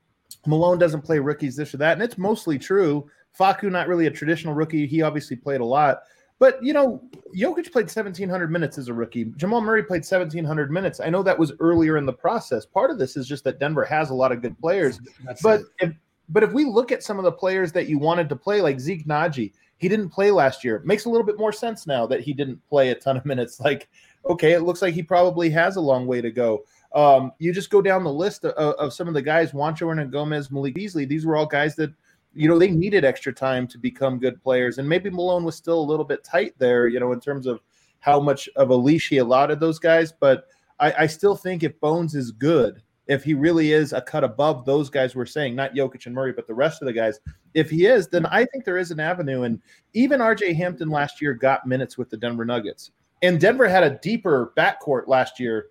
Malone 0.47 0.79
doesn't 0.79 1.03
play 1.03 1.19
rookies, 1.19 1.57
this 1.57 1.75
or 1.75 1.79
that, 1.79 1.95
and 1.95 2.03
it's 2.03 2.19
mostly 2.19 2.59
true. 2.59 3.09
Facu, 3.39 3.71
not 3.71 3.89
really 3.89 4.07
a 4.07 4.11
traditional 4.11 4.55
rookie. 4.55 4.87
He 4.87 5.03
obviously 5.03 5.37
played 5.37 5.61
a 5.61 5.65
lot. 5.65 6.01
But 6.39 6.63
you 6.63 6.73
know, 6.73 7.03
Jokic 7.37 7.73
played 7.73 7.87
1,700 7.87 8.51
minutes 8.51 8.79
as 8.79 8.89
a 8.89 8.95
rookie. 8.95 9.25
Jamal 9.37 9.61
Murray 9.61 9.83
played 9.83 10.03
1,700 10.03 10.71
minutes. 10.71 11.01
I 11.01 11.11
know 11.11 11.23
that 11.23 11.39
was 11.39 11.53
earlier 11.61 11.97
in 11.97 12.07
the 12.07 12.13
process. 12.13 12.65
Part 12.65 12.91
of 12.91 12.99
this 12.99 13.17
is 13.17 13.27
just 13.27 13.45
that 13.45 13.59
Denver 13.59 13.85
has 13.85 14.11
a 14.11 14.15
lot 14.15 14.31
of 14.31 14.41
good 14.41 14.59
players. 14.59 15.01
That's 15.25 15.43
but 15.43 15.63
if 15.81 15.95
but 16.29 16.43
if 16.43 16.53
we 16.53 16.65
look 16.65 16.93
at 16.93 17.03
some 17.03 17.19
of 17.19 17.25
the 17.25 17.33
players 17.33 17.73
that 17.73 17.89
you 17.89 17.99
wanted 17.99 18.29
to 18.29 18.37
play, 18.37 18.61
like 18.61 18.79
Zeke 18.79 19.07
Nnaji, 19.07 19.53
he 19.79 19.89
didn't 19.89 20.11
play 20.11 20.31
last 20.31 20.63
year. 20.63 20.77
It 20.77 20.85
makes 20.85 21.07
a 21.07 21.11
little 21.11 21.27
bit 21.27 21.39
more 21.39 21.53
sense 21.53 21.87
now 21.87 22.07
that 22.07 22.21
he 22.21 22.33
didn't 22.33 22.65
play 22.69 22.91
a 22.91 22.95
ton 22.95 23.17
of 23.17 23.25
minutes. 23.25 23.61
Like, 23.69 23.89
okay, 24.29 24.53
it 24.53 24.61
looks 24.61 24.83
like 24.83 24.95
he 24.95 25.03
probably 25.03 25.51
has 25.51 25.77
a 25.77 25.81
long 25.81 26.07
way 26.07 26.21
to 26.21 26.31
go. 26.31 26.65
Um, 26.95 27.33
you 27.39 27.53
just 27.53 27.71
go 27.71 27.83
down 27.83 28.05
the 28.05 28.13
list 28.13 28.45
of, 28.45 28.75
of 28.75 28.93
some 28.93 29.09
of 29.09 29.15
the 29.15 29.23
guys, 29.23 29.53
Juancho 29.53 30.11
Gomez, 30.11 30.51
Malik 30.51 30.75
Beasley. 30.75 31.05
These 31.05 31.27
were 31.27 31.37
all 31.37 31.47
guys 31.47 31.77
that– 31.77 31.93
you 32.35 32.49
know, 32.49 32.59
they 32.59 32.71
needed 32.71 33.05
extra 33.05 33.33
time 33.33 33.67
to 33.67 33.79
become 33.79 34.19
good 34.19 34.41
players. 34.43 34.79
And 34.79 34.89
maybe 34.89 35.11
Malone 35.11 35.45
was 35.45 35.57
still 35.57 35.81
a 35.81 35.81
little 35.81 36.05
bit 36.05 36.23
tight 36.23 36.55
there, 36.59 36.87
you 36.89 37.01
know, 37.01 37.13
in 37.13 37.21
terms 37.21 37.47
of 37.47 37.61
how 38.01 38.21
much 38.21 38.49
of 38.57 38.71
a 38.71 38.75
leash 38.75 39.09
he 39.09 39.19
allotted 39.19 39.61
those 39.61 39.79
guys. 39.79 40.13
But 40.13 40.47
I, 40.79 40.93
I 41.01 41.07
still 41.07 41.35
think 41.35 41.63
if 41.63 41.79
Bones 41.81 42.15
is 42.15 42.31
good, 42.31 42.83
if 43.09 43.25
he 43.25 43.35
really 43.35 43.73
is 43.73 43.93
a 43.93 44.03
cut 44.03 44.23
above 44.23 44.67
those 44.67 44.91
guys 44.91 45.17
we're 45.17 45.27
saying, 45.27 45.57
not 45.57 45.75
Jokic 45.75 46.07
and 46.07 46.15
Murray, 46.15 46.33
but 46.33 46.47
the 46.47 46.55
rest 46.55 46.83
of 46.83 46.87
the 46.87 46.93
guys, 46.93 47.19
if 47.55 47.71
he 47.71 47.87
is, 47.87 48.07
then 48.07 48.27
I 48.27 48.45
think 48.45 48.65
there 48.65 48.77
is 48.77 48.91
an 48.91 49.01
avenue. 49.01 49.43
And 49.43 49.61
even 49.95 50.21
RJ 50.21 50.55
Hampton 50.55 50.91
last 50.91 51.23
year 51.23 51.33
got 51.35 51.67
minutes 51.67 51.97
with 51.97 52.11
the 52.11 52.19
Denver 52.19 52.45
Nuggets. 52.45 52.93
And 53.23 53.41
Denver 53.41 53.67
had 53.67 53.83
a 53.83 53.99
deeper 53.99 54.53
backcourt 54.57 55.09
last 55.09 55.41
year 55.41 55.71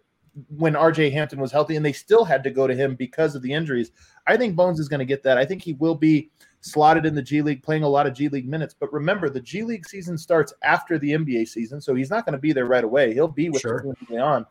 when 0.50 0.74
RJ 0.74 1.12
Hampton 1.12 1.40
was 1.40 1.52
healthy, 1.52 1.76
and 1.76 1.86
they 1.86 1.94
still 1.94 2.24
had 2.24 2.44
to 2.44 2.50
go 2.50 2.68
to 2.68 2.76
him 2.76 2.96
because 2.96 3.36
of 3.36 3.42
the 3.42 3.54
injuries. 3.54 3.92
I 4.28 4.38
think 4.38 4.56
Bones 4.56 4.80
is 4.80 4.88
going 4.88 5.00
to 5.00 5.06
get 5.06 5.24
that. 5.24 5.38
I 5.38 5.46
think 5.46 5.64
he 5.64 5.74
will 5.74 5.96
be 5.96 6.30
slotted 6.62 7.06
in 7.06 7.16
the 7.16 7.22
G 7.22 7.42
League, 7.42 7.64
playing 7.64 7.84
a 7.84 7.90
lot 7.90 8.08
of 8.08 8.14
G 8.14 8.30
League 8.30 8.48
minutes. 8.48 8.76
But 8.78 8.94
remember, 8.94 9.30
the 9.30 9.42
G 9.42 9.64
League 9.64 9.88
season 9.88 10.18
starts 10.18 10.54
after 10.64 11.00
the 11.00 11.12
NBA 11.12 11.48
season, 11.48 11.82
so 11.82 11.96
he's 11.96 12.10
not 12.10 12.26
going 12.26 12.34
to 12.34 12.40
be 12.40 12.54
there 12.54 12.66
right 12.66 12.84
away. 12.84 13.14
He'll 13.14 13.28
be 13.28 13.50
with 13.50 13.62
sure. 13.62 13.86
the 14.10 14.18
on, 14.20 14.46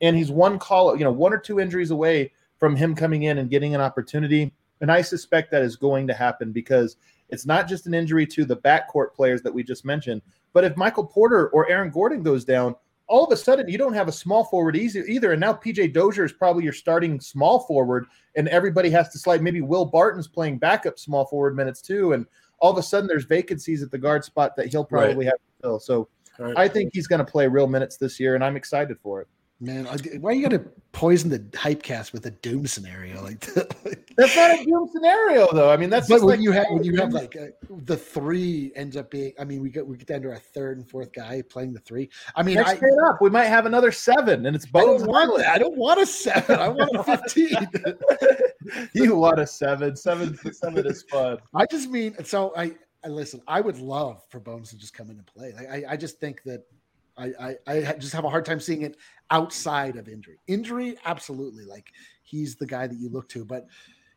and 0.00 0.16
he's 0.16 0.30
one 0.30 0.58
call, 0.58 0.96
you 0.96 1.04
know, 1.04 1.12
one 1.12 1.32
or 1.32 1.38
two 1.38 1.60
injuries 1.60 1.90
away 1.90 2.32
from 2.58 2.74
him 2.74 2.94
coming 2.94 3.24
in 3.24 3.38
and 3.38 3.50
getting 3.50 3.74
an 3.74 3.80
opportunity. 3.80 4.52
And 4.80 4.90
I 4.90 5.02
suspect 5.02 5.50
that 5.50 5.62
is 5.62 5.76
going 5.76 6.06
to 6.06 6.14
happen 6.14 6.52
because 6.52 6.96
it's 7.30 7.46
not 7.46 7.68
just 7.68 7.86
an 7.86 7.94
injury 7.94 8.26
to 8.26 8.44
the 8.44 8.56
backcourt 8.56 9.12
players 9.14 9.42
that 9.42 9.52
we 9.52 9.62
just 9.62 9.84
mentioned, 9.84 10.22
but 10.52 10.64
if 10.64 10.76
Michael 10.76 11.04
Porter 11.04 11.48
or 11.50 11.68
Aaron 11.68 11.90
Gordon 11.90 12.22
goes 12.22 12.44
down, 12.44 12.74
all 13.08 13.24
of 13.24 13.32
a 13.32 13.36
sudden 13.36 13.68
you 13.68 13.78
don't 13.78 13.94
have 13.94 14.08
a 14.08 14.12
small 14.12 14.44
forward 14.44 14.76
easy 14.76 15.02
either. 15.08 15.32
And 15.32 15.40
now 15.40 15.52
PJ 15.52 15.92
Dozier 15.92 16.24
is 16.24 16.32
probably 16.32 16.64
your 16.64 16.72
starting 16.72 17.20
small 17.20 17.60
forward, 17.60 18.06
and 18.36 18.48
everybody 18.48 18.90
has 18.90 19.08
to 19.10 19.18
slide. 19.18 19.42
Maybe 19.42 19.60
Will 19.60 19.86
Barton's 19.86 20.28
playing 20.28 20.58
backup 20.58 20.98
small 20.98 21.24
forward 21.26 21.56
minutes 21.56 21.80
too, 21.82 22.12
and 22.12 22.26
all 22.60 22.70
of 22.70 22.78
a 22.78 22.82
sudden 22.82 23.08
there's 23.08 23.24
vacancies 23.24 23.82
at 23.82 23.90
the 23.90 23.98
guard 23.98 24.24
spot 24.24 24.56
that 24.56 24.66
he'll 24.66 24.84
probably 24.84 25.24
right. 25.24 25.26
have 25.26 25.34
to 25.34 25.62
fill. 25.62 25.80
So 25.80 26.08
right. 26.38 26.56
I 26.56 26.68
think 26.68 26.90
he's 26.92 27.06
going 27.06 27.24
to 27.24 27.30
play 27.30 27.48
real 27.48 27.66
minutes 27.66 27.96
this 27.96 28.20
year, 28.20 28.34
and 28.34 28.44
I'm 28.44 28.56
excited 28.56 28.98
for 29.02 29.22
it. 29.22 29.28
Man, 29.60 29.86
why 30.20 30.30
are 30.30 30.34
you 30.34 30.48
going 30.48 30.62
to 30.62 30.70
poison 30.92 31.30
the 31.30 31.44
hype 31.58 31.82
cast 31.82 32.12
with 32.12 32.24
a 32.26 32.30
doom 32.30 32.64
scenario 32.68 33.20
like 33.24 33.40
that? 33.40 33.74
that's 34.16 34.36
not 34.36 34.60
a 34.60 34.64
doom 34.64 34.88
scenario, 34.92 35.48
though. 35.52 35.72
I 35.72 35.76
mean, 35.76 35.90
that's 35.90 36.08
but 36.08 36.20
when 36.20 36.36
like, 36.36 36.40
you 36.40 36.52
have 36.52 36.66
when 36.70 36.84
you 36.84 36.96
have 36.96 37.12
like 37.12 37.34
uh, 37.34 37.46
the 37.68 37.96
three 37.96 38.70
ends 38.76 38.96
up 38.96 39.10
being. 39.10 39.32
I 39.36 39.44
mean, 39.44 39.60
we 39.60 39.70
get 39.70 39.84
we 39.84 39.96
get 39.96 40.06
down 40.06 40.22
to 40.22 40.28
our 40.30 40.38
third 40.38 40.76
and 40.76 40.88
fourth 40.88 41.12
guy 41.12 41.42
playing 41.42 41.72
the 41.72 41.80
three. 41.80 42.08
I 42.36 42.44
mean, 42.44 42.58
I, 42.58 42.78
up, 43.08 43.20
we 43.20 43.30
might 43.30 43.46
have 43.46 43.66
another 43.66 43.90
seven, 43.90 44.46
and 44.46 44.54
it's 44.54 44.66
both. 44.66 45.02
I 45.02 45.04
don't 45.04 45.08
want 45.08 45.38
that. 45.38 45.48
I 45.48 45.58
don't 45.58 45.76
want 45.76 46.00
a 46.00 46.06
seven. 46.06 46.56
I 46.56 46.68
want 46.68 46.94
a 46.94 47.02
fifteen. 47.16 47.68
you 48.92 49.16
want 49.16 49.40
a 49.40 49.46
seven? 49.46 49.96
Seven, 49.96 50.38
seven 50.52 50.86
is 50.86 51.02
fun. 51.10 51.38
I 51.52 51.66
just 51.66 51.90
mean 51.90 52.14
so. 52.24 52.52
I, 52.56 52.76
I 53.04 53.08
listen. 53.08 53.42
I 53.48 53.60
would 53.60 53.80
love 53.80 54.22
for 54.28 54.38
Bones 54.38 54.70
to 54.70 54.78
just 54.78 54.94
come 54.94 55.10
in 55.10 55.16
and 55.16 55.26
play. 55.26 55.52
I, 55.68 55.94
I 55.94 55.96
just 55.96 56.20
think 56.20 56.44
that 56.44 56.62
I, 57.18 57.32
I, 57.40 57.56
I 57.66 57.92
just 57.94 58.12
have 58.12 58.24
a 58.24 58.30
hard 58.30 58.44
time 58.44 58.60
seeing 58.60 58.82
it 58.82 58.96
outside 59.30 59.96
of 59.96 60.08
injury. 60.08 60.38
Injury, 60.46 60.96
absolutely. 61.04 61.64
Like 61.64 61.92
he's 62.22 62.56
the 62.56 62.66
guy 62.66 62.86
that 62.86 62.96
you 62.96 63.08
look 63.08 63.28
to. 63.30 63.44
But 63.44 63.66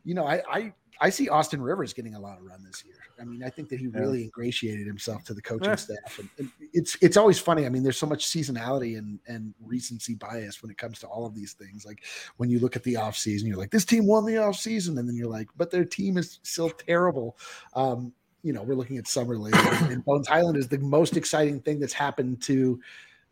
you 0.03 0.13
know, 0.13 0.25
I 0.25 0.41
I, 0.49 0.73
I 0.99 1.09
see 1.09 1.29
Austin 1.29 1.61
Rivers 1.61 1.93
getting 1.93 2.15
a 2.15 2.19
lot 2.19 2.37
of 2.37 2.45
run 2.45 2.63
this 2.63 2.83
year. 2.85 2.95
I 3.19 3.23
mean, 3.23 3.43
I 3.43 3.49
think 3.49 3.69
that 3.69 3.79
he 3.79 3.87
really 3.87 4.23
ingratiated 4.23 4.87
himself 4.87 5.23
to 5.25 5.33
the 5.33 5.41
coaching 5.41 5.69
yeah. 5.69 5.75
staff, 5.75 6.19
and, 6.19 6.29
and, 6.39 6.51
it's 6.73 6.97
it's 7.01 7.17
always 7.17 7.39
funny. 7.39 7.65
I 7.65 7.69
mean, 7.69 7.83
there's 7.83 7.97
so 7.97 8.07
much 8.07 8.25
seasonality 8.27 8.97
and 8.97 9.19
and 9.27 9.53
recency 9.63 10.15
bias 10.15 10.61
when 10.61 10.71
it 10.71 10.77
comes 10.77 10.99
to 10.99 11.07
all 11.07 11.25
of 11.25 11.35
these 11.35 11.53
things. 11.53 11.85
Like 11.85 12.03
when 12.37 12.49
you 12.49 12.59
look 12.59 12.75
at 12.75 12.83
the 12.83 12.95
offseason, 12.95 13.47
you're 13.47 13.57
like, 13.57 13.71
this 13.71 13.85
team 13.85 14.07
won 14.07 14.25
the 14.25 14.33
offseason, 14.33 14.99
and 14.99 15.07
then 15.07 15.15
you're 15.15 15.27
like, 15.27 15.49
but 15.55 15.71
their 15.71 15.85
team 15.85 16.17
is 16.17 16.39
still 16.43 16.69
terrible. 16.69 17.37
Um, 17.73 18.13
you 18.43 18.53
know, 18.53 18.63
we're 18.63 18.75
looking 18.75 18.97
at 18.97 19.07
summer 19.07 19.37
league, 19.37 19.55
and 19.55 20.03
Bones 20.05 20.27
Hyland 20.27 20.57
is 20.57 20.67
the 20.67 20.77
most 20.79 21.17
exciting 21.17 21.59
thing 21.59 21.79
that's 21.79 21.93
happened 21.93 22.41
to 22.43 22.79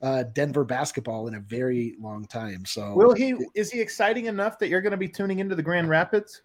uh, 0.01 0.23
Denver 0.33 0.63
basketball 0.63 1.27
in 1.27 1.35
a 1.35 1.39
very 1.39 1.95
long 1.99 2.25
time. 2.25 2.65
So, 2.65 2.93
will 2.93 3.13
he? 3.13 3.35
Is 3.55 3.71
he 3.71 3.81
exciting 3.81 4.25
enough 4.25 4.59
that 4.59 4.69
you're 4.69 4.81
going 4.81 4.91
to 4.91 4.97
be 4.97 5.07
tuning 5.07 5.39
into 5.39 5.55
the 5.55 5.63
Grand 5.63 5.89
Rapids? 5.89 6.41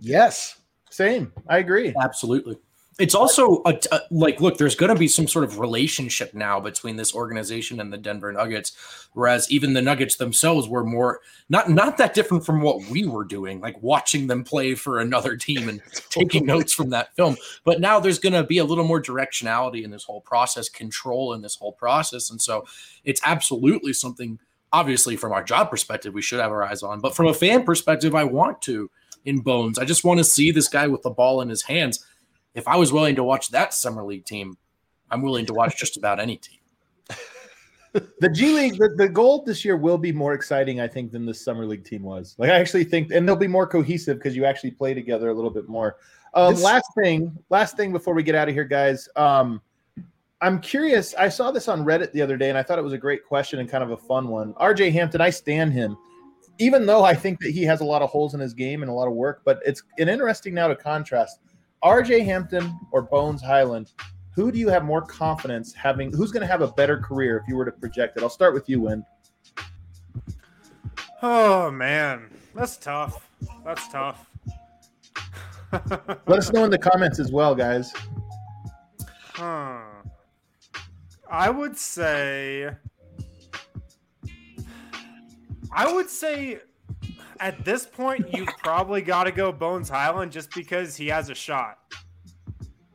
Yes, 0.00 0.60
same. 0.90 1.32
I 1.48 1.58
agree. 1.58 1.94
Absolutely. 2.02 2.58
It's 2.98 3.14
also 3.14 3.62
a, 3.64 3.78
a, 3.92 4.00
like, 4.10 4.40
look, 4.40 4.58
there's 4.58 4.74
going 4.74 4.92
to 4.92 4.98
be 4.98 5.06
some 5.06 5.28
sort 5.28 5.44
of 5.44 5.60
relationship 5.60 6.34
now 6.34 6.58
between 6.58 6.96
this 6.96 7.14
organization 7.14 7.80
and 7.80 7.92
the 7.92 7.96
Denver 7.96 8.32
Nuggets, 8.32 8.72
whereas 9.12 9.48
even 9.52 9.72
the 9.72 9.82
Nuggets 9.82 10.16
themselves 10.16 10.68
were 10.68 10.84
more 10.84 11.20
not 11.48 11.70
not 11.70 11.96
that 11.98 12.12
different 12.12 12.44
from 12.44 12.60
what 12.60 12.84
we 12.90 13.06
were 13.06 13.24
doing, 13.24 13.60
like 13.60 13.80
watching 13.82 14.26
them 14.26 14.42
play 14.42 14.74
for 14.74 14.98
another 14.98 15.36
team 15.36 15.68
and 15.68 15.80
taking 16.10 16.44
notes 16.44 16.72
from 16.72 16.90
that 16.90 17.14
film. 17.14 17.36
But 17.64 17.80
now 17.80 18.00
there's 18.00 18.18
going 18.18 18.32
to 18.32 18.42
be 18.42 18.58
a 18.58 18.64
little 18.64 18.84
more 18.84 19.00
directionality 19.00 19.84
in 19.84 19.92
this 19.92 20.04
whole 20.04 20.20
process, 20.20 20.68
control 20.68 21.34
in 21.34 21.42
this 21.42 21.54
whole 21.54 21.72
process, 21.72 22.30
and 22.30 22.42
so 22.42 22.66
it's 23.04 23.20
absolutely 23.24 23.92
something. 23.92 24.40
Obviously, 24.70 25.16
from 25.16 25.32
our 25.32 25.42
job 25.42 25.70
perspective, 25.70 26.12
we 26.12 26.20
should 26.20 26.40
have 26.40 26.50
our 26.50 26.62
eyes 26.62 26.82
on, 26.82 27.00
but 27.00 27.16
from 27.16 27.26
a 27.26 27.32
fan 27.32 27.64
perspective, 27.64 28.14
I 28.14 28.24
want 28.24 28.60
to 28.62 28.90
in 29.24 29.40
Bones. 29.40 29.78
I 29.78 29.84
just 29.84 30.04
want 30.04 30.18
to 30.18 30.24
see 30.24 30.50
this 30.50 30.68
guy 30.68 30.86
with 30.86 31.02
the 31.02 31.10
ball 31.10 31.40
in 31.40 31.48
his 31.48 31.62
hands 31.62 32.04
if 32.58 32.66
I 32.66 32.76
was 32.76 32.92
willing 32.92 33.14
to 33.16 33.24
watch 33.24 33.48
that 33.50 33.72
summer 33.72 34.04
league 34.04 34.24
team, 34.24 34.58
I'm 35.10 35.22
willing 35.22 35.46
to 35.46 35.54
watch 35.54 35.78
just 35.78 35.96
about 35.96 36.20
any 36.20 36.36
team. 36.36 36.58
the 38.20 38.28
G 38.28 38.52
League, 38.52 38.76
the, 38.76 38.90
the 38.96 39.08
gold 39.08 39.46
this 39.46 39.64
year 39.64 39.76
will 39.76 39.96
be 39.96 40.12
more 40.12 40.34
exciting, 40.34 40.80
I 40.80 40.88
think, 40.88 41.12
than 41.12 41.24
the 41.24 41.32
summer 41.32 41.64
league 41.64 41.84
team 41.84 42.02
was. 42.02 42.34
Like 42.36 42.50
I 42.50 42.54
actually 42.54 42.84
think, 42.84 43.12
and 43.12 43.26
they'll 43.26 43.36
be 43.36 43.46
more 43.46 43.66
cohesive 43.66 44.18
because 44.18 44.36
you 44.36 44.44
actually 44.44 44.72
play 44.72 44.92
together 44.92 45.30
a 45.30 45.34
little 45.34 45.50
bit 45.50 45.68
more. 45.68 45.96
Um, 46.34 46.54
this, 46.54 46.62
last 46.62 46.90
thing, 46.94 47.36
last 47.48 47.76
thing 47.76 47.92
before 47.92 48.12
we 48.12 48.22
get 48.22 48.34
out 48.34 48.48
of 48.48 48.54
here, 48.54 48.64
guys. 48.64 49.08
Um, 49.16 49.62
I'm 50.40 50.60
curious. 50.60 51.14
I 51.14 51.28
saw 51.28 51.50
this 51.50 51.68
on 51.68 51.84
Reddit 51.84 52.12
the 52.12 52.22
other 52.22 52.36
day, 52.36 52.48
and 52.48 52.58
I 52.58 52.62
thought 52.62 52.78
it 52.78 52.84
was 52.84 52.92
a 52.92 52.98
great 52.98 53.24
question 53.24 53.60
and 53.60 53.68
kind 53.68 53.82
of 53.82 53.92
a 53.92 53.96
fun 53.96 54.28
one. 54.28 54.52
RJ 54.54 54.92
Hampton, 54.92 55.20
I 55.20 55.30
stand 55.30 55.72
him, 55.72 55.96
even 56.58 56.86
though 56.86 57.04
I 57.04 57.14
think 57.14 57.40
that 57.40 57.50
he 57.50 57.62
has 57.64 57.80
a 57.80 57.84
lot 57.84 58.02
of 58.02 58.10
holes 58.10 58.34
in 58.34 58.40
his 58.40 58.52
game 58.52 58.82
and 58.82 58.90
a 58.90 58.94
lot 58.94 59.08
of 59.08 59.14
work. 59.14 59.42
But 59.44 59.60
it's 59.64 59.82
an 59.98 60.08
interesting 60.08 60.54
now 60.54 60.68
to 60.68 60.76
contrast 60.76 61.40
RJ 61.82 62.24
Hampton 62.24 62.78
or 62.90 63.02
Bones 63.02 63.42
Hyland, 63.42 63.92
who 64.34 64.52
do 64.52 64.58
you 64.58 64.68
have 64.68 64.84
more 64.84 65.02
confidence 65.02 65.72
having? 65.72 66.12
Who's 66.12 66.30
going 66.30 66.42
to 66.42 66.46
have 66.46 66.62
a 66.62 66.68
better 66.68 66.98
career 66.98 67.38
if 67.38 67.48
you 67.48 67.56
were 67.56 67.64
to 67.64 67.72
project 67.72 68.16
it? 68.16 68.22
I'll 68.22 68.30
start 68.30 68.54
with 68.54 68.68
you, 68.68 68.80
Win. 68.82 69.04
Oh 71.22 71.70
man, 71.70 72.30
that's 72.54 72.76
tough. 72.76 73.28
That's 73.64 73.88
tough. 73.88 74.30
Let 75.72 76.38
us 76.38 76.52
know 76.52 76.64
in 76.64 76.70
the 76.70 76.78
comments 76.78 77.18
as 77.18 77.32
well, 77.32 77.54
guys. 77.54 77.92
Huh. 79.34 79.80
I 81.30 81.50
would 81.50 81.76
say. 81.76 82.70
I 85.70 85.92
would 85.92 86.08
say 86.08 86.60
at 87.40 87.64
this 87.64 87.86
point, 87.86 88.26
you've 88.34 88.56
probably 88.58 89.02
got 89.02 89.24
to 89.24 89.32
go 89.32 89.52
Bones 89.52 89.88
Hyland 89.88 90.32
just 90.32 90.50
because 90.54 90.96
he 90.96 91.08
has 91.08 91.30
a 91.30 91.34
shot. 91.34 91.78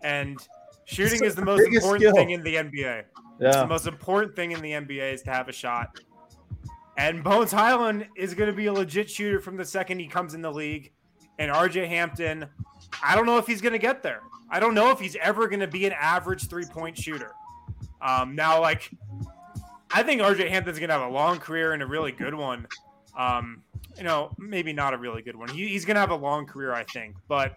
And 0.01 0.37
shooting 0.85 1.23
is 1.23 1.35
the 1.35 1.45
most 1.45 1.61
important 1.61 2.01
skill. 2.01 2.13
thing 2.13 2.31
in 2.31 2.43
the 2.43 2.55
NBA. 2.55 3.03
Yeah. 3.39 3.47
It's 3.47 3.57
the 3.57 3.67
most 3.67 3.87
important 3.87 4.35
thing 4.35 4.51
in 4.51 4.61
the 4.61 4.71
NBA 4.71 5.13
is 5.13 5.21
to 5.23 5.31
have 5.31 5.49
a 5.49 5.53
shot. 5.53 5.99
And 6.97 7.23
Bones 7.23 7.51
Hyland 7.51 8.07
is 8.15 8.33
going 8.33 8.49
to 8.49 8.55
be 8.55 8.67
a 8.67 8.73
legit 8.73 9.09
shooter 9.09 9.39
from 9.39 9.57
the 9.57 9.65
second 9.65 9.99
he 9.99 10.07
comes 10.07 10.33
in 10.33 10.41
the 10.41 10.51
league. 10.51 10.91
And 11.39 11.51
RJ 11.51 11.87
Hampton, 11.87 12.45
I 13.03 13.15
don't 13.15 13.25
know 13.25 13.37
if 13.37 13.47
he's 13.47 13.61
going 13.61 13.73
to 13.73 13.79
get 13.79 14.03
there. 14.03 14.21
I 14.51 14.59
don't 14.59 14.75
know 14.75 14.91
if 14.91 14.99
he's 14.99 15.15
ever 15.15 15.47
going 15.47 15.61
to 15.61 15.67
be 15.67 15.85
an 15.85 15.93
average 15.93 16.47
three 16.47 16.65
point 16.65 16.97
shooter. 16.97 17.31
Um, 18.01 18.35
now, 18.35 18.61
like, 18.61 18.91
I 19.91 20.03
think 20.03 20.21
RJ 20.21 20.49
Hampton's 20.49 20.77
going 20.77 20.89
to 20.89 20.97
have 20.97 21.09
a 21.09 21.13
long 21.13 21.39
career 21.39 21.73
and 21.73 21.81
a 21.81 21.87
really 21.87 22.11
good 22.11 22.35
one. 22.35 22.67
Um, 23.17 23.63
you 23.97 24.03
know, 24.03 24.31
maybe 24.37 24.73
not 24.73 24.93
a 24.93 24.97
really 24.97 25.21
good 25.21 25.35
one. 25.35 25.49
He, 25.49 25.67
he's 25.67 25.85
going 25.85 25.95
to 25.95 26.01
have 26.01 26.11
a 26.11 26.15
long 26.15 26.45
career, 26.45 26.73
I 26.73 26.83
think. 26.83 27.15
But, 27.27 27.55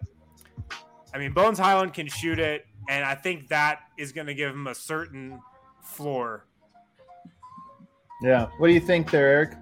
I 1.15 1.19
mean, 1.19 1.33
Bones 1.33 1.59
Hyland 1.59 1.95
can 1.95 2.07
shoot 2.07 2.39
it. 2.39 2.67
And 2.89 3.05
I 3.05 3.15
think 3.15 3.49
that 3.49 3.81
is 3.99 4.13
going 4.13 4.29
to 4.29 4.35
give 4.35 4.51
him 4.51 4.67
a 4.67 4.75
certain 4.75 5.41
floor 5.83 6.47
yeah. 8.23 8.49
What 8.59 8.69
do 8.69 8.75
you 8.75 8.81
think 8.81 9.11
there, 9.11 9.29
Eric? 9.29 9.53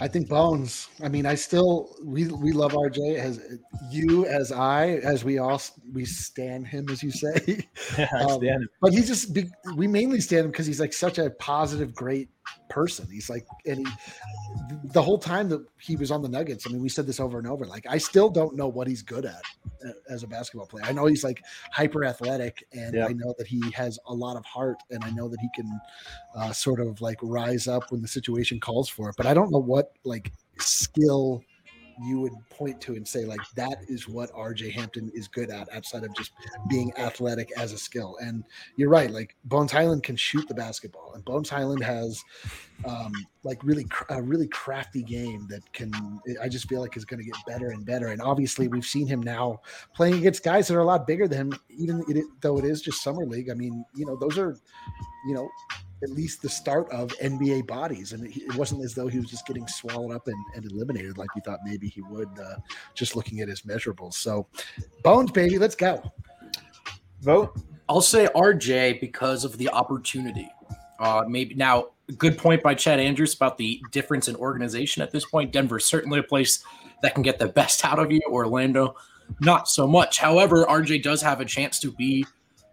I 0.00 0.06
think 0.06 0.28
Bones. 0.28 0.88
I 1.02 1.08
mean, 1.08 1.26
I 1.26 1.34
still 1.34 1.96
we 2.04 2.28
we 2.28 2.52
love 2.52 2.72
RJ 2.72 3.16
as 3.16 3.58
you 3.90 4.26
as 4.26 4.52
I 4.52 5.00
as 5.02 5.24
we 5.24 5.38
all 5.38 5.60
we 5.92 6.04
stand 6.04 6.68
him 6.68 6.88
as 6.88 7.02
you 7.02 7.10
say. 7.10 7.64
Yeah, 7.98 8.08
I 8.14 8.22
um, 8.22 8.40
stand 8.40 8.62
him. 8.62 8.68
But 8.80 8.92
he 8.92 9.02
just 9.02 9.36
we 9.74 9.88
mainly 9.88 10.20
stand 10.20 10.44
him 10.44 10.50
because 10.52 10.66
he's 10.66 10.78
like 10.78 10.92
such 10.92 11.18
a 11.18 11.30
positive, 11.30 11.94
great 11.94 12.28
person. 12.68 13.08
He's 13.10 13.28
like, 13.30 13.46
and 13.66 13.86
he, 13.86 13.92
the 14.84 15.02
whole 15.02 15.18
time 15.18 15.48
that 15.48 15.64
he 15.78 15.96
was 15.96 16.10
on 16.10 16.22
the 16.22 16.28
Nuggets, 16.28 16.66
I 16.66 16.70
mean, 16.70 16.82
we 16.82 16.88
said 16.88 17.06
this 17.06 17.20
over 17.20 17.38
and 17.38 17.46
over. 17.46 17.66
Like, 17.66 17.86
I 17.88 17.98
still 17.98 18.30
don't 18.30 18.56
know 18.56 18.68
what 18.68 18.86
he's 18.86 19.02
good 19.02 19.24
at 19.24 19.42
uh, 19.84 19.92
as 20.08 20.22
a 20.22 20.26
basketball 20.26 20.66
player. 20.66 20.84
I 20.84 20.92
know 20.92 21.06
he's 21.06 21.24
like 21.24 21.42
hyper 21.72 22.04
athletic, 22.04 22.64
and 22.72 22.94
yeah. 22.94 23.06
I 23.06 23.12
know 23.12 23.34
that 23.38 23.46
he 23.46 23.70
has 23.72 23.98
a 24.06 24.14
lot 24.14 24.36
of 24.36 24.44
heart, 24.44 24.78
and 24.90 25.04
I 25.04 25.10
know 25.10 25.28
that 25.28 25.40
he 25.40 25.48
can 25.54 25.80
uh, 26.36 26.52
sort 26.52 26.80
of 26.80 27.00
like 27.00 27.18
rise 27.22 27.68
up 27.68 27.90
when 27.90 28.02
the 28.02 28.08
situation 28.08 28.60
calls 28.60 28.88
for 28.88 29.10
it. 29.10 29.16
But 29.16 29.26
I 29.26 29.34
don't 29.34 29.50
know 29.50 29.58
what 29.58 29.92
like 30.04 30.32
skill 30.58 31.42
you 32.02 32.20
would 32.20 32.32
point 32.50 32.80
to 32.82 32.94
and 32.94 33.06
say 33.06 33.24
like 33.24 33.40
that 33.54 33.78
is 33.88 34.08
what 34.08 34.32
RJ 34.32 34.72
Hampton 34.72 35.10
is 35.14 35.28
good 35.28 35.50
at 35.50 35.72
outside 35.74 36.04
of 36.04 36.14
just 36.14 36.32
being 36.68 36.92
athletic 36.96 37.50
as 37.56 37.72
a 37.72 37.78
skill. 37.78 38.16
And 38.20 38.44
you're 38.76 38.88
right, 38.88 39.10
like 39.10 39.36
Bones 39.44 39.72
Hyland 39.72 40.02
can 40.02 40.16
shoot 40.16 40.46
the 40.48 40.54
basketball, 40.54 41.12
and 41.14 41.24
Bones 41.24 41.48
Hyland 41.48 41.82
has 41.82 42.22
um, 42.84 43.12
like 43.42 43.62
really 43.64 43.86
a 44.10 44.22
really 44.22 44.48
crafty 44.48 45.02
game 45.02 45.46
that 45.48 45.72
can 45.72 45.92
I 46.40 46.48
just 46.48 46.68
feel 46.68 46.80
like 46.80 46.96
is 46.96 47.04
going 47.04 47.20
to 47.20 47.26
get 47.26 47.36
better 47.46 47.70
and 47.70 47.84
better. 47.84 48.08
And 48.08 48.22
obviously, 48.22 48.68
we've 48.68 48.84
seen 48.84 49.06
him 49.06 49.20
now 49.20 49.60
playing 49.94 50.14
against 50.14 50.44
guys 50.44 50.68
that 50.68 50.76
are 50.76 50.80
a 50.80 50.84
lot 50.84 51.06
bigger 51.06 51.26
than 51.26 51.52
him, 51.52 51.60
even 51.70 52.04
though 52.40 52.58
it 52.58 52.64
is 52.64 52.82
just 52.82 53.02
summer 53.02 53.26
league. 53.26 53.50
I 53.50 53.54
mean, 53.54 53.84
you 53.94 54.06
know, 54.06 54.16
those 54.16 54.38
are 54.38 54.56
you 55.26 55.34
know 55.34 55.48
at 56.02 56.10
least 56.10 56.42
the 56.42 56.48
start 56.48 56.90
of 56.92 57.10
NBA 57.18 57.66
bodies. 57.66 58.12
And 58.12 58.26
it, 58.26 58.54
wasn't 58.56 58.84
as 58.84 58.94
though 58.94 59.08
he 59.08 59.18
was 59.18 59.28
just 59.28 59.46
getting 59.46 59.66
swallowed 59.66 60.14
up 60.14 60.26
and, 60.26 60.44
and 60.54 60.64
eliminated 60.70 61.18
like 61.18 61.34
we 61.34 61.40
thought 61.40 61.60
maybe 61.64 61.88
he 61.88 62.02
would, 62.02 62.28
uh, 62.38 62.56
just 62.94 63.16
looking 63.16 63.40
at 63.40 63.48
his 63.48 63.62
measurables. 63.62 64.14
So, 64.14 64.46
Bones, 65.02 65.30
baby, 65.30 65.58
let's 65.58 65.74
go. 65.74 66.02
Vogt. 67.22 67.60
I'll 67.88 68.00
say 68.00 68.28
RJ 68.34 69.00
because 69.00 69.44
of 69.44 69.56
the 69.56 69.70
opportunity. 69.70 70.48
Uh, 71.00 71.24
maybe 71.26 71.54
now, 71.54 71.88
good 72.16 72.36
point 72.36 72.62
by 72.62 72.74
Chad 72.74 73.00
Andrews 73.00 73.34
about 73.34 73.56
the 73.56 73.80
difference 73.92 74.28
in 74.28 74.36
organization 74.36 75.02
at 75.02 75.10
this 75.10 75.24
point. 75.24 75.52
Denver's 75.52 75.86
certainly 75.86 76.18
a 76.18 76.22
place 76.22 76.62
that 77.02 77.14
can 77.14 77.22
get 77.22 77.38
the 77.38 77.48
best 77.48 77.84
out 77.84 77.98
of 77.98 78.12
you. 78.12 78.20
Orlando, 78.28 78.94
not 79.40 79.68
so 79.68 79.86
much. 79.86 80.18
However, 80.18 80.64
RJ 80.64 81.02
does 81.02 81.22
have 81.22 81.40
a 81.40 81.44
chance 81.44 81.78
to 81.80 81.92
be 81.92 82.26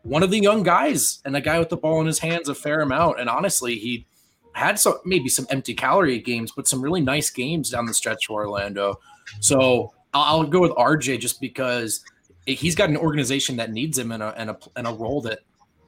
one 0.06 0.22
of 0.22 0.30
the 0.30 0.40
young 0.40 0.62
guys 0.62 1.20
and 1.26 1.36
a 1.36 1.42
guy 1.42 1.58
with 1.58 1.70
the 1.70 1.78
ball 1.78 2.00
in 2.00 2.06
his 2.06 2.20
hands 2.20 2.48
a 2.48 2.56
fair 2.56 2.82
amount. 2.82 3.20
And 3.20 3.28
honestly, 3.28 3.76
he 3.76 4.06
had 4.54 4.80
some 4.80 5.00
maybe 5.04 5.28
some 5.28 5.48
empty 5.50 5.74
calorie 5.74 6.20
games, 6.20 6.52
but 6.56 6.68
some 6.68 6.82
really 6.82 7.02
nice 7.02 7.32
games 7.32 7.72
down 7.72 7.88
the 7.88 7.94
stretch 7.94 8.28
for 8.28 8.44
Orlando. 8.46 9.00
So 9.40 9.92
I'll, 10.14 10.42
I'll 10.42 10.44
go 10.44 10.62
with 10.62 10.72
RJ 10.72 11.20
just 11.20 11.42
because 11.42 12.06
he's 12.46 12.76
got 12.76 12.90
an 12.90 12.98
organization 12.98 13.58
that 13.58 13.72
needs 13.72 13.98
him 13.98 14.12
and 14.12 14.22
a 14.22 14.42
in 14.42 14.50
a, 14.50 14.58
in 14.78 14.86
a 14.86 14.94
role 14.94 15.22
that 15.22 15.40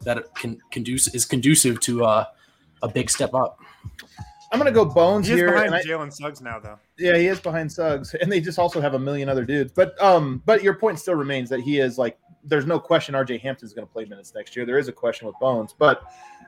that 0.01 0.34
can 0.36 0.59
conduce 0.72 1.13
is 1.13 1.24
conducive 1.24 1.80
to 1.82 2.03
uh, 2.03 2.26
a 2.82 2.88
big 2.88 3.11
step 3.11 3.36
up. 3.36 3.59
I'm 4.51 4.57
gonna 4.57 4.72
go 4.72 4.86
Bones 4.86 5.28
he 5.28 5.36
here. 5.36 5.51
behind 5.51 5.74
Jalen 5.86 6.11
Suggs 6.11 6.41
now, 6.41 6.57
though. 6.57 6.80
Yeah, 6.97 7.18
he 7.18 7.28
is 7.28 7.39
behind 7.39 7.72
Suggs, 7.72 8.15
and 8.15 8.32
they 8.32 8.39
just 8.39 8.57
also 8.57 8.82
have 8.82 8.95
a 8.95 8.99
million 8.99 9.30
other 9.30 9.45
dudes. 9.45 9.72
But 9.74 10.01
um, 10.01 10.41
but 10.45 10.63
your 10.63 10.74
point 10.74 10.97
still 10.99 11.15
remains 11.15 11.49
that 11.49 11.59
he 11.59 11.80
is 11.80 11.99
like 11.99 12.18
there's 12.48 12.66
no 12.66 12.80
question 12.80 13.16
RJ 13.16 13.41
Hampton's 13.41 13.74
going 13.74 13.88
to 13.88 13.91
play 13.91 14.06
minutes 14.06 14.34
next 14.36 14.56
year. 14.56 14.66
There 14.66 14.78
is 14.78 14.88
a 14.88 14.93
question 14.93 15.28
with 15.28 15.36
Bones, 15.39 15.74
but 15.78 16.02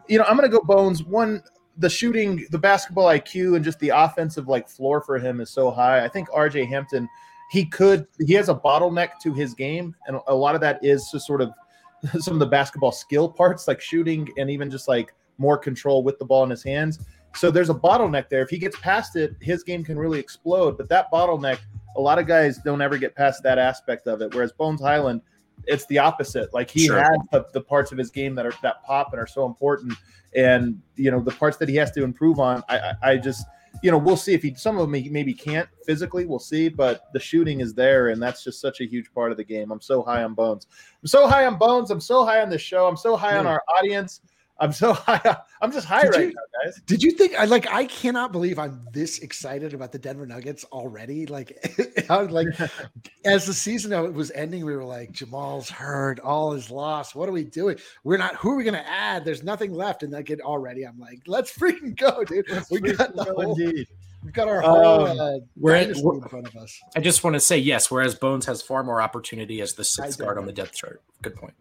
you 0.08 0.18
know, 0.18 0.26
I'm 0.26 0.38
going 0.38 0.50
to 0.50 0.58
go 0.58 0.64
Bones. 0.64 1.04
One, 1.04 1.44
the 1.78 1.90
shooting, 1.90 2.46
the 2.52 2.58
basketball 2.58 3.08
IQ, 3.08 3.56
and 3.56 3.64
just 3.64 3.80
the 3.80 3.90
offensive 3.90 4.48
like 4.48 4.68
floor 4.68 5.02
for 5.02 5.18
him 5.18 5.42
is 5.42 5.50
so 5.50 5.72
high. 5.72 6.04
I 6.04 6.08
think 6.08 6.30
RJ 6.30 6.68
Hampton, 6.68 7.08
he 7.52 7.66
could, 7.66 8.08
he 8.26 8.34
has 8.34 8.50
a 8.50 8.56
bottleneck 8.56 9.20
to 9.24 9.34
his 9.34 9.54
game, 9.54 9.96
and 10.08 10.20
a 10.28 10.36
lot 10.36 10.56
of 10.56 10.62
that 10.62 10.84
is 10.84 11.10
just 11.12 11.26
sort 11.26 11.42
of 11.42 11.52
some 12.20 12.34
of 12.34 12.40
the 12.40 12.46
basketball 12.46 12.92
skill 12.92 13.30
parts, 13.30 13.68
like 13.68 13.82
shooting 13.82 14.30
and 14.38 14.50
even 14.50 14.70
just 14.70 14.88
like 14.88 15.14
more 15.38 15.58
control 15.58 16.04
with 16.04 16.20
the 16.20 16.26
ball 16.26 16.44
in 16.44 16.50
his 16.50 16.64
hands. 16.64 17.00
So 17.36 17.52
there's 17.52 17.70
a 17.70 17.76
bottleneck 17.76 18.30
there. 18.30 18.42
If 18.42 18.50
he 18.50 18.58
gets 18.58 18.78
past 18.80 19.16
it, 19.16 19.36
his 19.40 19.64
game 19.64 19.84
can 19.84 19.98
really 19.98 20.20
explode. 20.20 20.78
But 20.78 20.90
that 20.90 21.12
bottleneck, 21.12 21.60
a 21.96 22.02
lot 22.02 22.20
of 22.20 22.28
guys 22.28 22.58
don't 22.60 22.82
ever 22.82 22.98
get 22.98 23.16
past 23.16 23.44
that 23.44 23.58
aspect 23.58 24.08
of 24.08 24.22
it. 24.22 24.34
Whereas 24.34 24.52
Bones 24.52 24.82
Hyland, 24.82 25.22
it's 25.66 25.86
the 25.88 26.00
opposite. 26.00 26.54
Like 26.54 26.70
he 26.70 26.88
sure. 26.88 27.00
has 27.00 27.18
the, 27.32 27.46
the, 27.54 27.62
parts 27.62 27.92
of 27.92 27.98
his 27.98 28.10
game 28.10 28.36
that 28.36 28.46
are 28.46 28.54
that 28.62 28.84
pop 28.84 29.12
and 29.12 29.22
are 29.22 29.28
so 29.28 29.46
important, 29.46 29.94
and 30.36 30.82
you 30.96 31.12
know 31.12 31.22
the 31.22 31.32
parts 31.32 31.58
that 31.58 31.70
he 31.70 31.76
has 31.76 31.92
to 31.92 32.04
improve 32.04 32.40
on. 32.40 32.64
I, 32.70 32.78
I, 32.78 32.94
I 33.04 33.18
just 33.18 33.46
you 33.84 33.92
know 33.92 33.98
we'll 33.98 34.18
see 34.18 34.34
if 34.34 34.42
he 34.42 34.54
some 34.56 34.78
of 34.78 34.82
them 34.82 34.94
he 34.94 35.10
maybe 35.10 35.34
can't 35.34 35.70
physically. 35.86 36.26
We'll 36.26 36.40
see, 36.40 36.70
but 36.70 37.12
the 37.14 37.20
shooting 37.20 37.62
is 37.62 37.74
there, 37.74 38.10
and 38.10 38.22
that's 38.22 38.44
just 38.44 38.62
such 38.62 38.82
a 38.82 38.86
huge 38.86 39.14
part 39.14 39.32
of 39.32 39.38
the 39.38 39.44
game. 39.44 39.72
I'm 39.72 39.82
so 39.82 40.02
high 40.02 40.24
on 40.24 40.34
Bones. 40.34 40.68
I'm 41.02 41.08
so 41.08 41.28
high 41.28 41.46
on 41.46 41.58
Bones. 41.58 41.92
I'm 41.92 42.02
so 42.02 42.26
high 42.26 42.42
on 42.42 42.50
this 42.50 42.62
show. 42.62 42.88
I'm 42.88 42.98
so 42.98 43.16
high 43.16 43.34
yeah. 43.34 43.40
on 43.40 43.48
our 43.48 43.62
audience. 43.78 44.22
I'm 44.60 44.72
so 44.72 44.94
high. 45.08 45.38
I'm 45.62 45.72
just 45.72 45.88
high 45.88 46.04
did 46.04 46.12
right 46.12 46.28
you, 46.28 46.34
now, 46.34 46.64
guys. 46.64 46.82
Did 46.86 47.02
you 47.02 47.12
think 47.12 47.36
I 47.36 47.46
like 47.46 47.68
I 47.72 47.86
cannot 47.86 48.32
believe 48.32 48.60
I'm 48.60 48.86
this 48.92 49.20
excited 49.20 49.74
about 49.74 49.92
the 49.92 50.00
Denver 50.00 50.26
Nuggets 50.26 50.64
already? 50.66 51.26
Like 51.26 51.58
I 52.10 52.22
was 52.22 52.32
like 52.32 52.48
as 53.26 53.46
the 53.46 53.54
season 53.54 54.14
was 54.14 54.32
ending, 54.32 54.66
we 54.66 54.76
were 54.76 54.86
like, 54.86 55.12
Jamal's 55.12 55.70
hurt, 55.70 56.20
all 56.20 56.54
is 56.54 56.70
lost. 56.70 57.16
What 57.16 57.30
are 57.30 57.34
we 57.34 57.44
doing? 57.44 57.78
We're 58.04 58.18
not 58.18 58.36
who 58.36 58.52
are 58.52 58.56
we 58.56 58.64
gonna 58.64 58.86
add? 58.86 59.26
There's 59.26 59.44
nothing 59.44 59.74
left. 59.74 60.04
And 60.04 60.12
like 60.12 60.30
it 60.30 60.42
already, 60.42 60.84
I'm 60.86 61.00
like, 61.00 61.22
let's 61.28 61.56
freaking 61.56 61.96
go, 61.96 62.24
dude. 62.24 62.50
Let's 62.50 62.70
we 62.70 62.80
got 62.80 63.16
the 63.16 63.24
whole, 63.24 63.58
indeed. 63.58 63.88
We've 64.24 64.34
got 64.34 64.50
our 64.50 64.62
whole 64.62 65.08
um, 65.08 65.20
uh, 65.20 65.32
we're, 65.56 65.76
at, 65.76 65.96
we're 65.96 66.16
in 66.16 66.22
front 66.22 66.48
of 66.48 66.56
us. 66.58 66.78
I 66.96 67.00
just 67.00 67.24
want 67.24 67.36
to 67.36 67.40
say 67.40 67.58
yes, 67.58 67.90
whereas 67.90 68.16
Bones 68.16 68.46
has 68.48 68.62
far 68.62 68.84
more 68.84 69.02
opportunity 69.02 69.62
as 69.62 69.76
the 69.76 69.86
sixth 69.86 70.20
guard 70.20 70.38
on 70.38 70.46
the 70.46 70.52
depth 70.52 70.76
chart. 70.76 71.02
Good 71.22 71.36
point. 71.36 71.54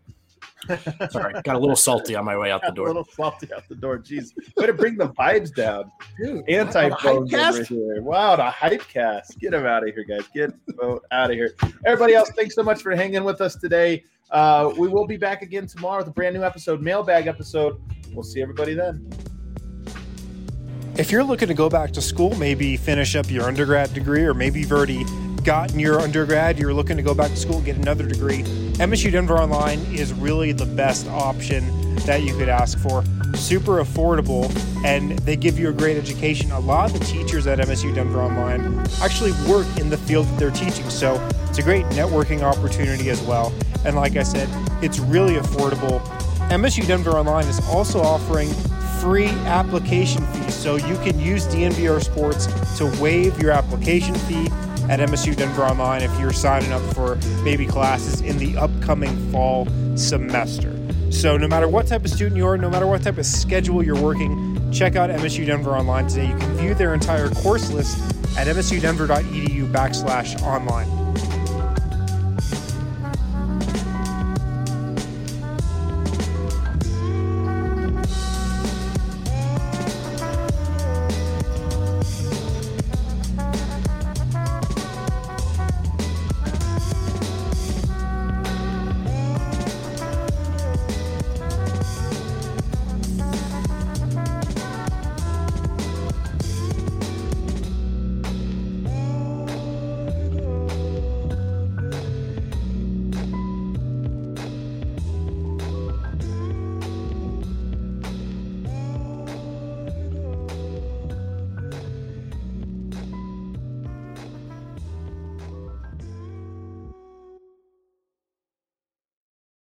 Sorry, 1.11 1.35
got 1.43 1.55
a 1.55 1.59
little 1.59 1.77
salty 1.77 2.15
on 2.17 2.25
my 2.25 2.37
way 2.37 2.51
out 2.51 2.63
the 2.63 2.73
door. 2.73 2.87
A 2.87 2.89
little 2.89 3.09
salty 3.13 3.53
out 3.55 3.69
the 3.69 3.77
door. 3.77 3.99
Jeez, 3.99 4.33
way 4.57 4.67
to 4.67 4.73
bring 4.73 4.97
the 4.97 5.09
vibes 5.11 5.55
down. 5.55 5.91
Anti 6.49 6.89
bones 7.03 7.33
over 7.33 7.63
here. 7.63 8.03
Wow, 8.03 8.37
the 8.37 8.45
hype 8.45 8.87
cast. 8.89 9.39
Get 9.39 9.55
him 9.55 9.67
out 9.67 9.87
of 9.87 9.95
here, 9.95 10.05
guys. 10.05 10.27
Get 10.35 10.53
out 11.13 11.31
of 11.31 11.37
here. 11.37 11.55
Everybody 11.87 12.15
else, 12.15 12.31
thanks 12.31 12.55
so 12.55 12.63
much 12.63 12.83
for 12.83 12.95
hanging 12.95 13.25
with 13.25 13.41
us 13.41 13.55
today. 13.55 14.05
Uh, 14.31 14.73
we 14.77 14.89
will 14.89 15.07
be 15.07 15.17
back 15.17 15.43
again 15.43 15.67
tomorrow 15.67 15.99
with 15.99 16.09
a 16.09 16.13
brand 16.13 16.35
new 16.35 16.43
episode, 16.43 16.83
mailbag 16.83 17.27
episode. 17.27 17.81
We'll 18.13 18.25
see 18.25 18.43
everybody 18.43 18.75
then. 18.75 19.09
If 20.97 21.13
you're 21.13 21.25
looking 21.25 21.47
to 21.49 21.55
go 21.55 21.71
back 21.71 21.93
to 21.93 22.03
school, 22.03 22.35
maybe 22.35 22.77
finish 22.77 23.15
up 23.15 23.31
your 23.31 23.45
undergrad 23.45 23.95
degree, 23.95 24.25
or 24.25 24.35
maybe 24.35 24.61
you've 24.61 24.73
already 24.73 25.05
gotten 25.49 25.81
your 25.81 25.99
undergrad, 25.99 26.59
you're 26.59 26.75
looking 26.75 26.95
to 26.95 27.03
go 27.03 27.15
back 27.15 27.31
to 27.31 27.37
school, 27.39 27.57
and 27.57 27.65
get 27.65 27.75
another 27.75 28.05
degree, 28.05 28.43
MSU 28.75 29.11
Denver 29.11 29.39
Online 29.39 29.81
is 29.95 30.13
really 30.13 30.53
the 30.53 30.67
best 30.67 31.09
option 31.09 31.95
that 32.01 32.21
you 32.21 32.37
could 32.37 32.51
ask 32.51 32.79
for. 32.81 33.03
Super 33.35 33.83
affordable, 33.83 34.55
and 34.85 35.19
they 35.21 35.37
give 35.37 35.59
you 35.59 35.71
a 35.71 35.73
great 35.73 35.97
education. 35.97 36.51
A 36.51 36.61
lot 36.61 36.93
of 36.93 36.99
the 36.99 37.05
teachers 37.07 37.47
at 37.47 37.61
MSU 37.61 37.95
Denver 37.95 38.21
Online 38.21 38.79
actually 39.01 39.33
work 39.51 39.67
in 39.79 39.89
the 39.89 39.97
field 39.97 40.27
that 40.27 40.39
they're 40.39 40.51
teaching, 40.51 40.91
so 40.91 41.15
it's 41.49 41.57
a 41.57 41.63
great 41.63 41.87
networking 41.87 42.43
opportunity 42.43 43.09
as 43.09 43.23
well. 43.23 43.51
And 43.87 43.97
like 43.97 44.17
I 44.17 44.25
said, 44.25 44.51
it's 44.85 44.99
really 44.99 45.37
affordable 45.37 46.01
MSU 46.51 46.87
Denver 46.87 47.13
Online 47.13 47.47
is 47.47 47.67
also 47.69 48.03
offering 48.03 48.51
free 49.01 49.29
application 49.47 50.27
fees, 50.27 50.55
so 50.55 50.77
you 50.77 50.97
can 50.97 51.19
use 51.19 51.47
DNVR 51.47 52.03
Sports 52.05 52.49
to 52.77 52.85
waive 53.01 53.41
your 53.41 53.53
application 53.53 54.15
fee 54.15 54.49
at 54.89 55.01
MSU 55.01 55.37
Denver 55.37 55.65
Online 55.65 56.03
if 56.03 56.19
you're 56.19 56.33
signing 56.33 56.73
up 56.73 56.83
for 56.95 57.17
maybe 57.43 57.67
classes 57.67 58.21
in 58.21 58.39
the 58.39 58.57
upcoming 58.57 59.31
fall 59.31 59.67
semester. 59.97 60.75
So, 61.11 61.37
no 61.37 61.49
matter 61.49 61.69
what 61.69 61.87
type 61.87 62.05
of 62.05 62.11
student 62.11 62.37
you 62.37 62.47
are, 62.47 62.59
no 62.59 62.69
matter 62.69 62.87
what 62.87 63.03
type 63.03 63.19
of 63.19 63.27
schedule 63.27 63.83
you're 63.83 64.01
working, 64.01 64.71
check 64.73 64.97
out 64.97 65.11
MSU 65.11 65.47
Denver 65.47 65.71
Online 65.71 66.07
today. 66.07 66.29
You 66.29 66.37
can 66.37 66.57
view 66.57 66.75
their 66.75 66.95
entire 66.95 67.31
course 67.31 67.71
list 67.71 67.99
at 68.37 68.47
msudenver.edu 68.47 69.73
backslash 69.73 70.41
online. 70.43 71.08